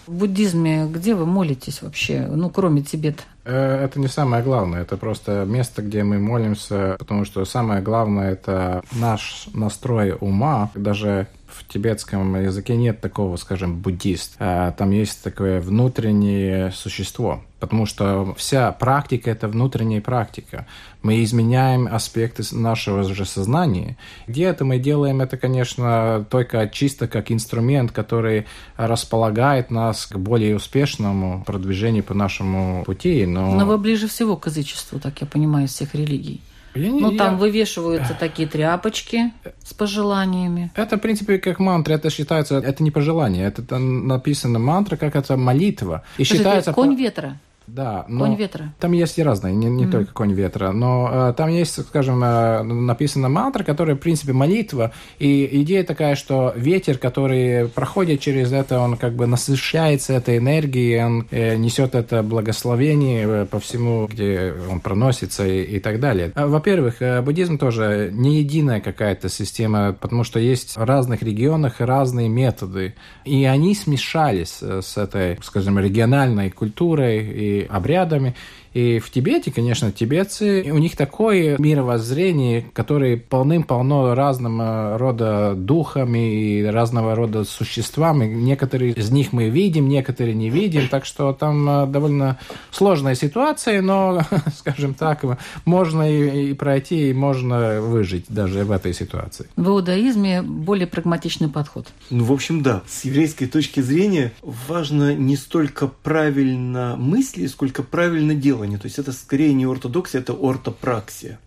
В 0.07 0.13
буддизме 0.13 0.87
где 0.87 1.15
вы 1.15 1.25
молитесь 1.25 1.81
вообще, 1.81 2.25
ну, 2.29 2.49
кроме 2.49 2.81
Тибета? 2.81 3.23
Э, 3.43 3.83
это 3.83 3.99
не 3.99 4.07
самое 4.07 4.41
главное, 4.41 4.81
это 4.81 4.95
просто 4.95 5.43
место, 5.45 5.81
где 5.81 6.03
мы 6.03 6.17
молимся, 6.17 6.95
потому 6.97 7.25
что 7.25 7.43
самое 7.43 7.81
главное– 7.81 8.31
это 8.33 8.83
наш 8.93 9.47
настрой 9.53 10.15
ума, 10.17 10.71
даже 10.75 11.27
в 11.57 11.67
тибетском 11.67 12.41
языке 12.41 12.75
нет 12.75 13.01
такого, 13.01 13.35
скажем, 13.37 13.79
буддист. 13.79 14.35
А 14.39 14.71
там 14.71 14.91
есть 14.91 15.23
такое 15.23 15.59
внутреннее 15.59 16.71
существо, 16.71 17.43
потому 17.59 17.85
что 17.85 18.33
вся 18.37 18.71
практика— 18.71 19.29
это 19.31 19.47
внутренняя 19.47 20.01
практика. 20.01 20.67
Мы 21.01 21.23
изменяем 21.23 21.87
аспекты 21.87 22.43
нашего 22.51 23.03
же 23.03 23.25
сознания. 23.25 23.97
Где-то 24.27 24.65
мы 24.65 24.77
делаем 24.79 25.21
это, 25.21 25.37
конечно, 25.37 26.25
только 26.29 26.67
чисто 26.69 27.07
как 27.07 27.31
инструмент, 27.31 27.91
который 27.91 28.45
располагает 28.75 29.71
нас 29.71 30.05
к 30.05 30.17
более 30.17 30.55
успешному 30.55 31.43
продвижению 31.45 32.03
по 32.03 32.13
нашему 32.13 32.83
пути. 32.85 33.25
Но, 33.25 33.53
но 33.55 33.65
вы 33.65 33.77
ближе 33.77 34.07
всего 34.07 34.37
к 34.37 34.47
язычеству, 34.47 34.99
так 34.99 35.21
я 35.21 35.27
понимаю, 35.27 35.65
из 35.65 35.73
всех 35.73 35.95
религий. 35.95 36.41
Я 36.77 36.91
не, 36.91 37.01
ну, 37.01 37.11
там 37.17 37.33
я... 37.33 37.39
вывешиваются 37.39 38.15
такие 38.19 38.47
тряпочки 38.47 39.31
с 39.63 39.73
пожеланиями. 39.73 40.71
Это, 40.75 40.97
в 40.97 40.99
принципе, 40.99 41.37
как 41.37 41.59
мантра. 41.59 41.93
Это 41.93 42.09
считается, 42.09 42.57
это 42.57 42.83
не 42.83 42.91
пожелание. 42.91 43.47
Это 43.47 43.77
написано 43.77 44.59
мантра, 44.59 44.97
как 44.97 45.15
это 45.15 45.37
молитва. 45.37 46.03
И 46.17 46.23
Подожди, 46.23 46.37
считается... 46.37 46.73
Конь 46.73 46.95
ветра. 46.95 47.37
Да, 47.67 48.05
но 48.07 48.25
конь 48.25 48.35
ветра. 48.35 48.73
Там 48.79 48.93
есть 48.93 49.17
и 49.17 49.23
разные, 49.23 49.53
не, 49.53 49.67
не 49.67 49.85
mm. 49.85 49.91
только 49.91 50.13
конь 50.13 50.31
ветра, 50.31 50.71
но 50.71 51.09
э, 51.11 51.33
там 51.35 51.49
есть, 51.49 51.85
скажем, 51.85 52.23
э, 52.23 52.63
написана 52.63 53.27
мантра, 53.27 53.63
которая, 53.63 53.97
в 53.97 53.99
принципе, 53.99 54.31
молитва, 54.31 54.93
и 55.19 55.61
идея 55.63 55.83
такая, 55.83 56.15
что 56.15 56.53
ветер, 56.55 56.97
который 56.97 57.67
проходит 57.67 58.21
через 58.21 58.53
это, 58.53 58.79
он 58.79 58.95
как 58.95 59.15
бы 59.15 59.27
насыщается 59.27 60.13
этой 60.13 60.37
энергией, 60.37 61.03
он 61.03 61.27
э, 61.29 61.57
несет 61.57 61.93
это 61.93 62.23
благословение 62.23 63.27
э, 63.27 63.45
по 63.45 63.59
всему, 63.59 64.07
где 64.07 64.53
он 64.71 64.79
проносится 64.79 65.45
и, 65.45 65.63
и 65.63 65.79
так 65.79 65.99
далее. 65.99 66.31
А, 66.35 66.47
во-первых, 66.47 67.01
э, 67.01 67.21
буддизм 67.21 67.57
тоже 67.57 68.11
не 68.13 68.39
единая 68.39 68.79
какая-то 68.79 69.27
система, 69.27 69.91
потому 69.91 70.23
что 70.23 70.39
есть 70.39 70.77
в 70.77 70.83
разных 70.83 71.21
регионах 71.21 71.81
разные 71.81 72.29
методы, 72.29 72.95
и 73.25 73.43
они 73.43 73.75
смешались 73.75 74.59
э, 74.61 74.81
с 74.81 74.97
этой, 74.97 75.37
скажем, 75.43 75.77
региональной 75.79 76.49
культурой 76.49 77.25
и 77.25 77.56
обрядами. 77.61 78.35
И 78.77 78.99
в 78.99 79.09
Тибете, 79.09 79.51
конечно, 79.51 79.91
тибетцы, 79.91 80.71
у 80.71 80.77
них 80.77 80.95
такое 80.95 81.57
мировоззрение, 81.57 82.63
которое 82.73 83.17
полным-полно 83.17 84.13
разного 84.13 84.99
рода 84.99 85.55
духами 85.55 86.59
и 86.59 86.63
разного 86.63 87.15
рода 87.15 87.43
существами. 87.43 88.27
Некоторые 88.27 88.93
из 88.93 89.09
них 89.09 89.33
мы 89.33 89.49
видим, 89.49 89.89
некоторые 89.89 90.35
не 90.35 90.51
видим, 90.51 90.89
так 90.89 91.05
что 91.05 91.33
там 91.33 91.67
э, 91.67 91.87
довольно 91.87 92.37
сложная 92.69 93.15
ситуация, 93.15 93.81
но, 93.81 94.21
скажем 94.59 94.93
так, 94.93 95.25
можно 95.65 96.03
и, 96.07 96.51
и 96.51 96.53
пройти, 96.53 97.09
и 97.09 97.13
можно 97.13 97.81
выжить 97.81 98.25
даже 98.29 98.63
в 98.63 98.69
этой 98.69 98.93
ситуации. 98.93 99.47
В 99.55 99.69
иудаизме 99.69 100.43
более 100.43 100.85
прагматичный 100.85 101.49
подход. 101.49 101.87
Ну, 102.11 102.25
в 102.25 102.31
общем, 102.31 102.61
да. 102.61 102.83
С 102.87 103.05
еврейской 103.05 103.47
точки 103.47 103.79
зрения 103.79 104.33
важно 104.43 105.15
не 105.15 105.35
столько 105.35 105.87
правильно 105.87 106.95
мысли, 106.95 107.47
сколько 107.47 107.81
правильно 107.81 108.35
делание. 108.67 108.77
То 108.77 108.85
есть 108.85 108.99
это 108.99 109.11
скорее 109.11 109.53
не 109.53 109.65
ортодоксия, 109.65 110.21
это 110.21 110.33
ортопраксия. 110.33 111.39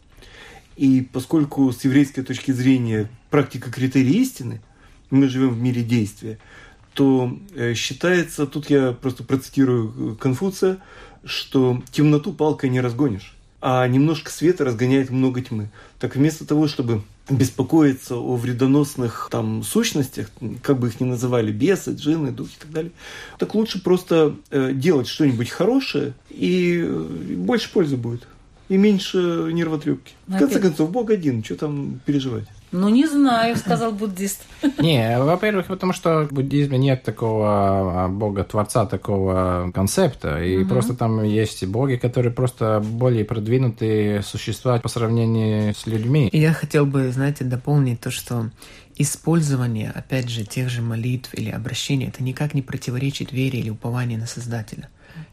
И 0.77 1.03
поскольку 1.13 1.73
с 1.73 1.85
еврейской 1.85 2.23
точки 2.23 2.53
зрения 2.53 3.09
практика 3.31 3.71
критерий 3.71 4.23
истины, 4.23 4.61
мы 5.11 5.29
живем 5.29 5.51
в 5.51 5.61
мире 5.61 5.83
действия, 5.83 6.39
то 6.95 7.39
э, 7.55 7.75
считается, 7.75 8.47
тут 8.47 8.71
я 8.71 8.93
просто 8.93 9.25
процитирую 9.25 10.17
Конфуция, 10.17 10.79
что 11.25 11.83
темноту 11.93 12.33
палкой 12.33 12.71
не 12.71 12.81
разгонишь, 12.81 13.35
а 13.61 13.87
немножко 13.87 14.31
света 14.31 14.65
разгоняет 14.65 15.11
много 15.11 15.43
тьмы. 15.43 15.69
Так 15.99 16.17
вместо 16.17 16.47
того, 16.47 16.67
чтобы 16.67 17.03
беспокоиться 17.31 18.17
о 18.17 18.37
вредоносных 18.37 19.29
там 19.31 19.63
сущностях, 19.63 20.31
как 20.63 20.79
бы 20.79 20.89
их 20.89 21.01
ни 21.01 21.05
называли, 21.05 21.53
бесы, 21.53 21.93
джинны, 21.93 22.33
духи 22.33 22.57
и 22.57 22.61
так 22.61 22.71
далее, 22.73 22.93
так 23.39 23.55
лучше 23.55 23.83
просто 23.83 24.37
э, 24.51 24.73
делать 24.73 25.09
что-нибудь 25.09 25.51
хорошее, 25.51 26.15
и 26.31 26.83
э, 26.85 27.35
больше 27.37 27.73
пользы 27.73 27.97
будет, 27.97 28.27
и 28.69 28.77
меньше 28.77 29.51
нервотрепки. 29.53 30.13
В 30.27 30.39
конце 30.39 30.61
концов, 30.61 30.91
Бог 30.91 31.11
один, 31.11 31.43
что 31.45 31.57
там 31.57 32.01
переживать? 32.05 32.47
Ну, 32.73 32.89
не 32.89 33.07
знаю, 33.07 33.57
сказал 33.57 33.93
буддист. 33.93 34.45
Не, 34.79 35.19
во-первых, 35.19 35.67
потому 35.67 35.93
что 35.93 36.29
в 36.29 36.33
буддизме 36.33 36.79
нет 36.79 37.03
такого 37.03 38.05
а, 38.05 38.09
бога-творца, 38.09 38.87
такого 38.87 39.73
концепта. 39.75 40.43
И 40.43 40.59
угу. 40.59 40.69
просто 40.69 40.95
там 40.95 41.25
есть 41.25 41.67
боги, 41.67 41.97
которые 41.97 42.33
просто 42.33 42.81
более 42.81 43.25
продвинутые 43.25 44.23
существа 44.23 44.79
по 44.79 44.89
сравнению 44.89 45.75
с 45.75 45.87
людьми. 45.87 46.29
И 46.29 46.39
я 46.39 46.53
хотел 46.53 46.87
бы, 46.87 47.11
знаете, 47.11 47.45
дополнить 47.45 48.01
то, 48.01 48.11
что 48.11 48.51
использование, 48.97 49.91
опять 49.91 50.29
же, 50.29 50.45
тех 50.45 50.69
же 50.69 50.83
молитв 50.83 51.35
или 51.35 51.51
обращений, 51.51 52.07
это 52.07 52.23
никак 52.23 52.55
не 52.55 52.63
противоречит 52.63 53.33
вере 53.33 53.59
или 53.59 53.71
упованию 53.71 54.21
на 54.21 54.27
Создателя. 54.27 54.89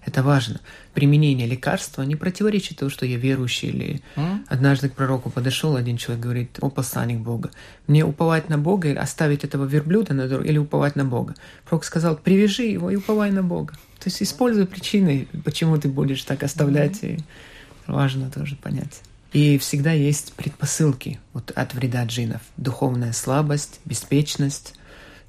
Это 0.05 0.23
важно. 0.23 0.61
Применение 0.93 1.47
лекарства 1.47 2.03
не 2.03 2.15
противоречит 2.15 2.78
тому, 2.78 2.89
что 2.89 3.05
я 3.05 3.17
верующий. 3.17 3.69
Или 3.69 4.01
mm? 4.15 4.45
однажды 4.47 4.89
к 4.89 4.93
пророку 4.93 5.30
подошел 5.30 5.75
один 5.75 5.97
человек, 5.97 6.23
говорит, 6.23 6.57
о 6.61 6.69
посланник 6.69 7.19
Бога, 7.19 7.51
мне 7.88 8.05
уповать 8.05 8.49
на 8.49 8.57
Бога 8.57 8.89
или 8.89 8.97
оставить 8.97 9.43
этого 9.43 9.65
верблюда 9.65 10.13
на 10.13 10.28
дорогу, 10.28 10.47
или 10.47 10.57
уповать 10.57 10.95
на 10.95 11.05
Бога. 11.05 11.36
Пророк 11.65 11.84
сказал, 11.84 12.15
привяжи 12.15 12.63
его 12.63 12.89
и 12.89 12.95
уповай 12.95 13.32
на 13.32 13.43
Бога. 13.43 13.73
То 13.99 14.07
есть 14.09 14.21
используй 14.23 14.65
причины, 14.65 15.28
почему 15.43 15.78
ты 15.78 15.89
будешь 15.89 16.23
так 16.23 16.43
оставлять. 16.43 17.03
Mm-hmm. 17.03 17.17
И 17.17 17.91
важно 17.91 18.32
тоже 18.32 18.55
понять. 18.55 19.01
И 19.34 19.57
всегда 19.57 19.91
есть 19.91 20.34
предпосылки 20.34 21.19
вот 21.34 21.51
от 21.51 21.73
вреда 21.73 22.05
джинов. 22.05 22.41
Духовная 22.55 23.11
слабость, 23.11 23.82
беспечность, 23.86 24.73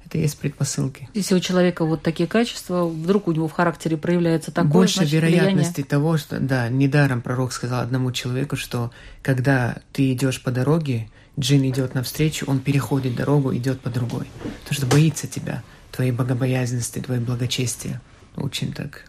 это 0.09 0.17
есть 0.17 0.39
предпосылки. 0.39 1.07
Если 1.13 1.35
у 1.35 1.39
человека 1.39 1.85
вот 1.85 2.01
такие 2.01 2.27
качества, 2.27 2.85
вдруг 2.85 3.27
у 3.27 3.31
него 3.31 3.47
в 3.47 3.51
характере 3.51 3.95
проявляется 3.95 4.51
такое, 4.51 4.71
Больше 4.71 4.95
значит, 4.95 5.13
вероятности 5.13 5.81
влияние... 5.81 5.89
того, 5.89 6.17
что... 6.17 6.39
Да, 6.39 6.67
недаром 6.67 7.21
пророк 7.21 7.53
сказал 7.53 7.81
одному 7.81 8.11
человеку, 8.11 8.55
что 8.55 8.91
когда 9.21 9.77
ты 9.93 10.11
идешь 10.11 10.41
по 10.41 10.49
дороге, 10.49 11.09
джин 11.39 11.63
идет 11.69 11.93
навстречу, 11.93 12.45
он 12.47 12.59
переходит 12.59 13.15
дорогу, 13.15 13.55
идет 13.55 13.81
по 13.81 13.91
другой. 13.91 14.25
Потому 14.63 14.73
что 14.73 14.85
боится 14.87 15.27
тебя, 15.27 15.61
твоей 15.91 16.11
богобоязненности, 16.11 16.99
твоей 16.99 17.21
благочестия. 17.21 18.01
Очень 18.35 18.73
так. 18.73 19.03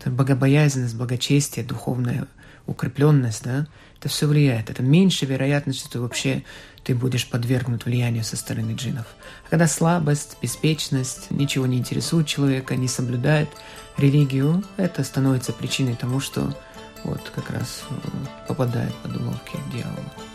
Это 0.00 0.08
богобоязненность, 0.08 0.96
благочестие, 0.96 1.66
духовная 1.66 2.28
укрепленность, 2.66 3.44
да, 3.44 3.66
это 4.06 4.14
все 4.14 4.26
влияет. 4.26 4.70
Это 4.70 4.82
меньше 4.82 5.26
вероятность, 5.26 5.80
что 5.80 5.90
ты 5.90 6.00
вообще 6.00 6.44
ты 6.84 6.94
будешь 6.94 7.28
подвергнут 7.28 7.84
влиянию 7.84 8.22
со 8.22 8.36
стороны 8.36 8.72
джинов. 8.72 9.06
А 9.46 9.50
когда 9.50 9.66
слабость, 9.66 10.36
беспечность, 10.40 11.30
ничего 11.30 11.66
не 11.66 11.78
интересует 11.78 12.28
человека, 12.28 12.76
не 12.76 12.86
соблюдает 12.86 13.48
религию, 13.96 14.62
это 14.76 15.02
становится 15.02 15.52
причиной 15.52 15.96
тому, 15.96 16.20
что 16.20 16.56
вот 17.02 17.32
как 17.34 17.50
раз 17.50 17.82
э, 17.90 17.94
попадает 18.46 18.94
под 19.02 19.16
уловки 19.16 19.58
дьявола. 19.72 20.25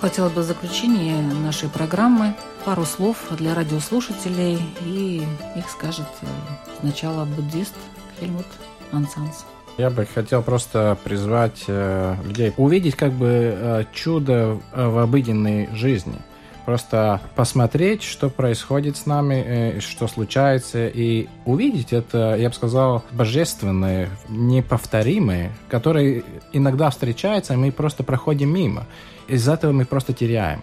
Хотела 0.00 0.30
бы 0.30 0.40
в 0.40 0.44
заключение 0.44 1.20
нашей 1.20 1.68
программы 1.68 2.34
пару 2.64 2.84
слов 2.84 3.18
для 3.30 3.54
радиослушателей, 3.54 4.58
и 4.84 5.22
их 5.56 5.68
скажет 5.68 6.08
э, 6.22 6.26
сначала 6.80 7.24
буддист 7.24 7.74
Хельмут 8.18 8.46
Ансанс. 8.92 9.44
Я 9.76 9.90
бы 9.90 10.06
хотел 10.06 10.42
просто 10.42 10.96
призвать 11.04 11.64
э, 11.68 12.16
людей 12.24 12.52
увидеть 12.56 12.96
как 12.96 13.12
бы 13.12 13.28
э, 13.28 13.84
чудо 13.92 14.58
в 14.74 14.98
обыденной 15.02 15.68
жизни. 15.74 16.16
Просто 16.64 17.20
посмотреть, 17.34 18.02
что 18.02 18.28
происходит 18.30 18.96
с 18.96 19.06
нами, 19.06 19.80
что 19.80 20.06
случается, 20.06 20.86
и 20.86 21.26
увидеть 21.44 21.92
это, 21.92 22.36
я 22.38 22.48
бы 22.48 22.54
сказал, 22.54 23.02
божественное, 23.10 24.08
неповторимое, 24.28 25.52
которое 25.68 26.22
иногда 26.52 26.90
встречается, 26.90 27.54
и 27.54 27.56
мы 27.56 27.72
просто 27.72 28.04
проходим 28.04 28.54
мимо 28.54 28.86
из 29.30 29.48
этого 29.48 29.72
мы 29.72 29.84
просто 29.84 30.12
теряем. 30.12 30.60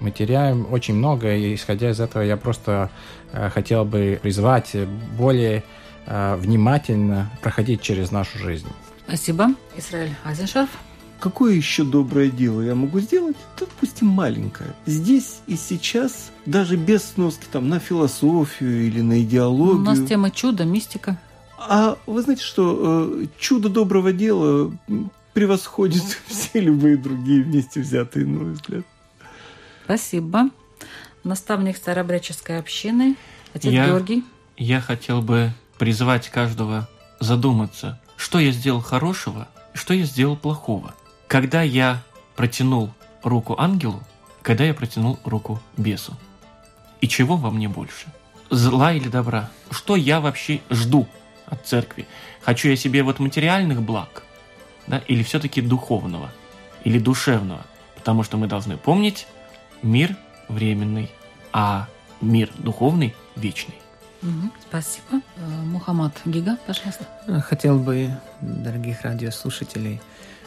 Мы 0.00 0.10
теряем 0.10 0.66
очень 0.70 0.94
много, 0.94 1.34
и 1.34 1.54
исходя 1.54 1.90
из 1.90 2.00
этого 2.00 2.22
я 2.22 2.36
просто 2.36 2.90
э, 3.32 3.48
хотел 3.50 3.84
бы 3.84 4.18
призвать 4.22 4.76
более 5.18 5.64
э, 6.06 6.36
внимательно 6.36 7.30
проходить 7.42 7.80
через 7.80 8.10
нашу 8.10 8.38
жизнь. 8.38 8.68
Спасибо. 9.06 9.48
Израиль 9.76 10.14
Азеншарф. 10.24 10.70
Какое 11.18 11.54
еще 11.54 11.82
доброе 11.82 12.30
дело 12.30 12.60
я 12.60 12.74
могу 12.74 13.00
сделать? 13.00 13.36
Допустим, 13.58 14.08
маленькое. 14.08 14.74
Здесь 14.84 15.40
и 15.46 15.56
сейчас, 15.56 16.30
даже 16.44 16.76
без 16.76 17.04
сноски 17.04 17.46
там 17.50 17.70
на 17.70 17.78
философию 17.78 18.86
или 18.86 19.00
на 19.00 19.22
идеологию. 19.22 19.78
У 19.78 19.84
нас 19.84 19.98
тема 20.06 20.30
чудо, 20.30 20.64
мистика. 20.64 21.18
А 21.58 21.96
вы 22.06 22.20
знаете, 22.20 22.42
что 22.44 23.08
э, 23.22 23.26
чудо 23.38 23.70
доброго 23.70 24.12
дела 24.12 24.70
превосходит 25.36 26.02
все 26.28 26.60
любые 26.60 26.96
другие 26.96 27.42
вместе 27.42 27.80
взятые, 27.80 28.24
на 28.24 28.38
мой 28.42 28.52
взгляд. 28.52 28.86
Спасибо. 29.84 30.48
Наставник 31.24 31.76
старообрядческой 31.76 32.58
общины, 32.58 33.16
отец 33.52 33.70
я, 33.70 33.86
Георгий. 33.86 34.24
Я 34.56 34.80
хотел 34.80 35.20
бы 35.20 35.52
призвать 35.76 36.30
каждого 36.30 36.88
задуматься, 37.20 38.00
что 38.16 38.38
я 38.38 38.50
сделал 38.50 38.80
хорошего 38.80 39.46
и 39.74 39.76
что 39.76 39.92
я 39.92 40.04
сделал 40.04 40.38
плохого. 40.38 40.94
Когда 41.28 41.60
я 41.60 42.02
протянул 42.34 42.94
руку 43.22 43.56
ангелу, 43.58 44.02
когда 44.40 44.64
я 44.64 44.72
протянул 44.72 45.18
руку 45.24 45.60
бесу. 45.76 46.16
И 47.02 47.08
чего 47.08 47.36
во 47.36 47.50
мне 47.50 47.68
больше? 47.68 48.06
Зла 48.48 48.94
или 48.94 49.08
добра? 49.08 49.50
Что 49.70 49.96
я 49.96 50.20
вообще 50.20 50.62
жду 50.70 51.06
от 51.44 51.66
церкви? 51.66 52.06
Хочу 52.40 52.70
я 52.70 52.76
себе 52.76 53.02
вот 53.02 53.18
материальных 53.18 53.82
благ? 53.82 54.22
Да, 54.86 54.98
или 54.98 55.22
все-таки 55.22 55.60
духовного, 55.60 56.30
или 56.84 56.98
душевного, 56.98 57.64
потому 57.94 58.22
что 58.22 58.36
мы 58.36 58.46
должны 58.46 58.76
помнить, 58.76 59.26
мир 59.82 60.16
временный, 60.48 61.10
а 61.52 61.88
мир 62.20 62.50
духовный 62.58 63.14
вечный. 63.34 63.74
Спасибо. 64.68 65.22
Э, 65.36 65.62
Мухаммад 65.64 66.12
Гига, 66.24 66.56
пожалуйста. 66.66 67.06
Хотел 67.46 67.78
бы 67.78 68.10
дорогих 68.40 69.02
радиослушателей 69.02 70.00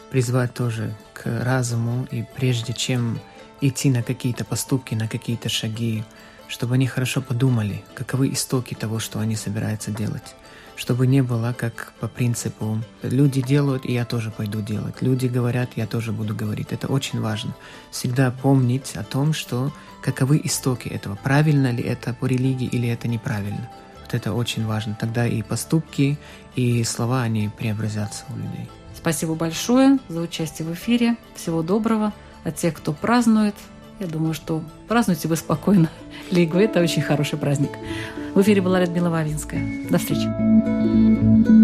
призвать 0.10 0.54
тоже 0.54 0.94
к 1.14 1.26
разуму, 1.44 2.08
и 2.12 2.26
прежде 2.36 2.74
чем 2.74 3.20
идти 3.62 3.90
на 3.90 4.04
какие-то 4.04 4.44
поступки, 4.44 4.96
на 4.96 5.08
какие-то 5.08 5.50
шаги, 5.50 6.04
чтобы 6.48 6.76
они 6.76 6.88
хорошо 6.88 7.22
подумали, 7.22 7.84
каковы 7.94 8.32
истоки 8.34 8.74
того, 8.74 9.00
что 9.00 9.20
они 9.20 9.36
собираются 9.36 9.92
делать. 9.92 10.36
Чтобы 10.80 11.08
не 11.08 11.22
было 11.22 11.54
как 11.56 11.92
по 12.00 12.08
принципу 12.08 12.78
«люди 13.02 13.42
делают, 13.42 13.86
и 13.86 13.92
я 13.92 14.06
тоже 14.06 14.32
пойду 14.32 14.62
делать», 14.62 15.02
«люди 15.02 15.28
говорят, 15.28 15.72
я 15.76 15.86
тоже 15.86 16.14
буду 16.14 16.34
говорить». 16.34 16.68
Это 16.72 16.88
очень 16.88 17.20
важно. 17.20 17.54
Всегда 17.92 18.32
помнить 18.32 18.96
о 18.96 19.04
том, 19.04 19.34
что 19.34 19.74
каковы 20.02 20.40
истоки 20.42 20.88
этого, 20.88 21.20
правильно 21.22 21.70
ли 21.70 21.84
это 21.84 22.14
по 22.14 22.28
религии 22.28 22.66
или 22.66 22.88
это 22.88 23.10
неправильно. 23.10 23.70
Вот 24.00 24.14
это 24.14 24.32
очень 24.32 24.66
важно. 24.66 24.96
Тогда 24.98 25.28
и 25.28 25.42
поступки, 25.42 26.18
и 26.56 26.82
слова, 26.86 27.24
они 27.24 27.50
преобразятся 27.50 28.24
у 28.30 28.38
людей. 28.38 28.70
Спасибо 28.96 29.36
большое 29.36 30.00
за 30.08 30.22
участие 30.22 30.66
в 30.66 30.74
эфире. 30.74 31.18
Всего 31.36 31.62
доброго. 31.62 32.14
От 32.46 32.56
тех, 32.56 32.74
кто 32.74 32.94
празднует, 32.94 33.56
я 34.00 34.08
думаю, 34.08 34.34
что 34.34 34.64
празднуйте 34.88 35.28
вы 35.28 35.36
спокойно. 35.36 35.90
Лигу– 36.32 36.58
это 36.60 36.80
очень 36.80 37.02
хороший 37.02 37.38
праздник. 37.38 37.72
В 38.40 38.42
эфире 38.42 38.62
была 38.62 38.80
Людмила 38.80 39.10
Вавинская. 39.10 39.62
До 39.90 39.98
встречи. 39.98 41.59